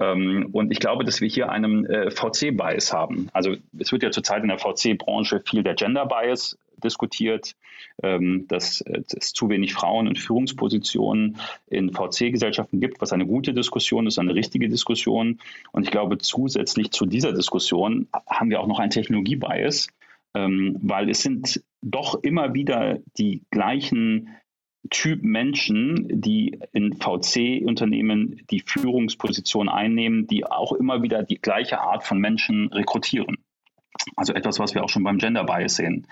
Ähm, 0.00 0.48
und 0.52 0.72
ich 0.72 0.80
glaube, 0.80 1.04
dass 1.04 1.20
wir 1.20 1.28
hier 1.28 1.50
einen 1.50 1.84
äh, 1.84 2.10
VC-Bias 2.10 2.92
haben. 2.92 3.28
Also 3.32 3.54
es 3.78 3.92
wird 3.92 4.02
ja 4.02 4.10
zurzeit 4.10 4.42
in 4.42 4.48
der 4.48 4.58
VC-Branche 4.58 5.42
viel 5.46 5.62
der 5.62 5.74
Gender-Bias 5.74 6.58
diskutiert, 6.82 7.54
ähm, 8.02 8.46
dass 8.48 8.82
es 8.82 9.34
zu 9.34 9.50
wenig 9.50 9.74
Frauen 9.74 10.06
in 10.06 10.16
Führungspositionen 10.16 11.36
in 11.66 11.92
VC-Gesellschaften 11.92 12.80
gibt, 12.80 13.02
was 13.02 13.12
eine 13.12 13.26
gute 13.26 13.52
Diskussion 13.52 14.06
ist, 14.06 14.18
eine 14.18 14.34
richtige 14.34 14.70
Diskussion. 14.70 15.38
Und 15.72 15.84
ich 15.84 15.90
glaube, 15.90 16.16
zusätzlich 16.16 16.90
zu 16.90 17.04
dieser 17.04 17.34
Diskussion 17.34 18.08
haben 18.26 18.48
wir 18.48 18.60
auch 18.60 18.66
noch 18.66 18.78
einen 18.78 18.90
Technologie-Bias, 18.90 19.88
ähm, 20.34 20.78
weil 20.80 21.10
es 21.10 21.22
sind 21.22 21.62
doch 21.82 22.22
immer 22.22 22.54
wieder 22.54 22.98
die 23.18 23.42
gleichen 23.50 24.34
Typ 24.88 25.22
Menschen, 25.22 26.08
die 26.08 26.58
in 26.72 26.94
VC-Unternehmen 26.94 28.40
die 28.50 28.60
Führungsposition 28.60 29.68
einnehmen, 29.68 30.26
die 30.26 30.46
auch 30.46 30.72
immer 30.72 31.02
wieder 31.02 31.22
die 31.22 31.40
gleiche 31.40 31.80
Art 31.80 32.04
von 32.04 32.18
Menschen 32.18 32.68
rekrutieren. 32.72 33.36
Also 34.16 34.32
etwas, 34.32 34.58
was 34.58 34.74
wir 34.74 34.82
auch 34.82 34.88
schon 34.88 35.04
beim 35.04 35.18
Gender 35.18 35.44
Bias 35.44 35.76
sehen. 35.76 36.06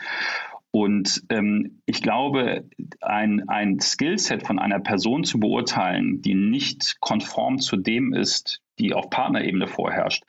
Und 0.70 1.24
ähm, 1.30 1.80
ich 1.86 2.02
glaube, 2.02 2.68
ein, 3.00 3.48
ein 3.48 3.80
Skillset 3.80 4.46
von 4.46 4.58
einer 4.58 4.80
Person 4.80 5.24
zu 5.24 5.40
beurteilen, 5.40 6.20
die 6.20 6.34
nicht 6.34 7.00
konform 7.00 7.58
zu 7.58 7.76
dem 7.76 8.12
ist, 8.12 8.60
die 8.78 8.92
auf 8.92 9.08
Partnerebene 9.08 9.66
vorherrscht, 9.66 10.24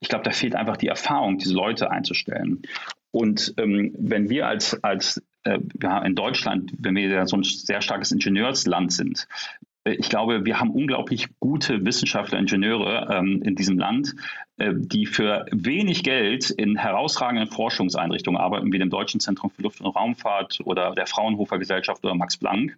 ich 0.00 0.08
glaube, 0.08 0.24
da 0.24 0.30
fehlt 0.30 0.54
einfach 0.54 0.76
die 0.76 0.86
Erfahrung, 0.86 1.38
diese 1.38 1.54
Leute 1.54 1.90
einzustellen. 1.90 2.62
Und 3.10 3.54
ähm, 3.56 3.94
wenn 3.98 4.28
wir 4.28 4.46
als, 4.46 4.82
als 4.82 5.22
äh, 5.44 5.58
ja, 5.82 6.02
in 6.02 6.14
Deutschland, 6.14 6.72
wenn 6.78 6.94
wir 6.94 7.08
ja 7.08 7.26
so 7.26 7.36
ein 7.36 7.42
sehr 7.42 7.80
starkes 7.80 8.12
Ingenieursland 8.12 8.92
sind, 8.92 9.26
ich 9.84 10.08
glaube, 10.08 10.44
wir 10.44 10.60
haben 10.60 10.70
unglaublich 10.70 11.28
gute 11.40 11.84
Wissenschaftler, 11.84 12.38
Ingenieure 12.38 13.08
ähm, 13.10 13.42
in 13.42 13.54
diesem 13.54 13.78
Land, 13.78 14.14
äh, 14.58 14.72
die 14.74 15.06
für 15.06 15.46
wenig 15.50 16.02
Geld 16.02 16.50
in 16.50 16.76
herausragenden 16.76 17.48
Forschungseinrichtungen 17.48 18.40
arbeiten, 18.40 18.72
wie 18.72 18.78
dem 18.78 18.90
Deutschen 18.90 19.20
Zentrum 19.20 19.50
für 19.50 19.62
Luft- 19.62 19.80
und 19.80 19.94
Raumfahrt 19.94 20.60
oder 20.64 20.94
der 20.94 21.06
Fraunhofer 21.06 21.58
Gesellschaft 21.58 22.04
oder 22.04 22.14
Max 22.14 22.36
Planck. 22.36 22.76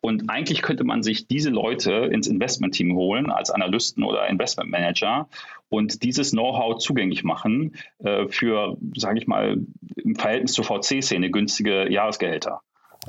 Und 0.00 0.30
eigentlich 0.30 0.62
könnte 0.62 0.84
man 0.84 1.02
sich 1.02 1.26
diese 1.26 1.50
Leute 1.50 1.92
ins 2.12 2.26
Investmentteam 2.26 2.94
holen 2.94 3.30
als 3.30 3.50
Analysten 3.50 4.02
oder 4.02 4.28
Investmentmanager 4.28 5.28
und 5.68 6.02
dieses 6.02 6.32
Know-how 6.32 6.78
zugänglich 6.78 7.22
machen 7.22 7.74
äh, 7.98 8.26
für, 8.28 8.76
sage 8.96 9.18
ich 9.18 9.26
mal, 9.26 9.58
im 9.96 10.16
Verhältnis 10.16 10.52
zur 10.52 10.64
VC-Szene 10.64 11.30
günstige 11.30 11.90
Jahresgehälter. 11.90 12.62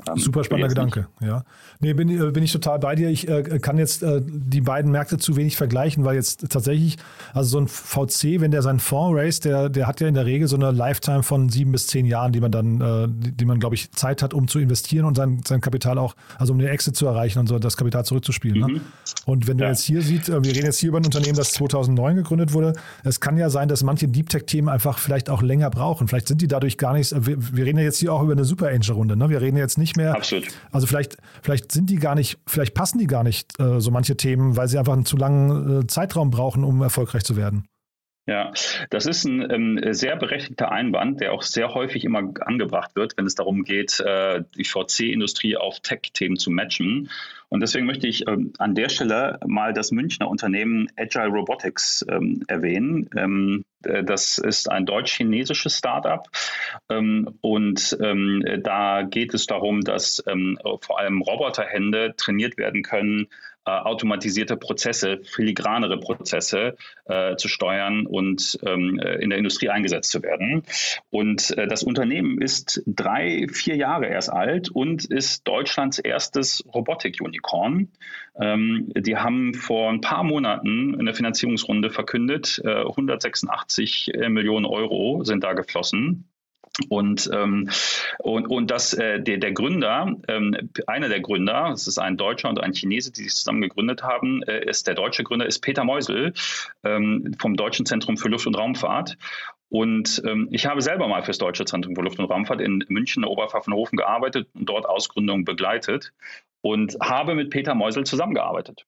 Ähm, 0.08 0.16
Super 0.16 0.42
spannender 0.42 0.68
Gedanke, 0.68 1.06
ja. 1.20 1.44
Nee, 1.80 1.92
bin, 1.92 2.08
äh, 2.08 2.30
bin 2.30 2.42
ich 2.42 2.50
total 2.50 2.78
bei 2.78 2.94
dir. 2.94 3.10
Ich 3.10 3.28
äh, 3.28 3.58
kann 3.60 3.76
jetzt 3.76 4.02
äh, 4.02 4.22
die 4.24 4.62
beiden 4.62 4.90
Märkte 4.90 5.18
zu 5.18 5.36
wenig 5.36 5.58
vergleichen, 5.58 6.04
weil 6.04 6.14
jetzt 6.14 6.48
tatsächlich, 6.50 6.96
also 7.34 7.50
so 7.50 7.58
ein 7.58 7.68
VC, 7.68 8.40
wenn 8.40 8.52
der 8.52 8.62
seinen 8.62 8.80
Fonds 8.80 9.18
raised, 9.18 9.44
der, 9.44 9.68
der 9.68 9.86
hat 9.86 10.00
ja 10.00 10.08
in 10.08 10.14
der 10.14 10.24
Regel 10.24 10.48
so 10.48 10.56
eine 10.56 10.70
Lifetime 10.70 11.22
von 11.22 11.50
sieben 11.50 11.72
bis 11.72 11.88
zehn 11.88 12.06
Jahren, 12.06 12.32
die 12.32 12.40
man 12.40 12.50
dann, 12.50 12.80
äh, 12.80 13.06
die, 13.06 13.32
die, 13.32 13.44
man, 13.44 13.60
glaube 13.60 13.74
ich, 13.74 13.92
Zeit 13.92 14.22
hat, 14.22 14.32
um 14.32 14.48
zu 14.48 14.58
investieren 14.60 15.04
und 15.04 15.16
sein, 15.16 15.42
sein 15.46 15.60
Kapital 15.60 15.98
auch, 15.98 16.14
also 16.38 16.54
um 16.54 16.58
den 16.58 16.68
Exit 16.68 16.96
zu 16.96 17.06
erreichen 17.06 17.38
und 17.40 17.46
so 17.46 17.58
das 17.58 17.76
Kapital 17.76 18.06
zurückzuspielen. 18.06 18.60
Ne? 18.60 18.68
Mhm. 18.68 18.74
Ne? 18.74 18.80
Und 19.26 19.46
wenn 19.46 19.58
du 19.58 19.64
ja. 19.64 19.70
jetzt 19.70 19.82
hier 19.82 20.00
siehst, 20.00 20.30
äh, 20.30 20.42
wir 20.42 20.52
reden 20.52 20.66
jetzt 20.66 20.78
hier 20.78 20.88
über 20.88 20.98
ein 20.98 21.04
Unternehmen, 21.04 21.36
das 21.36 21.52
2009 21.52 22.16
gegründet 22.16 22.54
wurde, 22.54 22.72
es 23.04 23.20
kann 23.20 23.36
ja 23.36 23.50
sein, 23.50 23.68
dass 23.68 23.82
manche 23.82 24.08
Deep 24.08 24.30
Tech-Themen 24.30 24.70
einfach 24.70 24.98
vielleicht 24.98 25.28
auch 25.28 25.42
länger 25.42 25.68
brauchen. 25.68 26.08
Vielleicht 26.08 26.28
sind 26.28 26.40
die 26.40 26.48
dadurch 26.48 26.78
gar 26.78 26.94
nicht, 26.94 27.14
wir, 27.26 27.36
wir 27.38 27.66
reden 27.66 27.78
ja 27.78 27.84
jetzt 27.84 27.98
hier 27.98 28.14
auch 28.14 28.22
über 28.22 28.32
eine 28.32 28.46
Super 28.46 28.68
Angel-Runde, 28.68 29.16
ne? 29.16 29.28
Wir 29.28 29.42
reden 29.42 29.58
jetzt 29.58 29.76
nicht 29.76 29.81
mehr. 29.96 30.14
Absolut. 30.14 30.48
Also 30.70 30.86
vielleicht, 30.86 31.16
vielleicht 31.42 31.72
sind 31.72 31.90
die 31.90 31.96
gar 31.96 32.14
nicht, 32.14 32.38
vielleicht 32.46 32.74
passen 32.74 32.98
die 32.98 33.06
gar 33.06 33.22
nicht, 33.22 33.58
äh, 33.60 33.80
so 33.80 33.90
manche 33.90 34.16
Themen, 34.16 34.56
weil 34.56 34.68
sie 34.68 34.78
einfach 34.78 34.92
einen 34.92 35.04
zu 35.04 35.16
langen 35.16 35.82
äh, 35.82 35.86
Zeitraum 35.86 36.30
brauchen, 36.30 36.64
um 36.64 36.82
erfolgreich 36.82 37.24
zu 37.24 37.36
werden. 37.36 37.66
Ja, 38.26 38.52
das 38.90 39.06
ist 39.06 39.24
ein 39.24 39.50
ähm, 39.50 39.80
sehr 39.92 40.14
berechtigter 40.14 40.70
Einwand, 40.70 41.20
der 41.20 41.32
auch 41.32 41.42
sehr 41.42 41.74
häufig 41.74 42.04
immer 42.04 42.32
angebracht 42.40 42.94
wird, 42.94 43.16
wenn 43.16 43.26
es 43.26 43.34
darum 43.34 43.64
geht, 43.64 43.98
äh, 43.98 44.44
die 44.56 44.64
VC-Industrie 44.64 45.56
auf 45.56 45.80
Tech-Themen 45.80 46.36
zu 46.36 46.52
matchen. 46.52 47.10
Und 47.48 47.60
deswegen 47.60 47.84
möchte 47.84 48.06
ich 48.06 48.28
ähm, 48.28 48.52
an 48.58 48.76
der 48.76 48.90
Stelle 48.90 49.40
mal 49.44 49.72
das 49.72 49.90
Münchner 49.90 50.28
Unternehmen 50.28 50.86
Agile 50.96 51.30
Robotics 51.30 52.06
ähm, 52.08 52.44
erwähnen. 52.46 53.10
Äh, 53.86 54.04
das 54.04 54.38
ist 54.38 54.70
ein 54.70 54.86
deutsch-chinesisches 54.86 55.78
Startup. 55.78 56.28
Ähm, 56.88 57.38
und 57.40 57.96
ähm, 58.00 58.44
da 58.62 59.02
geht 59.02 59.34
es 59.34 59.46
darum, 59.46 59.82
dass 59.82 60.22
ähm, 60.26 60.58
vor 60.80 60.98
allem 60.98 61.22
Roboterhände 61.22 62.14
trainiert 62.16 62.56
werden 62.56 62.82
können 62.82 63.28
äh, 63.64 63.70
automatisierte 63.70 64.56
Prozesse, 64.56 65.20
filigranere 65.22 65.98
Prozesse 65.98 66.76
äh, 67.04 67.36
zu 67.36 67.48
steuern 67.48 68.06
und 68.06 68.58
ähm, 68.66 68.98
äh, 68.98 69.22
in 69.22 69.30
der 69.30 69.38
Industrie 69.38 69.68
eingesetzt 69.68 70.10
zu 70.10 70.22
werden. 70.22 70.64
Und 71.10 71.56
äh, 71.56 71.68
das 71.68 71.84
Unternehmen 71.84 72.42
ist 72.42 72.82
drei, 72.86 73.46
vier 73.52 73.76
Jahre 73.76 74.06
erst 74.06 74.32
alt 74.32 74.68
und 74.68 75.04
ist 75.04 75.46
Deutschlands 75.46 75.98
erstes 76.00 76.64
Robotik-Unicorn. 76.74 77.88
Ähm, 78.40 78.92
die 78.96 79.16
haben 79.16 79.54
vor 79.54 79.90
ein 79.90 80.00
paar 80.00 80.24
Monaten 80.24 80.98
eine 80.98 81.14
Finanzierungsrunde 81.14 81.90
verkündet. 81.90 82.60
186 82.64 84.12
äh, 84.14 84.28
Millionen 84.28 84.66
Euro 84.66 85.22
sind 85.22 85.44
da 85.44 85.52
geflossen. 85.52 86.31
Und, 86.88 87.28
ähm, 87.32 87.68
und, 88.18 88.46
und 88.46 88.70
das, 88.70 88.94
äh, 88.94 89.20
der, 89.20 89.36
der 89.36 89.52
Gründer, 89.52 90.16
ähm, 90.28 90.70
einer 90.86 91.08
der 91.08 91.20
Gründer, 91.20 91.70
es 91.72 91.86
ist 91.86 91.98
ein 91.98 92.16
Deutscher 92.16 92.48
und 92.48 92.60
ein 92.60 92.72
Chinese, 92.72 93.12
die 93.12 93.24
sich 93.24 93.34
zusammen 93.34 93.60
gegründet 93.60 94.02
haben, 94.02 94.42
äh, 94.44 94.64
ist 94.64 94.86
der 94.86 94.94
deutsche 94.94 95.22
Gründer, 95.22 95.46
ist 95.46 95.60
Peter 95.60 95.84
Meusel 95.84 96.32
ähm, 96.82 97.34
vom 97.38 97.56
Deutschen 97.56 97.84
Zentrum 97.84 98.16
für 98.16 98.28
Luft- 98.28 98.46
und 98.46 98.56
Raumfahrt. 98.56 99.18
Und 99.68 100.22
ähm, 100.26 100.48
ich 100.50 100.66
habe 100.66 100.80
selber 100.82 101.08
mal 101.08 101.22
fürs 101.22 101.38
Deutsche 101.38 101.64
Zentrum 101.64 101.94
für 101.94 102.02
Luft- 102.02 102.18
und 102.18 102.26
Raumfahrt 102.26 102.60
in 102.60 102.84
München, 102.88 103.24
Oberpfaffenhofen 103.24 103.96
gearbeitet 103.98 104.48
und 104.54 104.66
dort 104.66 104.86
Ausgründungen 104.86 105.44
begleitet 105.44 106.12
und 106.62 106.96
habe 107.02 107.34
mit 107.34 107.50
Peter 107.50 107.74
Meusel 107.74 108.04
zusammengearbeitet. 108.04 108.86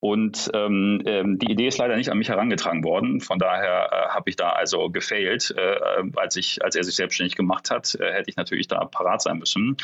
Und 0.00 0.50
ähm, 0.52 1.02
ähm, 1.06 1.38
die 1.38 1.50
Idee 1.50 1.68
ist 1.68 1.78
leider 1.78 1.96
nicht 1.96 2.10
an 2.10 2.18
mich 2.18 2.28
herangetragen 2.28 2.84
worden. 2.84 3.20
Von 3.20 3.38
daher 3.38 3.88
äh, 3.90 4.08
habe 4.14 4.28
ich 4.28 4.36
da 4.36 4.50
also 4.50 4.90
gefailt. 4.90 5.54
Äh, 5.56 6.02
als, 6.16 6.36
ich, 6.36 6.62
als 6.62 6.76
er 6.76 6.84
sich 6.84 6.96
selbstständig 6.96 7.34
gemacht 7.34 7.70
hat, 7.70 7.94
äh, 7.94 8.12
hätte 8.12 8.28
ich 8.28 8.36
natürlich 8.36 8.68
da 8.68 8.84
parat 8.84 9.22
sein 9.22 9.38
müssen. 9.38 9.76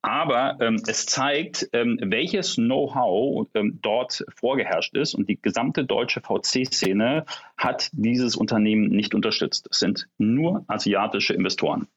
Aber 0.00 0.56
ähm, 0.60 0.80
es 0.86 1.06
zeigt, 1.06 1.68
ähm, 1.72 1.98
welches 2.00 2.54
Know-how 2.54 3.48
ähm, 3.54 3.80
dort 3.82 4.24
vorgeherrscht 4.36 4.94
ist. 4.96 5.14
Und 5.14 5.28
die 5.28 5.40
gesamte 5.40 5.84
deutsche 5.84 6.20
VC-Szene 6.20 7.24
hat 7.56 7.90
dieses 7.92 8.36
Unternehmen 8.36 8.88
nicht 8.88 9.14
unterstützt. 9.14 9.68
Es 9.70 9.80
sind 9.80 10.08
nur 10.18 10.64
asiatische 10.68 11.34
Investoren. 11.34 11.88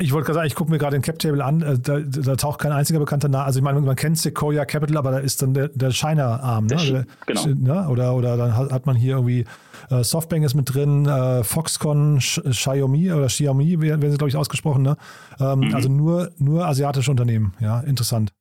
Ich 0.00 0.12
wollte 0.12 0.26
gerade 0.26 0.36
sagen, 0.36 0.46
ich 0.46 0.54
gucke 0.54 0.70
mir 0.70 0.78
gerade 0.78 0.96
den 0.96 1.02
Cap-Table 1.02 1.44
an, 1.44 1.60
äh, 1.60 1.78
da, 1.78 2.00
da, 2.00 2.36
taucht 2.36 2.58
kein 2.60 2.72
einziger 2.72 2.98
bekannter 2.98 3.28
Name. 3.28 3.44
Also 3.44 3.58
ich 3.58 3.64
meine, 3.64 3.80
man 3.80 3.96
kennt 3.96 4.18
Sequoia 4.18 4.64
Capital, 4.64 4.96
aber 4.96 5.10
da 5.10 5.18
ist 5.18 5.42
dann 5.42 5.52
der, 5.52 5.68
der 5.68 5.90
China-Arm, 5.90 6.66
ne? 6.66 6.76
Der, 6.76 7.06
genau. 7.26 7.46
Ne? 7.46 7.88
Oder, 7.88 8.14
oder 8.14 8.36
dann 8.36 8.56
hat 8.56 8.86
man 8.86 8.96
hier 8.96 9.16
irgendwie 9.16 9.44
äh, 9.90 10.02
Softbank 10.02 10.44
ist 10.44 10.54
mit 10.54 10.72
drin, 10.72 11.06
äh, 11.06 11.44
Foxconn, 11.44 12.18
Xiaomi 12.18 13.12
oder 13.12 13.26
Xiaomi 13.26 13.80
werden 13.80 14.10
sie, 14.10 14.16
glaube 14.16 14.28
ich, 14.28 14.36
ausgesprochen. 14.36 14.82
Ne? 14.82 14.96
Ähm, 15.38 15.60
mhm. 15.60 15.74
Also 15.74 15.88
nur, 15.90 16.30
nur 16.38 16.66
asiatische 16.66 17.10
Unternehmen, 17.10 17.52
ja, 17.60 17.80
interessant. 17.80 18.32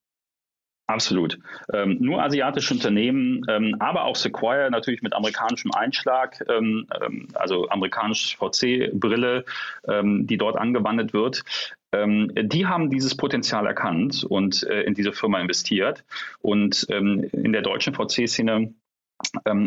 Absolut. 0.89 1.37
Ähm, 1.71 1.97
nur 1.99 2.23
asiatische 2.23 2.73
Unternehmen, 2.73 3.45
ähm, 3.47 3.75
aber 3.77 4.05
auch 4.05 4.15
Sequoia 4.15 4.71
natürlich 4.71 5.03
mit 5.03 5.13
amerikanischem 5.13 5.71
Einschlag, 5.71 6.43
ähm, 6.49 6.87
ähm 6.99 7.27
also 7.35 7.69
amerikanische 7.69 8.35
VC-Brille, 8.35 9.45
ähm, 9.87 10.25
die 10.25 10.37
dort 10.37 10.57
angewandt 10.57 11.13
wird. 11.13 11.43
Ähm, 11.91 12.31
die 12.35 12.65
haben 12.65 12.89
dieses 12.89 13.15
Potenzial 13.15 13.67
erkannt 13.67 14.23
und 14.23 14.63
äh, 14.63 14.81
in 14.81 14.95
diese 14.95 15.13
Firma 15.13 15.39
investiert. 15.39 16.03
Und 16.41 16.83
in 16.83 17.53
der 17.53 17.61
deutschen 17.61 17.93
VC-Szene 17.93 18.73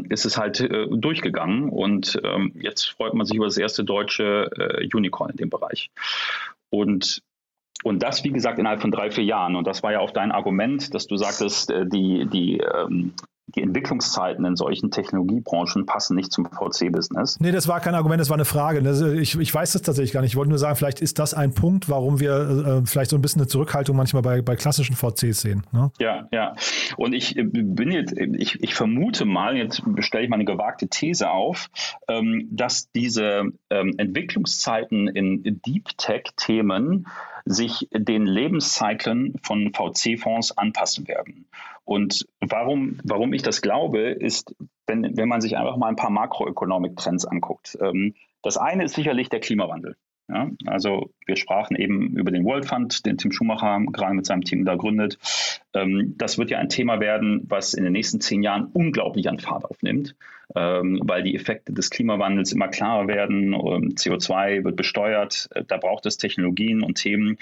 ist 0.08 0.24
es 0.24 0.36
halt 0.38 0.60
äh, 0.60 0.86
durchgegangen 0.90 1.68
und 1.68 2.20
jetzt 2.54 2.90
freut 2.90 3.14
man 3.14 3.26
sich 3.26 3.36
über 3.36 3.44
das 3.44 3.58
erste 3.58 3.84
deutsche 3.84 4.50
äh, 4.56 4.88
Unicorn 4.92 5.30
in 5.30 5.36
dem 5.36 5.50
Bereich. 5.50 5.90
Und 6.70 7.22
und 7.82 8.02
das, 8.02 8.24
wie 8.24 8.30
gesagt, 8.30 8.58
innerhalb 8.58 8.80
von 8.80 8.90
drei, 8.90 9.10
vier 9.10 9.24
Jahren. 9.24 9.56
Und 9.56 9.66
das 9.66 9.82
war 9.82 9.92
ja 9.92 10.00
auch 10.00 10.10
dein 10.10 10.32
Argument, 10.32 10.94
dass 10.94 11.06
du 11.06 11.16
sagtest, 11.16 11.70
äh, 11.70 11.86
die, 11.86 12.26
die, 12.26 12.58
ähm, 12.58 13.12
die 13.46 13.62
Entwicklungszeiten 13.62 14.44
in 14.44 14.56
solchen 14.56 14.90
Technologiebranchen 14.90 15.84
passen 15.86 16.16
nicht 16.16 16.32
zum 16.32 16.46
VC-Business. 16.46 17.38
Nee, 17.40 17.52
das 17.52 17.68
war 17.68 17.80
kein 17.80 17.94
Argument, 17.94 18.20
das 18.20 18.30
war 18.30 18.36
eine 18.36 18.44
Frage. 18.44 18.80
Ich, 19.20 19.38
ich 19.38 19.54
weiß 19.54 19.72
das 19.72 19.82
tatsächlich 19.82 20.12
gar 20.12 20.22
nicht. 20.22 20.32
Ich 20.32 20.36
wollte 20.36 20.50
nur 20.50 20.58
sagen, 20.58 20.76
vielleicht 20.76 21.00
ist 21.00 21.18
das 21.18 21.34
ein 21.34 21.52
Punkt, 21.52 21.88
warum 21.88 22.20
wir 22.20 22.82
äh, 22.82 22.86
vielleicht 22.86 23.10
so 23.10 23.16
ein 23.16 23.22
bisschen 23.22 23.42
eine 23.42 23.48
Zurückhaltung 23.48 23.96
manchmal 23.96 24.22
bei, 24.22 24.42
bei 24.42 24.56
klassischen 24.56 24.96
VCs 24.96 25.40
sehen. 25.40 25.64
Ne? 25.72 25.90
Ja, 25.98 26.28
ja. 26.32 26.54
Und 26.96 27.12
ich 27.12 27.36
äh, 27.36 27.42
bin 27.44 27.90
jetzt, 27.90 28.16
ich, 28.16 28.62
ich 28.62 28.74
vermute 28.74 29.24
mal, 29.24 29.56
jetzt 29.56 29.82
stelle 29.98 30.24
ich 30.24 30.30
mal 30.30 30.36
eine 30.36 30.44
gewagte 30.44 30.88
These 30.88 31.30
auf, 31.30 31.68
ähm, 32.08 32.48
dass 32.50 32.90
diese 32.92 33.44
ähm, 33.70 33.94
Entwicklungszeiten 33.98 35.08
in 35.08 35.60
Deep 35.62 35.96
Tech-Themen 35.98 37.06
sich 37.44 37.88
den 37.92 38.26
Lebenszyklen 38.26 39.34
von 39.42 39.72
VC-Fonds 39.72 40.56
anpassen 40.56 41.08
werden. 41.08 41.46
Und 41.84 42.26
warum, 42.40 42.98
warum 43.04 43.32
ich 43.32 43.42
das 43.42 43.60
glaube, 43.60 44.10
ist, 44.10 44.54
wenn, 44.86 45.16
wenn 45.16 45.28
man 45.28 45.40
sich 45.40 45.56
einfach 45.56 45.76
mal 45.76 45.88
ein 45.88 45.96
paar 45.96 46.10
Makroökonomik-Trends 46.10 47.24
anguckt. 47.24 47.76
Ähm, 47.80 48.14
das 48.42 48.56
eine 48.56 48.84
ist 48.84 48.94
sicherlich 48.94 49.28
der 49.28 49.40
Klimawandel. 49.40 49.96
Ja, 50.28 50.50
also 50.66 51.10
wir 51.26 51.36
sprachen 51.36 51.76
eben 51.76 52.16
über 52.16 52.30
den 52.30 52.44
World 52.44 52.64
Fund, 52.64 53.04
den 53.04 53.18
Tim 53.18 53.32
Schumacher 53.32 53.80
gerade 53.92 54.14
mit 54.14 54.24
seinem 54.24 54.44
Team 54.44 54.64
da 54.64 54.76
gründet. 54.76 55.18
Ähm, 55.74 56.14
das 56.16 56.38
wird 56.38 56.50
ja 56.50 56.58
ein 56.58 56.68
Thema 56.68 57.00
werden, 57.00 57.42
was 57.48 57.74
in 57.74 57.84
den 57.84 57.92
nächsten 57.92 58.20
zehn 58.20 58.42
Jahren 58.42 58.66
unglaublich 58.72 59.28
an 59.28 59.40
Fahrt 59.40 59.64
aufnimmt, 59.64 60.14
ähm, 60.54 61.00
weil 61.04 61.22
die 61.22 61.34
Effekte 61.34 61.72
des 61.72 61.90
Klimawandels 61.90 62.52
immer 62.52 62.68
klarer 62.68 63.08
werden. 63.08 63.54
CO2 63.54 64.64
wird 64.64 64.76
besteuert. 64.76 65.48
Äh, 65.54 65.64
da 65.66 65.76
braucht 65.76 66.06
es 66.06 66.16
Technologien 66.16 66.82
und 66.82 66.94
Themen, 66.94 67.36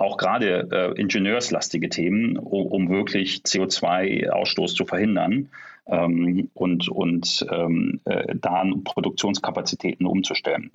auch 0.00 0.16
gerade 0.16 0.68
äh, 0.70 1.00
ingenieurslastige 1.00 1.88
Themen, 1.88 2.38
um, 2.38 2.66
um 2.66 2.88
wirklich 2.88 3.42
CO2-Ausstoß 3.44 4.74
zu 4.74 4.86
verhindern 4.86 5.50
ähm, 5.86 6.50
und, 6.54 6.88
und 6.88 7.46
ähm, 7.50 8.00
äh, 8.06 8.34
da 8.34 8.64
Produktionskapazitäten 8.84 10.06
umzustellen. 10.06 10.70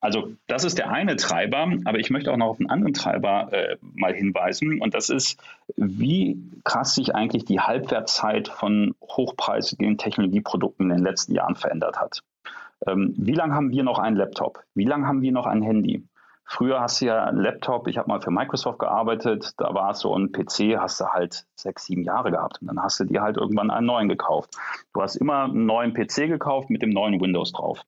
Also 0.00 0.32
das 0.46 0.64
ist 0.64 0.78
der 0.78 0.90
eine 0.90 1.16
Treiber, 1.16 1.70
aber 1.84 1.98
ich 1.98 2.10
möchte 2.10 2.32
auch 2.32 2.36
noch 2.38 2.46
auf 2.46 2.60
einen 2.60 2.70
anderen 2.70 2.94
Treiber 2.94 3.52
äh, 3.52 3.76
mal 3.80 4.14
hinweisen 4.14 4.80
und 4.80 4.94
das 4.94 5.10
ist, 5.10 5.38
wie 5.76 6.38
krass 6.64 6.94
sich 6.94 7.14
eigentlich 7.14 7.44
die 7.44 7.60
Halbwertszeit 7.60 8.48
von 8.48 8.94
hochpreisigen 9.02 9.98
Technologieprodukten 9.98 10.90
in 10.90 10.96
den 10.96 11.04
letzten 11.04 11.34
Jahren 11.34 11.56
verändert 11.56 12.00
hat. 12.00 12.22
Ähm, 12.86 13.14
wie 13.18 13.34
lange 13.34 13.54
haben 13.54 13.70
wir 13.70 13.82
noch 13.82 13.98
einen 13.98 14.16
Laptop? 14.16 14.64
Wie 14.74 14.84
lange 14.84 15.06
haben 15.06 15.20
wir 15.20 15.32
noch 15.32 15.46
ein 15.46 15.62
Handy? 15.62 16.04
Früher 16.52 16.82
hast 16.82 17.00
du 17.00 17.06
ja 17.06 17.24
einen 17.24 17.40
Laptop, 17.40 17.88
ich 17.88 17.96
habe 17.96 18.08
mal 18.08 18.20
für 18.20 18.30
Microsoft 18.30 18.78
gearbeitet, 18.78 19.54
da 19.56 19.72
war 19.72 19.92
es 19.92 20.00
so 20.00 20.14
ein 20.14 20.32
PC, 20.32 20.76
hast 20.76 21.00
du 21.00 21.06
halt 21.06 21.46
sechs, 21.54 21.86
sieben 21.86 22.02
Jahre 22.02 22.30
gehabt 22.30 22.60
und 22.60 22.66
dann 22.66 22.82
hast 22.82 23.00
du 23.00 23.04
dir 23.04 23.22
halt 23.22 23.38
irgendwann 23.38 23.70
einen 23.70 23.86
neuen 23.86 24.06
gekauft. 24.06 24.50
Du 24.92 25.00
hast 25.00 25.16
immer 25.16 25.44
einen 25.44 25.64
neuen 25.64 25.94
PC 25.94 26.28
gekauft 26.28 26.68
mit 26.68 26.82
dem 26.82 26.90
neuen 26.90 27.18
Windows 27.22 27.52
drauf. 27.52 27.80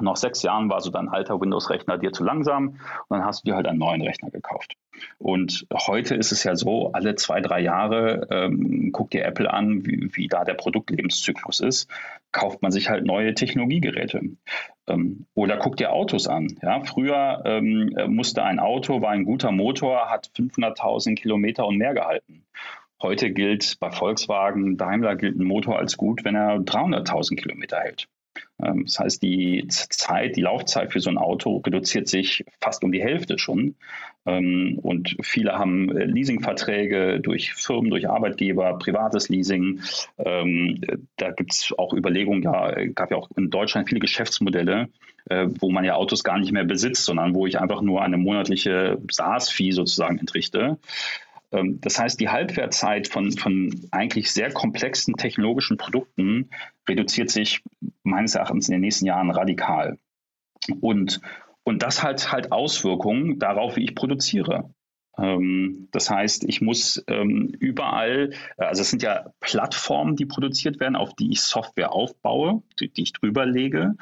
Nach 0.00 0.16
sechs 0.16 0.42
Jahren 0.42 0.70
war 0.70 0.80
so 0.80 0.90
dein 0.90 1.10
alter 1.10 1.42
Windows-Rechner 1.42 1.98
dir 1.98 2.10
zu 2.10 2.24
langsam 2.24 2.68
und 2.68 2.78
dann 3.10 3.24
hast 3.26 3.42
du 3.42 3.50
dir 3.50 3.56
halt 3.56 3.66
einen 3.66 3.78
neuen 3.78 4.00
Rechner 4.00 4.30
gekauft. 4.30 4.76
Und 5.18 5.66
heute 5.74 6.14
ist 6.14 6.32
es 6.32 6.42
ja 6.42 6.56
so, 6.56 6.92
alle 6.92 7.16
zwei, 7.16 7.42
drei 7.42 7.60
Jahre 7.60 8.26
ähm, 8.30 8.92
guckt 8.92 9.12
dir 9.12 9.26
Apple 9.26 9.52
an, 9.52 9.84
wie, 9.84 10.08
wie 10.14 10.26
da 10.26 10.44
der 10.44 10.54
Produktlebenszyklus 10.54 11.60
ist, 11.60 11.90
kauft 12.32 12.62
man 12.62 12.70
sich 12.70 12.88
halt 12.88 13.04
neue 13.04 13.34
Technologiegeräte. 13.34 14.22
Ähm, 14.90 15.26
oder 15.34 15.56
guckt 15.56 15.80
dir 15.80 15.92
Autos 15.92 16.26
an. 16.26 16.58
Ja? 16.62 16.82
Früher 16.84 17.42
ähm, 17.44 17.94
musste 18.08 18.42
ein 18.42 18.58
Auto, 18.58 19.00
war 19.00 19.10
ein 19.10 19.24
guter 19.24 19.52
Motor, 19.52 20.10
hat 20.10 20.30
500.000 20.36 21.14
Kilometer 21.14 21.66
und 21.66 21.76
mehr 21.76 21.94
gehalten. 21.94 22.44
Heute 23.02 23.30
gilt 23.30 23.78
bei 23.80 23.90
Volkswagen, 23.90 24.76
Daimler 24.76 25.16
gilt 25.16 25.38
ein 25.38 25.44
Motor 25.44 25.78
als 25.78 25.96
gut, 25.96 26.24
wenn 26.24 26.34
er 26.34 26.58
300.000 26.58 27.36
Kilometer 27.36 27.78
hält. 27.78 28.08
Ähm, 28.62 28.84
das 28.84 28.98
heißt, 28.98 29.22
die 29.22 29.66
Zeit, 29.68 30.36
die 30.36 30.42
Laufzeit 30.42 30.92
für 30.92 31.00
so 31.00 31.10
ein 31.10 31.18
Auto 31.18 31.58
reduziert 31.58 32.08
sich 32.08 32.44
fast 32.60 32.84
um 32.84 32.92
die 32.92 33.02
Hälfte 33.02 33.38
schon. 33.38 33.76
Ähm, 34.26 34.78
und 34.82 35.16
viele 35.22 35.52
haben 35.58 35.96
äh, 35.96 36.04
Leasingverträge 36.04 37.20
durch 37.20 37.54
Firmen, 37.54 37.90
durch 37.90 38.08
Arbeitgeber, 38.08 38.78
privates 38.78 39.28
Leasing. 39.28 39.80
Ähm, 40.18 40.80
da 41.16 41.30
gibt 41.30 41.52
es 41.52 41.72
auch 41.78 41.94
Überlegungen, 41.94 42.42
ja, 42.42 42.70
gab 42.94 43.10
ja 43.10 43.16
auch 43.16 43.30
in 43.36 43.50
Deutschland 43.50 43.88
viele 43.88 44.00
Geschäftsmodelle, 44.00 44.88
äh, 45.28 45.46
wo 45.58 45.70
man 45.70 45.84
ja 45.84 45.94
Autos 45.94 46.22
gar 46.22 46.38
nicht 46.38 46.52
mehr 46.52 46.64
besitzt, 46.64 47.04
sondern 47.04 47.34
wo 47.34 47.46
ich 47.46 47.58
einfach 47.58 47.80
nur 47.80 48.02
eine 48.02 48.18
monatliche 48.18 48.98
SaaS-Fee 49.10 49.70
sozusagen 49.70 50.18
entrichte. 50.18 50.78
Ähm, 51.52 51.80
das 51.80 51.98
heißt, 51.98 52.20
die 52.20 52.28
Halbwertzeit 52.28 53.08
von, 53.08 53.32
von 53.32 53.88
eigentlich 53.90 54.32
sehr 54.32 54.52
komplexen 54.52 55.14
technologischen 55.14 55.76
Produkten 55.76 56.50
reduziert 56.88 57.30
sich 57.30 57.62
meines 58.02 58.34
Erachtens 58.34 58.68
in 58.68 58.72
den 58.72 58.80
nächsten 58.82 59.06
Jahren 59.06 59.30
radikal. 59.30 59.98
Und, 60.80 61.20
und 61.64 61.82
das 61.82 62.02
hat 62.02 62.32
halt 62.32 62.52
Auswirkungen 62.52 63.38
darauf, 63.38 63.76
wie 63.76 63.84
ich 63.84 63.94
produziere. 63.94 64.70
Ähm, 65.18 65.88
das 65.90 66.10
heißt, 66.10 66.44
ich 66.44 66.60
muss 66.60 67.02
ähm, 67.08 67.48
überall, 67.58 68.30
also 68.56 68.82
es 68.82 68.90
sind 68.90 69.02
ja 69.02 69.32
Plattformen, 69.40 70.16
die 70.16 70.26
produziert 70.26 70.80
werden, 70.80 70.96
auf 70.96 71.14
die 71.14 71.32
ich 71.32 71.42
Software 71.42 71.92
aufbaue, 71.92 72.62
die, 72.78 72.88
die 72.88 73.02
ich 73.02 73.12
drüber 73.12 73.46
lege. 73.46 73.96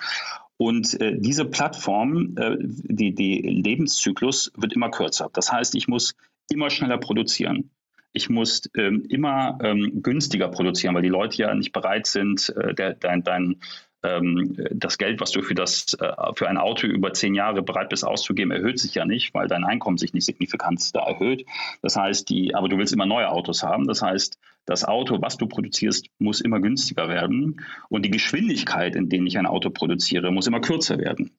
Und 0.56 1.00
äh, 1.00 1.16
diese 1.16 1.44
Plattform, 1.44 2.36
äh, 2.36 2.56
die, 2.60 3.14
die 3.14 3.40
Lebenszyklus 3.42 4.52
wird 4.56 4.72
immer 4.72 4.90
kürzer. 4.90 5.30
Das 5.32 5.52
heißt, 5.52 5.76
ich 5.76 5.86
muss 5.86 6.16
immer 6.50 6.70
schneller 6.70 6.98
produzieren. 6.98 7.70
ich 8.12 8.28
muss 8.28 8.62
ähm, 8.76 9.04
immer 9.08 9.58
ähm, 9.62 10.02
günstiger 10.02 10.48
produzieren, 10.48 10.94
weil 10.94 11.02
die 11.02 11.08
Leute 11.08 11.36
ja 11.38 11.54
nicht 11.54 11.72
bereit 11.72 12.06
sind, 12.06 12.48
äh, 12.56 12.74
der, 12.74 12.94
dein, 12.94 13.22
dein 13.22 13.60
das 14.02 14.98
Geld, 14.98 15.20
was 15.20 15.32
du 15.32 15.42
für, 15.42 15.54
das, 15.54 15.94
äh, 16.00 16.12
für 16.34 16.48
ein 16.48 16.56
Auto 16.56 16.86
über 16.86 17.12
zehn 17.12 17.34
Jahre 17.34 17.62
bereit 17.62 17.88
bist 17.88 18.04
auszugeben, 18.04 18.52
erhöht 18.52 18.78
sich 18.78 18.94
ja 18.94 19.04
nicht, 19.04 19.34
weil 19.34 19.48
dein 19.48 19.64
Einkommen 19.64 19.98
sich 19.98 20.12
nicht 20.12 20.24
signifikant 20.24 20.94
da 20.94 21.00
erhöht. 21.00 21.44
Das 21.82 21.96
heißt, 21.96 22.28
die, 22.28 22.54
aber 22.54 22.68
du 22.68 22.78
willst 22.78 22.92
immer 22.92 23.06
neue 23.06 23.28
Autos 23.28 23.62
haben. 23.62 23.86
Das 23.86 24.02
heißt, 24.02 24.38
das 24.66 24.84
Auto, 24.84 25.20
was 25.22 25.38
du 25.38 25.46
produzierst, 25.46 26.08
muss 26.18 26.40
immer 26.40 26.60
günstiger 26.60 27.08
werden 27.08 27.64
und 27.88 28.04
die 28.04 28.10
Geschwindigkeit, 28.10 28.94
in 28.94 29.08
der 29.08 29.22
ich 29.22 29.38
ein 29.38 29.46
Auto 29.46 29.70
produziere, 29.70 30.30
muss 30.30 30.46
immer 30.46 30.60
kürzer 30.60 30.98
werden. 30.98 31.30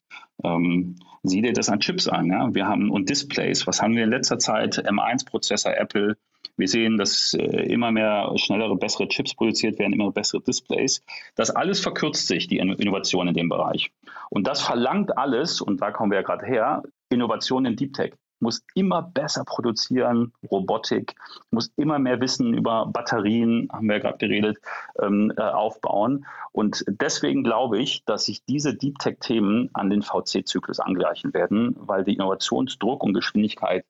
Ähm, 0.43 0.95
sieh 1.23 1.41
dir 1.41 1.53
das 1.53 1.69
an 1.69 1.79
Chips 1.79 2.07
an. 2.07 2.31
Ja? 2.31 2.53
Wir 2.53 2.67
haben 2.67 2.89
und 2.89 3.09
Displays. 3.09 3.67
Was 3.67 3.81
haben 3.81 3.95
wir 3.95 4.03
in 4.03 4.09
letzter 4.09 4.39
Zeit? 4.39 4.79
M1-Prozessor, 4.79 5.77
Apple. 5.77 6.17
Wir 6.59 6.67
sehen, 6.67 6.97
dass 6.97 7.33
äh, 7.33 7.63
immer 7.71 7.91
mehr 7.91 8.31
schnellere, 8.35 8.75
bessere 8.75 9.07
Chips 9.07 9.33
produziert 9.33 9.79
werden, 9.79 9.93
immer 9.93 10.11
bessere 10.11 10.41
Displays. 10.41 11.03
Das 11.35 11.49
alles 11.49 11.79
verkürzt 11.79 12.27
sich, 12.27 12.47
die 12.47 12.57
Innovation 12.57 13.27
in 13.27 13.33
dem 13.33 13.49
Bereich. 13.49 13.91
Und 14.29 14.45
das 14.45 14.61
verlangt 14.61 15.17
alles, 15.17 15.61
und 15.61 15.81
da 15.81 15.91
kommen 15.91 16.11
wir 16.11 16.19
ja 16.19 16.23
gerade 16.23 16.45
her, 16.45 16.83
Innovation 17.09 17.65
in 17.65 17.75
Deep 17.75 17.93
Tech 17.93 18.13
muss 18.39 18.63
immer 18.73 19.01
besser 19.01 19.43
produzieren, 19.45 20.33
Robotik, 20.49 21.15
muss 21.51 21.71
immer 21.75 21.99
mehr 21.99 22.21
Wissen 22.21 22.53
über 22.53 22.85
Batterien, 22.85 23.67
haben 23.71 23.87
wir 23.87 23.97
ja 23.97 24.01
gerade 24.01 24.17
geredet, 24.17 24.57
ähm, 25.01 25.31
äh, 25.35 25.41
aufbauen. 25.41 26.25
Und 26.51 26.85
deswegen 26.87 27.43
glaube 27.43 27.79
ich, 27.79 28.03
dass 28.05 28.25
sich 28.25 28.43
diese 28.45 28.75
Deep 28.75 28.99
Tech-Themen 28.99 29.69
an 29.73 29.89
den 29.89 30.01
VC-Zyklus 30.01 30.79
angleichen 30.79 31.33
werden, 31.33 31.75
weil 31.77 32.03
der 32.03 32.13
Innovationsdruck 32.13 33.03
und 33.03 33.13
Geschwindigkeit 33.13 33.85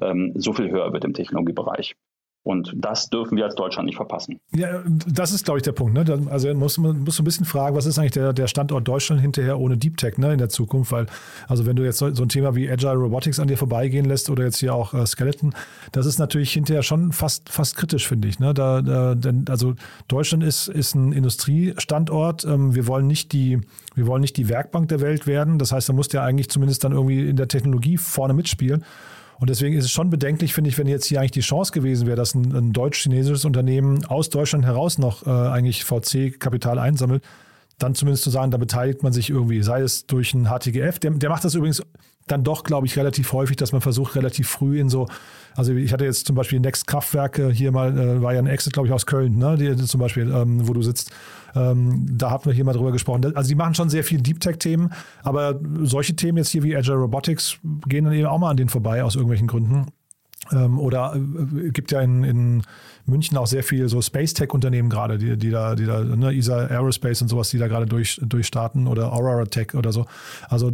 ähm, 0.00 0.32
so 0.36 0.52
viel 0.52 0.70
höher 0.70 0.92
wird 0.92 1.04
im 1.04 1.14
Technologiebereich. 1.14 1.96
Und 2.44 2.74
das 2.76 3.08
dürfen 3.08 3.38
wir 3.38 3.46
als 3.46 3.54
Deutschland 3.54 3.86
nicht 3.86 3.96
verpassen. 3.96 4.38
Ja, 4.54 4.82
das 4.86 5.32
ist, 5.32 5.46
glaube 5.46 5.58
ich, 5.58 5.62
der 5.62 5.72
Punkt. 5.72 5.94
Ne? 5.94 6.28
Also 6.30 6.52
muss 6.52 6.76
man 6.76 7.02
muss 7.02 7.18
ein 7.18 7.24
bisschen 7.24 7.46
fragen, 7.46 7.74
was 7.74 7.86
ist 7.86 7.98
eigentlich 7.98 8.12
der, 8.12 8.34
der 8.34 8.48
Standort 8.48 8.86
Deutschland 8.86 9.22
hinterher 9.22 9.58
ohne 9.58 9.78
Deep 9.78 9.96
Tech 9.96 10.18
ne, 10.18 10.30
in 10.34 10.38
der 10.38 10.50
Zukunft? 10.50 10.92
Weil, 10.92 11.06
also 11.48 11.64
wenn 11.64 11.74
du 11.74 11.84
jetzt 11.84 11.96
so, 11.96 12.14
so 12.14 12.22
ein 12.22 12.28
Thema 12.28 12.54
wie 12.54 12.70
Agile 12.70 12.96
Robotics 12.96 13.40
an 13.40 13.48
dir 13.48 13.56
vorbeigehen 13.56 14.04
lässt 14.04 14.28
oder 14.28 14.44
jetzt 14.44 14.58
hier 14.58 14.74
auch 14.74 14.92
äh, 14.92 15.06
Skeleton, 15.06 15.54
das 15.92 16.04
ist 16.04 16.18
natürlich 16.18 16.52
hinterher 16.52 16.82
schon 16.82 17.12
fast, 17.12 17.48
fast 17.48 17.76
kritisch, 17.76 18.06
finde 18.06 18.28
ich. 18.28 18.38
Ne? 18.38 18.52
Da, 18.52 18.82
da, 18.82 19.14
denn, 19.14 19.46
also 19.48 19.74
Deutschland 20.08 20.44
ist, 20.44 20.68
ist 20.68 20.94
ein 20.94 21.12
Industriestandort. 21.12 22.44
Ähm, 22.44 22.74
wir 22.74 22.86
wollen 22.86 23.06
nicht 23.06 23.32
die, 23.32 23.62
wir 23.94 24.06
wollen 24.06 24.20
nicht 24.20 24.36
die 24.36 24.50
Werkbank 24.50 24.88
der 24.88 25.00
Welt 25.00 25.26
werden. 25.26 25.58
Das 25.58 25.72
heißt, 25.72 25.88
da 25.88 25.94
muss 25.94 26.08
der 26.08 26.22
eigentlich 26.22 26.50
zumindest 26.50 26.84
dann 26.84 26.92
irgendwie 26.92 27.26
in 27.26 27.36
der 27.36 27.48
Technologie 27.48 27.96
vorne 27.96 28.34
mitspielen. 28.34 28.84
Und 29.38 29.50
deswegen 29.50 29.76
ist 29.76 29.84
es 29.84 29.90
schon 29.90 30.10
bedenklich, 30.10 30.54
finde 30.54 30.70
ich, 30.70 30.78
wenn 30.78 30.86
jetzt 30.86 31.06
hier 31.06 31.20
eigentlich 31.20 31.32
die 31.32 31.40
Chance 31.40 31.72
gewesen 31.72 32.06
wäre, 32.06 32.16
dass 32.16 32.34
ein, 32.34 32.54
ein 32.54 32.72
deutsch-chinesisches 32.72 33.44
Unternehmen 33.44 34.04
aus 34.04 34.30
Deutschland 34.30 34.64
heraus 34.64 34.98
noch 34.98 35.26
äh, 35.26 35.30
eigentlich 35.30 35.84
VC-Kapital 35.84 36.78
einsammelt, 36.78 37.24
dann 37.78 37.94
zumindest 37.94 38.24
zu 38.24 38.30
sagen, 38.30 38.50
da 38.50 38.58
beteiligt 38.58 39.02
man 39.02 39.12
sich 39.12 39.30
irgendwie, 39.30 39.62
sei 39.62 39.80
es 39.80 40.06
durch 40.06 40.34
ein 40.34 40.46
HTGF. 40.46 40.98
Der, 41.00 41.10
der 41.10 41.30
macht 41.30 41.44
das 41.44 41.54
übrigens 41.54 41.82
dann 42.26 42.44
doch, 42.44 42.64
glaube 42.64 42.86
ich, 42.86 42.96
relativ 42.96 43.32
häufig, 43.32 43.56
dass 43.56 43.72
man 43.72 43.80
versucht, 43.80 44.16
relativ 44.16 44.48
früh 44.48 44.80
in 44.80 44.88
so, 44.88 45.08
also 45.56 45.74
ich 45.74 45.92
hatte 45.92 46.04
jetzt 46.04 46.26
zum 46.26 46.36
Beispiel 46.36 46.58
Next 46.60 46.86
Kraftwerke 46.86 47.50
hier 47.50 47.70
mal, 47.70 47.98
äh, 47.98 48.22
war 48.22 48.32
ja 48.32 48.38
ein 48.38 48.46
Exit, 48.46 48.72
glaube 48.72 48.88
ich, 48.88 48.94
aus 48.94 49.06
Köln, 49.06 49.36
ne, 49.36 49.56
die, 49.56 49.76
zum 49.84 50.00
Beispiel, 50.00 50.30
ähm, 50.30 50.66
wo 50.66 50.72
du 50.72 50.82
sitzt. 50.82 51.10
Ähm, 51.54 52.06
da 52.10 52.30
hatten 52.30 52.46
wir 52.46 52.52
hier 52.52 52.64
mal 52.64 52.72
drüber 52.72 52.92
gesprochen. 52.92 53.34
Also 53.34 53.48
die 53.48 53.54
machen 53.54 53.74
schon 53.74 53.88
sehr 53.88 54.04
viel 54.04 54.20
Deep 54.20 54.40
Tech-Themen, 54.40 54.92
aber 55.22 55.60
solche 55.82 56.16
Themen 56.16 56.38
jetzt 56.38 56.50
hier 56.50 56.62
wie 56.62 56.76
Agile 56.76 56.96
Robotics 56.96 57.58
gehen 57.86 58.04
dann 58.04 58.14
eben 58.14 58.26
auch 58.26 58.38
mal 58.38 58.50
an 58.50 58.56
denen 58.56 58.70
vorbei 58.70 59.04
aus 59.04 59.14
irgendwelchen 59.14 59.46
Gründen. 59.46 59.86
Ähm, 60.52 60.78
oder 60.78 61.14
äh, 61.16 61.70
gibt 61.70 61.90
ja 61.92 62.00
in, 62.00 62.24
in 62.24 62.62
München 63.06 63.36
auch 63.38 63.46
sehr 63.46 63.62
viel 63.62 63.88
so 63.88 64.02
Space 64.02 64.34
Tech 64.34 64.52
Unternehmen 64.52 64.90
gerade, 64.90 65.18
die, 65.18 65.36
die 65.36 65.50
da, 65.50 65.74
die 65.74 65.86
da, 65.86 66.02
ne, 66.02 66.36
ESA 66.36 66.66
Aerospace 66.66 67.22
und 67.22 67.28
sowas, 67.28 67.50
die 67.50 67.58
da 67.58 67.68
gerade 67.68 67.86
durch, 67.86 68.20
durchstarten 68.22 68.86
oder 68.86 69.12
Aurora 69.12 69.44
Tech 69.44 69.74
oder 69.74 69.92
so. 69.92 70.06
Also 70.48 70.70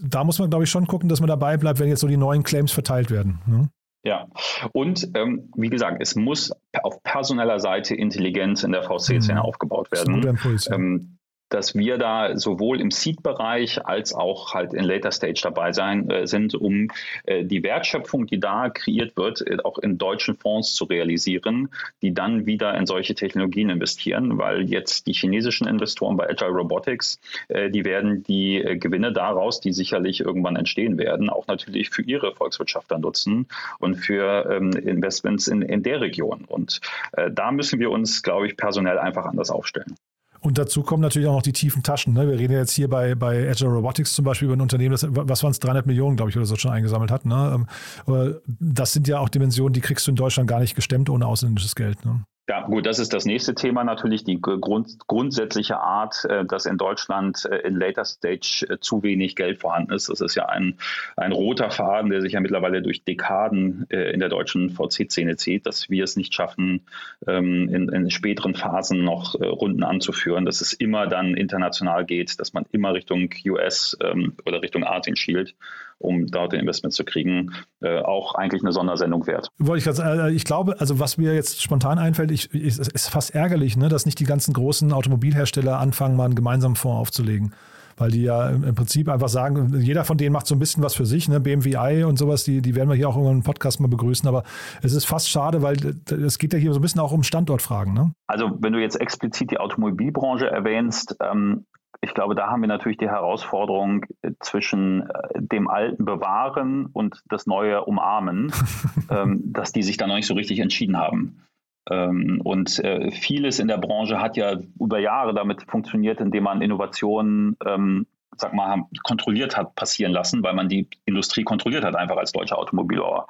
da 0.00 0.24
muss 0.24 0.38
man, 0.38 0.50
glaube 0.50 0.64
ich, 0.64 0.70
schon 0.70 0.86
gucken, 0.86 1.08
dass 1.08 1.20
man 1.20 1.28
dabei 1.28 1.56
bleibt, 1.56 1.78
wenn 1.78 1.88
jetzt 1.88 2.00
so 2.00 2.08
die 2.08 2.16
neuen 2.16 2.42
Claims 2.42 2.72
verteilt 2.72 3.10
werden. 3.10 3.38
Ne? 3.46 3.68
Ja, 4.04 4.26
und 4.72 5.10
ähm, 5.14 5.50
wie 5.56 5.70
gesagt, 5.70 5.98
es 6.00 6.16
muss 6.16 6.52
auf 6.82 7.02
personeller 7.04 7.60
Seite 7.60 7.94
Intelligenz 7.94 8.64
in 8.64 8.72
der 8.72 8.82
VC-Szene 8.82 9.40
mhm. 9.40 9.46
aufgebaut 9.46 9.92
werden. 9.92 9.92
Das 9.92 10.02
ist 10.02 10.08
ein 10.08 10.14
guter 10.14 10.30
Impuls, 10.30 10.64
ja. 10.66 10.74
ähm, 10.74 11.18
dass 11.52 11.74
wir 11.74 11.98
da 11.98 12.36
sowohl 12.36 12.80
im 12.80 12.90
Seed-Bereich 12.90 13.84
als 13.86 14.14
auch 14.14 14.54
halt 14.54 14.72
in 14.72 14.84
Later 14.84 15.12
Stage 15.12 15.40
dabei 15.42 15.72
sein 15.72 16.08
äh, 16.10 16.26
sind, 16.26 16.54
um 16.54 16.88
äh, 17.24 17.44
die 17.44 17.62
Wertschöpfung, 17.62 18.26
die 18.26 18.40
da 18.40 18.70
kreiert 18.70 19.16
wird, 19.16 19.46
äh, 19.46 19.58
auch 19.62 19.78
in 19.78 19.98
deutschen 19.98 20.36
Fonds 20.36 20.74
zu 20.74 20.84
realisieren, 20.84 21.68
die 22.00 22.14
dann 22.14 22.46
wieder 22.46 22.74
in 22.74 22.86
solche 22.86 23.14
Technologien 23.14 23.70
investieren, 23.70 24.38
weil 24.38 24.68
jetzt 24.70 25.06
die 25.06 25.12
chinesischen 25.12 25.66
Investoren 25.66 26.16
bei 26.16 26.28
Agile 26.28 26.50
Robotics, 26.50 27.20
äh, 27.48 27.70
die 27.70 27.84
werden 27.84 28.22
die 28.22 28.56
äh, 28.56 28.76
Gewinne 28.76 29.12
daraus, 29.12 29.60
die 29.60 29.72
sicherlich 29.72 30.20
irgendwann 30.20 30.56
entstehen 30.56 30.98
werden, 30.98 31.28
auch 31.28 31.46
natürlich 31.46 31.90
für 31.90 32.02
ihre 32.02 32.34
Volkswirtschaft 32.34 32.90
dann 32.90 33.02
nutzen 33.02 33.46
und 33.78 33.96
für 33.96 34.50
ähm, 34.50 34.72
Investments 34.72 35.48
in, 35.48 35.62
in 35.62 35.82
der 35.82 36.00
Region. 36.00 36.44
Und 36.46 36.80
äh, 37.12 37.30
da 37.30 37.52
müssen 37.52 37.78
wir 37.78 37.90
uns, 37.90 38.22
glaube 38.22 38.46
ich, 38.46 38.56
personell 38.56 38.98
einfach 38.98 39.26
anders 39.26 39.50
aufstellen. 39.50 39.96
Und 40.42 40.58
dazu 40.58 40.82
kommen 40.82 41.02
natürlich 41.02 41.28
auch 41.28 41.34
noch 41.34 41.42
die 41.42 41.52
tiefen 41.52 41.84
Taschen. 41.84 42.14
Ne? 42.14 42.26
Wir 42.28 42.36
reden 42.36 42.52
jetzt 42.52 42.72
hier 42.72 42.88
bei, 42.88 43.14
bei 43.14 43.48
Agile 43.48 43.70
Robotics 43.70 44.12
zum 44.12 44.24
Beispiel 44.24 44.46
über 44.46 44.56
ein 44.56 44.60
Unternehmen, 44.60 44.90
das, 44.90 45.06
was 45.08 45.42
waren 45.44 45.52
es, 45.52 45.60
300 45.60 45.86
Millionen, 45.86 46.16
glaube 46.16 46.30
ich, 46.30 46.36
oder 46.36 46.46
so 46.46 46.56
schon 46.56 46.72
eingesammelt 46.72 47.12
hat. 47.12 47.24
Ne? 47.24 47.64
Ähm, 48.08 48.40
das 48.58 48.92
sind 48.92 49.06
ja 49.06 49.20
auch 49.20 49.28
Dimensionen, 49.28 49.72
die 49.72 49.80
kriegst 49.80 50.06
du 50.06 50.10
in 50.10 50.16
Deutschland 50.16 50.50
gar 50.50 50.58
nicht 50.58 50.74
gestemmt 50.74 51.08
ohne 51.10 51.26
ausländisches 51.26 51.76
Geld. 51.76 52.04
Ne? 52.04 52.24
Ja, 52.48 52.62
gut, 52.62 52.86
das 52.86 52.98
ist 52.98 53.12
das 53.12 53.24
nächste 53.24 53.54
Thema 53.54 53.84
natürlich, 53.84 54.24
die 54.24 54.40
grund, 54.40 54.98
grundsätzliche 55.06 55.78
Art, 55.78 56.24
äh, 56.24 56.44
dass 56.44 56.66
in 56.66 56.76
Deutschland 56.76 57.44
äh, 57.44 57.58
in 57.58 57.76
Later 57.76 58.04
Stage 58.04 58.66
äh, 58.68 58.78
zu 58.80 59.04
wenig 59.04 59.36
Geld 59.36 59.60
vorhanden 59.60 59.92
ist. 59.92 60.08
Das 60.08 60.20
ist 60.20 60.34
ja 60.34 60.46
ein, 60.46 60.76
ein 61.16 61.30
roter 61.30 61.70
Faden, 61.70 62.10
der 62.10 62.20
sich 62.20 62.32
ja 62.32 62.40
mittlerweile 62.40 62.82
durch 62.82 63.04
Dekaden 63.04 63.84
in 63.88 64.20
der 64.20 64.28
deutschen 64.28 64.70
VC-Szene 64.70 65.36
zieht, 65.36 65.66
dass 65.66 65.88
wir 65.88 66.02
es 66.02 66.16
nicht 66.16 66.34
schaffen, 66.34 66.84
ähm, 67.28 67.68
in, 67.68 67.88
in 67.88 68.10
späteren 68.10 68.54
Phasen 68.54 69.04
noch 69.04 69.34
Runden 69.34 69.84
anzuführen, 69.84 70.44
dass 70.44 70.60
es 70.60 70.72
immer 70.72 71.06
dann 71.06 71.34
international 71.34 72.04
geht, 72.04 72.40
dass 72.40 72.52
man 72.52 72.64
immer 72.72 72.92
Richtung 72.94 73.30
US 73.46 73.96
ähm, 74.02 74.34
oder 74.44 74.62
Richtung 74.62 74.84
Asien 74.84 75.16
schielt 75.16 75.54
um 76.02 76.26
dort 76.26 76.52
Investment 76.52 76.92
zu 76.92 77.04
kriegen, 77.04 77.52
äh, 77.80 78.00
auch 78.00 78.34
eigentlich 78.34 78.62
eine 78.62 78.72
Sondersendung 78.72 79.26
wert. 79.26 79.48
Wollte 79.58 79.90
ich, 79.90 79.98
äh, 79.98 80.30
ich 80.32 80.44
glaube, 80.44 80.80
also 80.80 81.00
was 81.00 81.18
mir 81.18 81.34
jetzt 81.34 81.62
spontan 81.62 81.98
einfällt, 81.98 82.30
ich, 82.30 82.52
ich, 82.54 82.78
ist 82.78 83.08
fast 83.08 83.34
ärgerlich, 83.34 83.76
ne, 83.76 83.88
dass 83.88 84.06
nicht 84.06 84.20
die 84.20 84.24
ganzen 84.24 84.52
großen 84.52 84.92
Automobilhersteller 84.92 85.78
anfangen, 85.78 86.16
mal 86.16 86.26
einen 86.26 86.34
gemeinsamen 86.34 86.76
Fonds 86.76 87.00
aufzulegen 87.00 87.54
weil 87.96 88.10
die 88.10 88.22
ja 88.22 88.48
im 88.48 88.74
Prinzip 88.74 89.08
einfach 89.08 89.28
sagen, 89.28 89.80
jeder 89.80 90.04
von 90.04 90.16
denen 90.16 90.32
macht 90.32 90.46
so 90.46 90.54
ein 90.54 90.58
bisschen 90.58 90.82
was 90.82 90.94
für 90.94 91.06
sich, 91.06 91.28
ne? 91.28 91.40
BMW 91.40 91.76
i 91.76 92.04
und 92.04 92.18
sowas, 92.18 92.44
die, 92.44 92.62
die 92.62 92.74
werden 92.74 92.88
wir 92.88 92.96
hier 92.96 93.08
auch 93.08 93.16
irgendwann 93.16 93.36
im 93.36 93.42
Podcast 93.42 93.80
mal 93.80 93.88
begrüßen, 93.88 94.28
aber 94.28 94.44
es 94.82 94.92
ist 94.92 95.04
fast 95.04 95.30
schade, 95.30 95.62
weil 95.62 95.76
es 96.10 96.38
geht 96.38 96.52
ja 96.52 96.58
hier 96.58 96.72
so 96.72 96.78
ein 96.78 96.82
bisschen 96.82 97.00
auch 97.00 97.12
um 97.12 97.22
Standortfragen. 97.22 97.94
Ne? 97.94 98.12
Also 98.26 98.50
wenn 98.60 98.72
du 98.72 98.80
jetzt 98.80 99.00
explizit 99.00 99.50
die 99.50 99.58
Automobilbranche 99.58 100.50
erwähnst, 100.50 101.16
ähm, 101.20 101.66
ich 102.04 102.14
glaube, 102.14 102.34
da 102.34 102.48
haben 102.48 102.60
wir 102.60 102.68
natürlich 102.68 102.98
die 102.98 103.08
Herausforderung 103.08 104.04
zwischen 104.40 105.08
äh, 105.08 105.40
dem 105.40 105.68
Alten 105.68 106.04
bewahren 106.04 106.86
und 106.86 107.22
das 107.28 107.46
Neue 107.46 107.84
umarmen, 107.84 108.52
ähm, 109.10 109.40
dass 109.44 109.72
die 109.72 109.82
sich 109.82 109.96
da 109.96 110.06
noch 110.06 110.16
nicht 110.16 110.26
so 110.26 110.34
richtig 110.34 110.58
entschieden 110.58 110.98
haben. 110.98 111.46
Ähm, 111.88 112.40
und 112.42 112.78
äh, 112.80 113.12
vieles 113.12 113.60
in 113.60 113.68
der 113.68 113.78
Branche 113.78 114.20
hat 114.20 114.36
ja 114.36 114.58
über 114.80 114.98
Jahre 114.98 115.32
damit 115.32 115.62
funktioniert, 115.70 116.20
indem 116.20 116.44
man 116.44 116.60
Innovationen 116.60 117.56
ähm, 117.64 118.06
sag 118.36 118.52
mal, 118.52 118.82
kontrolliert 119.04 119.56
hat 119.56 119.74
passieren 119.74 120.12
lassen, 120.12 120.42
weil 120.42 120.54
man 120.54 120.68
die 120.68 120.88
Industrie 121.04 121.44
kontrolliert 121.44 121.84
hat, 121.84 121.94
einfach 121.94 122.16
als 122.16 122.32
deutscher 122.32 122.58
Automobilbauer. 122.58 123.26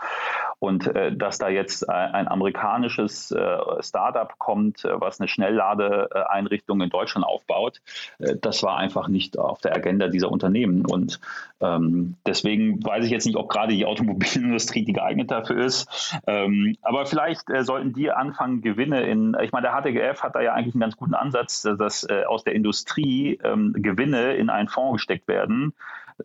Und 0.62 0.86
äh, 0.94 1.10
dass 1.12 1.38
da 1.38 1.48
jetzt 1.48 1.88
äh, 1.88 1.90
ein 1.90 2.28
amerikanisches 2.28 3.32
äh, 3.32 3.58
Startup 3.80 4.38
kommt, 4.38 4.84
äh, 4.84 5.00
was 5.00 5.18
eine 5.18 5.26
Schnellladeeinrichtung 5.26 6.80
in 6.82 6.88
Deutschland 6.88 7.26
aufbaut, 7.26 7.80
äh, 8.20 8.36
das 8.40 8.62
war 8.62 8.76
einfach 8.76 9.08
nicht 9.08 9.36
auf 9.40 9.60
der 9.60 9.74
Agenda 9.74 10.06
dieser 10.06 10.30
Unternehmen. 10.30 10.86
Und 10.86 11.18
ähm, 11.60 12.14
deswegen 12.24 12.80
weiß 12.80 13.04
ich 13.04 13.10
jetzt 13.10 13.26
nicht, 13.26 13.34
ob 13.34 13.48
gerade 13.48 13.72
die 13.72 13.84
Automobilindustrie 13.84 14.84
die 14.84 14.92
geeignet 14.92 15.32
dafür 15.32 15.64
ist. 15.64 16.14
Ähm, 16.28 16.76
aber 16.82 17.06
vielleicht 17.06 17.50
äh, 17.50 17.64
sollten 17.64 17.92
die 17.92 18.12
anfangen, 18.12 18.62
Gewinne 18.62 19.02
in, 19.02 19.36
ich 19.42 19.50
meine, 19.50 19.66
der 19.66 19.72
HTGF 19.72 20.22
hat 20.22 20.36
da 20.36 20.42
ja 20.42 20.52
eigentlich 20.52 20.76
einen 20.76 20.82
ganz 20.82 20.96
guten 20.96 21.14
Ansatz, 21.14 21.62
dass 21.62 22.06
aus 22.28 22.44
der 22.44 22.54
Industrie 22.54 23.36
ähm, 23.42 23.72
Gewinne 23.76 24.34
in 24.34 24.48
einen 24.48 24.68
Fonds 24.68 24.98
gesteckt 24.98 25.26
werden, 25.26 25.74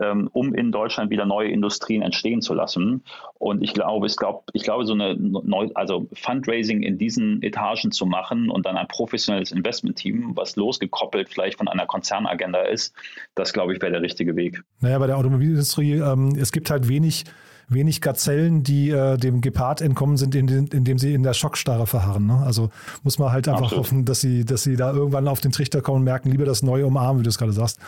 ähm, 0.02 0.30
um 0.34 0.54
in 0.54 0.72
Deutschland 0.72 1.10
wieder 1.10 1.26
neue 1.26 1.50
Industrien 1.50 2.02
entstehen 2.02 2.42
zu 2.42 2.54
lassen. 2.54 3.04
Und 3.38 3.64
ich 3.64 3.74
glaube, 3.74 4.08
ich 4.08 4.16
glaube, 4.16 4.44
ich 4.54 4.64
glaube, 4.64 4.86
so 4.86 4.94
eine 4.94 5.16
neu, 5.16 5.70
also 5.76 6.08
Fundraising 6.14 6.84
in 6.84 6.98
diesen 6.98 7.42
Etagen 7.42 7.92
zu 7.92 8.06
machen 8.06 8.50
und 8.50 8.66
dann 8.66 8.78
ein 8.78 8.88
professionelles 8.88 9.52
Investmentteam, 9.52 10.32
was 10.36 10.56
losgekoppelt 10.56 11.30
vielleicht 11.30 11.58
von 11.58 11.68
einer 11.68 11.86
Konzernagenda 11.86 12.62
ist, 12.62 12.94
das 13.36 13.54
glaube 13.54 13.74
ich 13.74 13.82
wäre 13.82 13.92
der 13.92 14.02
richtige 14.02 14.36
Weg. 14.36 14.62
Naja, 14.80 15.00
bei 15.00 15.08
der 15.08 15.18
Automobilindustrie, 15.18 15.94
ähm, 15.94 16.36
es 16.40 16.52
gibt 16.52 16.70
halt 16.70 16.88
wenig 16.88 17.26
wenig 17.70 18.02
Gazellen, 18.02 18.64
die 18.64 18.90
äh, 18.92 19.18
dem 19.18 19.42
Gepard 19.42 19.82
entkommen 19.82 20.18
sind, 20.18 20.36
indem, 20.36 20.68
indem 20.72 20.98
sie 20.98 21.14
in 21.14 21.24
der 21.24 21.34
Schockstarre 21.34 21.86
verharren. 21.86 22.26
Ne? 22.26 22.42
Also 22.46 22.70
muss 23.04 23.20
man 23.20 23.32
halt 23.32 23.48
einfach 23.48 23.64
Absolut. 23.64 23.86
hoffen, 23.86 24.06
dass 24.06 24.22
sie, 24.22 24.46
dass 24.46 24.64
sie 24.64 24.78
da 24.78 24.94
irgendwann 24.94 25.28
auf 25.28 25.42
den 25.42 25.52
Trichter 25.52 25.82
kommen 25.82 25.98
und 25.98 26.04
merken, 26.06 26.32
lieber 26.32 26.46
das 26.46 26.64
neue 26.64 26.86
umarmen, 26.86 27.20
wie 27.20 27.24
du 27.24 27.30
es 27.30 27.38
gerade 27.38 27.52
sagst. 27.52 27.80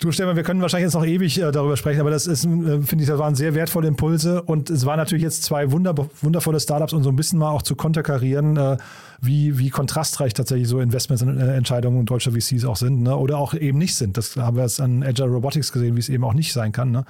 Du, 0.00 0.10
Stefan, 0.10 0.36
wir 0.36 0.42
können 0.42 0.62
wahrscheinlich 0.62 0.86
jetzt 0.86 0.94
noch 0.94 1.06
ewig 1.06 1.38
äh, 1.40 1.52
darüber 1.52 1.76
sprechen, 1.76 2.00
aber 2.00 2.10
das 2.10 2.26
ist, 2.26 2.44
äh, 2.44 2.48
finde 2.82 3.02
ich, 3.02 3.06
das 3.06 3.18
waren 3.18 3.34
sehr 3.34 3.54
wertvolle 3.54 3.88
Impulse 3.88 4.42
und 4.42 4.70
es 4.70 4.86
waren 4.86 4.96
natürlich 4.96 5.22
jetzt 5.22 5.42
zwei 5.42 5.70
wunder, 5.70 5.94
wundervolle 6.20 6.60
Startups 6.60 6.92
und 6.92 7.02
so 7.02 7.10
ein 7.10 7.16
bisschen 7.16 7.38
mal 7.38 7.50
auch 7.50 7.62
zu 7.62 7.76
konterkarieren, 7.76 8.56
äh, 8.56 8.76
wie, 9.20 9.58
wie 9.58 9.70
kontrastreich 9.70 10.34
tatsächlich 10.34 10.68
so 10.68 10.80
Investmentsentscheidungen 10.80 12.00
und 12.00 12.10
deutscher 12.10 12.32
VCs 12.32 12.64
auch 12.64 12.76
sind 12.76 13.02
ne? 13.02 13.16
oder 13.16 13.38
auch 13.38 13.54
eben 13.54 13.78
nicht 13.78 13.94
sind. 13.94 14.16
Das 14.16 14.36
haben 14.36 14.56
wir 14.56 14.64
jetzt 14.64 14.80
an 14.80 15.02
Agile 15.02 15.28
Robotics 15.28 15.72
gesehen, 15.72 15.94
wie 15.96 16.00
es 16.00 16.08
eben 16.08 16.24
auch 16.24 16.34
nicht 16.34 16.52
sein 16.52 16.72
kann. 16.72 16.90
Ne? 16.90 17.04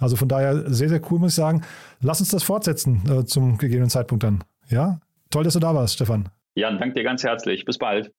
Also 0.00 0.16
von 0.16 0.28
daher 0.28 0.72
sehr, 0.72 0.88
sehr 0.88 1.00
cool, 1.10 1.18
muss 1.18 1.32
ich 1.32 1.36
sagen. 1.36 1.62
Lass 2.00 2.20
uns 2.20 2.30
das 2.30 2.42
fortsetzen 2.42 3.02
äh, 3.08 3.24
zum 3.24 3.58
gegebenen 3.58 3.90
Zeitpunkt 3.90 4.24
dann. 4.24 4.44
Ja, 4.68 4.98
toll, 5.30 5.44
dass 5.44 5.54
du 5.54 5.60
da 5.60 5.74
warst, 5.74 5.94
Stefan. 5.94 6.28
Jan, 6.56 6.78
danke 6.78 6.94
dir 6.94 7.04
ganz 7.04 7.22
herzlich. 7.24 7.64
Bis 7.64 7.78
bald. 7.78 8.12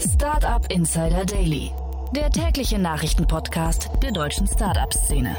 Startup 0.00 0.64
Insider 0.72 1.24
Daily, 1.24 1.72
der 2.14 2.30
tägliche 2.30 2.78
Nachrichtenpodcast 2.78 3.90
der 4.00 4.12
deutschen 4.12 4.46
Startup-Szene. 4.46 5.36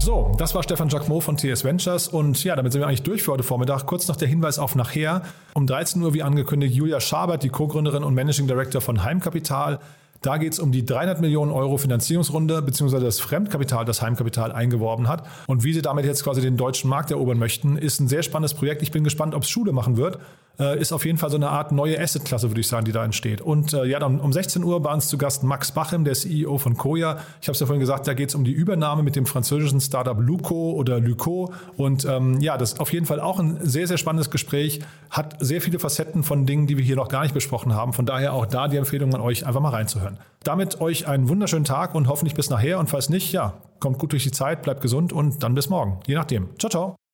So, 0.00 0.32
das 0.36 0.52
war 0.52 0.64
Stefan 0.64 0.88
Jacquemot 0.88 1.22
von 1.22 1.36
TS 1.36 1.62
Ventures 1.62 2.08
und 2.08 2.42
ja, 2.42 2.56
damit 2.56 2.72
sind 2.72 2.80
wir 2.80 2.88
eigentlich 2.88 3.04
durch 3.04 3.22
für 3.22 3.32
heute 3.32 3.44
Vormittag. 3.44 3.86
Kurz 3.86 4.08
noch 4.08 4.16
der 4.16 4.26
Hinweis 4.26 4.58
auf 4.58 4.74
nachher. 4.74 5.22
Um 5.54 5.68
13 5.68 6.02
Uhr, 6.02 6.12
wie 6.12 6.24
angekündigt, 6.24 6.74
Julia 6.74 7.00
Schabert, 7.00 7.44
die 7.44 7.50
Co-Gründerin 7.50 8.02
und 8.02 8.14
Managing 8.14 8.48
Director 8.48 8.80
von 8.80 9.04
Heimkapital. 9.04 9.78
Da 10.20 10.38
geht 10.38 10.54
es 10.54 10.58
um 10.58 10.72
die 10.72 10.84
300 10.84 11.20
Millionen 11.20 11.52
Euro 11.52 11.76
Finanzierungsrunde 11.76 12.62
beziehungsweise 12.62 13.04
das 13.04 13.20
Fremdkapital, 13.20 13.84
das 13.84 14.02
Heimkapital 14.02 14.50
eingeworben 14.50 15.06
hat. 15.06 15.24
Und 15.46 15.62
wie 15.62 15.72
sie 15.72 15.82
damit 15.82 16.04
jetzt 16.04 16.24
quasi 16.24 16.40
den 16.40 16.56
deutschen 16.56 16.90
Markt 16.90 17.12
erobern 17.12 17.38
möchten, 17.38 17.78
ist 17.78 18.00
ein 18.00 18.08
sehr 18.08 18.24
spannendes 18.24 18.54
Projekt. 18.54 18.82
Ich 18.82 18.90
bin 18.90 19.04
gespannt, 19.04 19.36
ob 19.36 19.44
es 19.44 19.50
Schule 19.50 19.70
machen 19.70 19.96
wird 19.96 20.18
äh, 20.58 20.78
ist 20.80 20.92
auf 20.92 21.04
jeden 21.04 21.18
Fall 21.18 21.30
so 21.30 21.36
eine 21.36 21.50
Art 21.50 21.72
neue 21.72 22.00
Asset-Klasse, 22.00 22.50
würde 22.50 22.60
ich 22.60 22.68
sagen, 22.68 22.84
die 22.84 22.92
da 22.92 23.04
entsteht. 23.04 23.40
Und 23.40 23.72
äh, 23.72 23.84
ja, 23.84 23.98
dann 23.98 24.20
um 24.20 24.32
16 24.32 24.62
Uhr 24.64 24.80
bei 24.82 24.92
uns 24.92 25.08
zu 25.08 25.18
Gast 25.18 25.42
Max 25.42 25.72
Bachem, 25.72 26.04
der 26.04 26.14
CEO 26.14 26.58
von 26.58 26.76
Koya. 26.76 27.18
Ich 27.40 27.48
habe 27.48 27.52
es 27.54 27.60
ja 27.60 27.66
vorhin 27.66 27.80
gesagt, 27.80 28.06
da 28.06 28.14
geht 28.14 28.30
es 28.30 28.34
um 28.34 28.44
die 28.44 28.52
Übernahme 28.52 29.02
mit 29.02 29.16
dem 29.16 29.26
französischen 29.26 29.80
Startup 29.80 30.18
Luco 30.18 30.72
oder 30.72 31.00
Luco. 31.00 31.52
Und 31.76 32.04
ähm, 32.04 32.40
ja, 32.40 32.56
das 32.56 32.72
ist 32.72 32.80
auf 32.80 32.92
jeden 32.92 33.06
Fall 33.06 33.20
auch 33.20 33.38
ein 33.38 33.58
sehr, 33.62 33.86
sehr 33.86 33.98
spannendes 33.98 34.30
Gespräch. 34.30 34.80
Hat 35.10 35.36
sehr 35.40 35.60
viele 35.60 35.78
Facetten 35.78 36.22
von 36.22 36.46
Dingen, 36.46 36.66
die 36.66 36.76
wir 36.76 36.84
hier 36.84 36.96
noch 36.96 37.08
gar 37.08 37.22
nicht 37.22 37.34
besprochen 37.34 37.74
haben. 37.74 37.92
Von 37.92 38.06
daher 38.06 38.32
auch 38.32 38.46
da 38.46 38.68
die 38.68 38.76
Empfehlung 38.76 39.14
an 39.14 39.20
euch, 39.20 39.46
einfach 39.46 39.60
mal 39.60 39.70
reinzuhören. 39.70 40.18
Damit 40.44 40.80
euch 40.80 41.06
einen 41.06 41.28
wunderschönen 41.28 41.64
Tag 41.64 41.94
und 41.94 42.08
hoffentlich 42.08 42.34
bis 42.34 42.50
nachher. 42.50 42.78
Und 42.78 42.90
falls 42.90 43.08
nicht, 43.08 43.32
ja, 43.32 43.54
kommt 43.80 43.98
gut 43.98 44.12
durch 44.12 44.24
die 44.24 44.30
Zeit, 44.30 44.62
bleibt 44.62 44.80
gesund 44.80 45.12
und 45.12 45.42
dann 45.42 45.54
bis 45.54 45.68
morgen. 45.68 46.00
Je 46.06 46.14
nachdem. 46.14 46.48
Ciao, 46.58 46.70
ciao. 46.70 47.07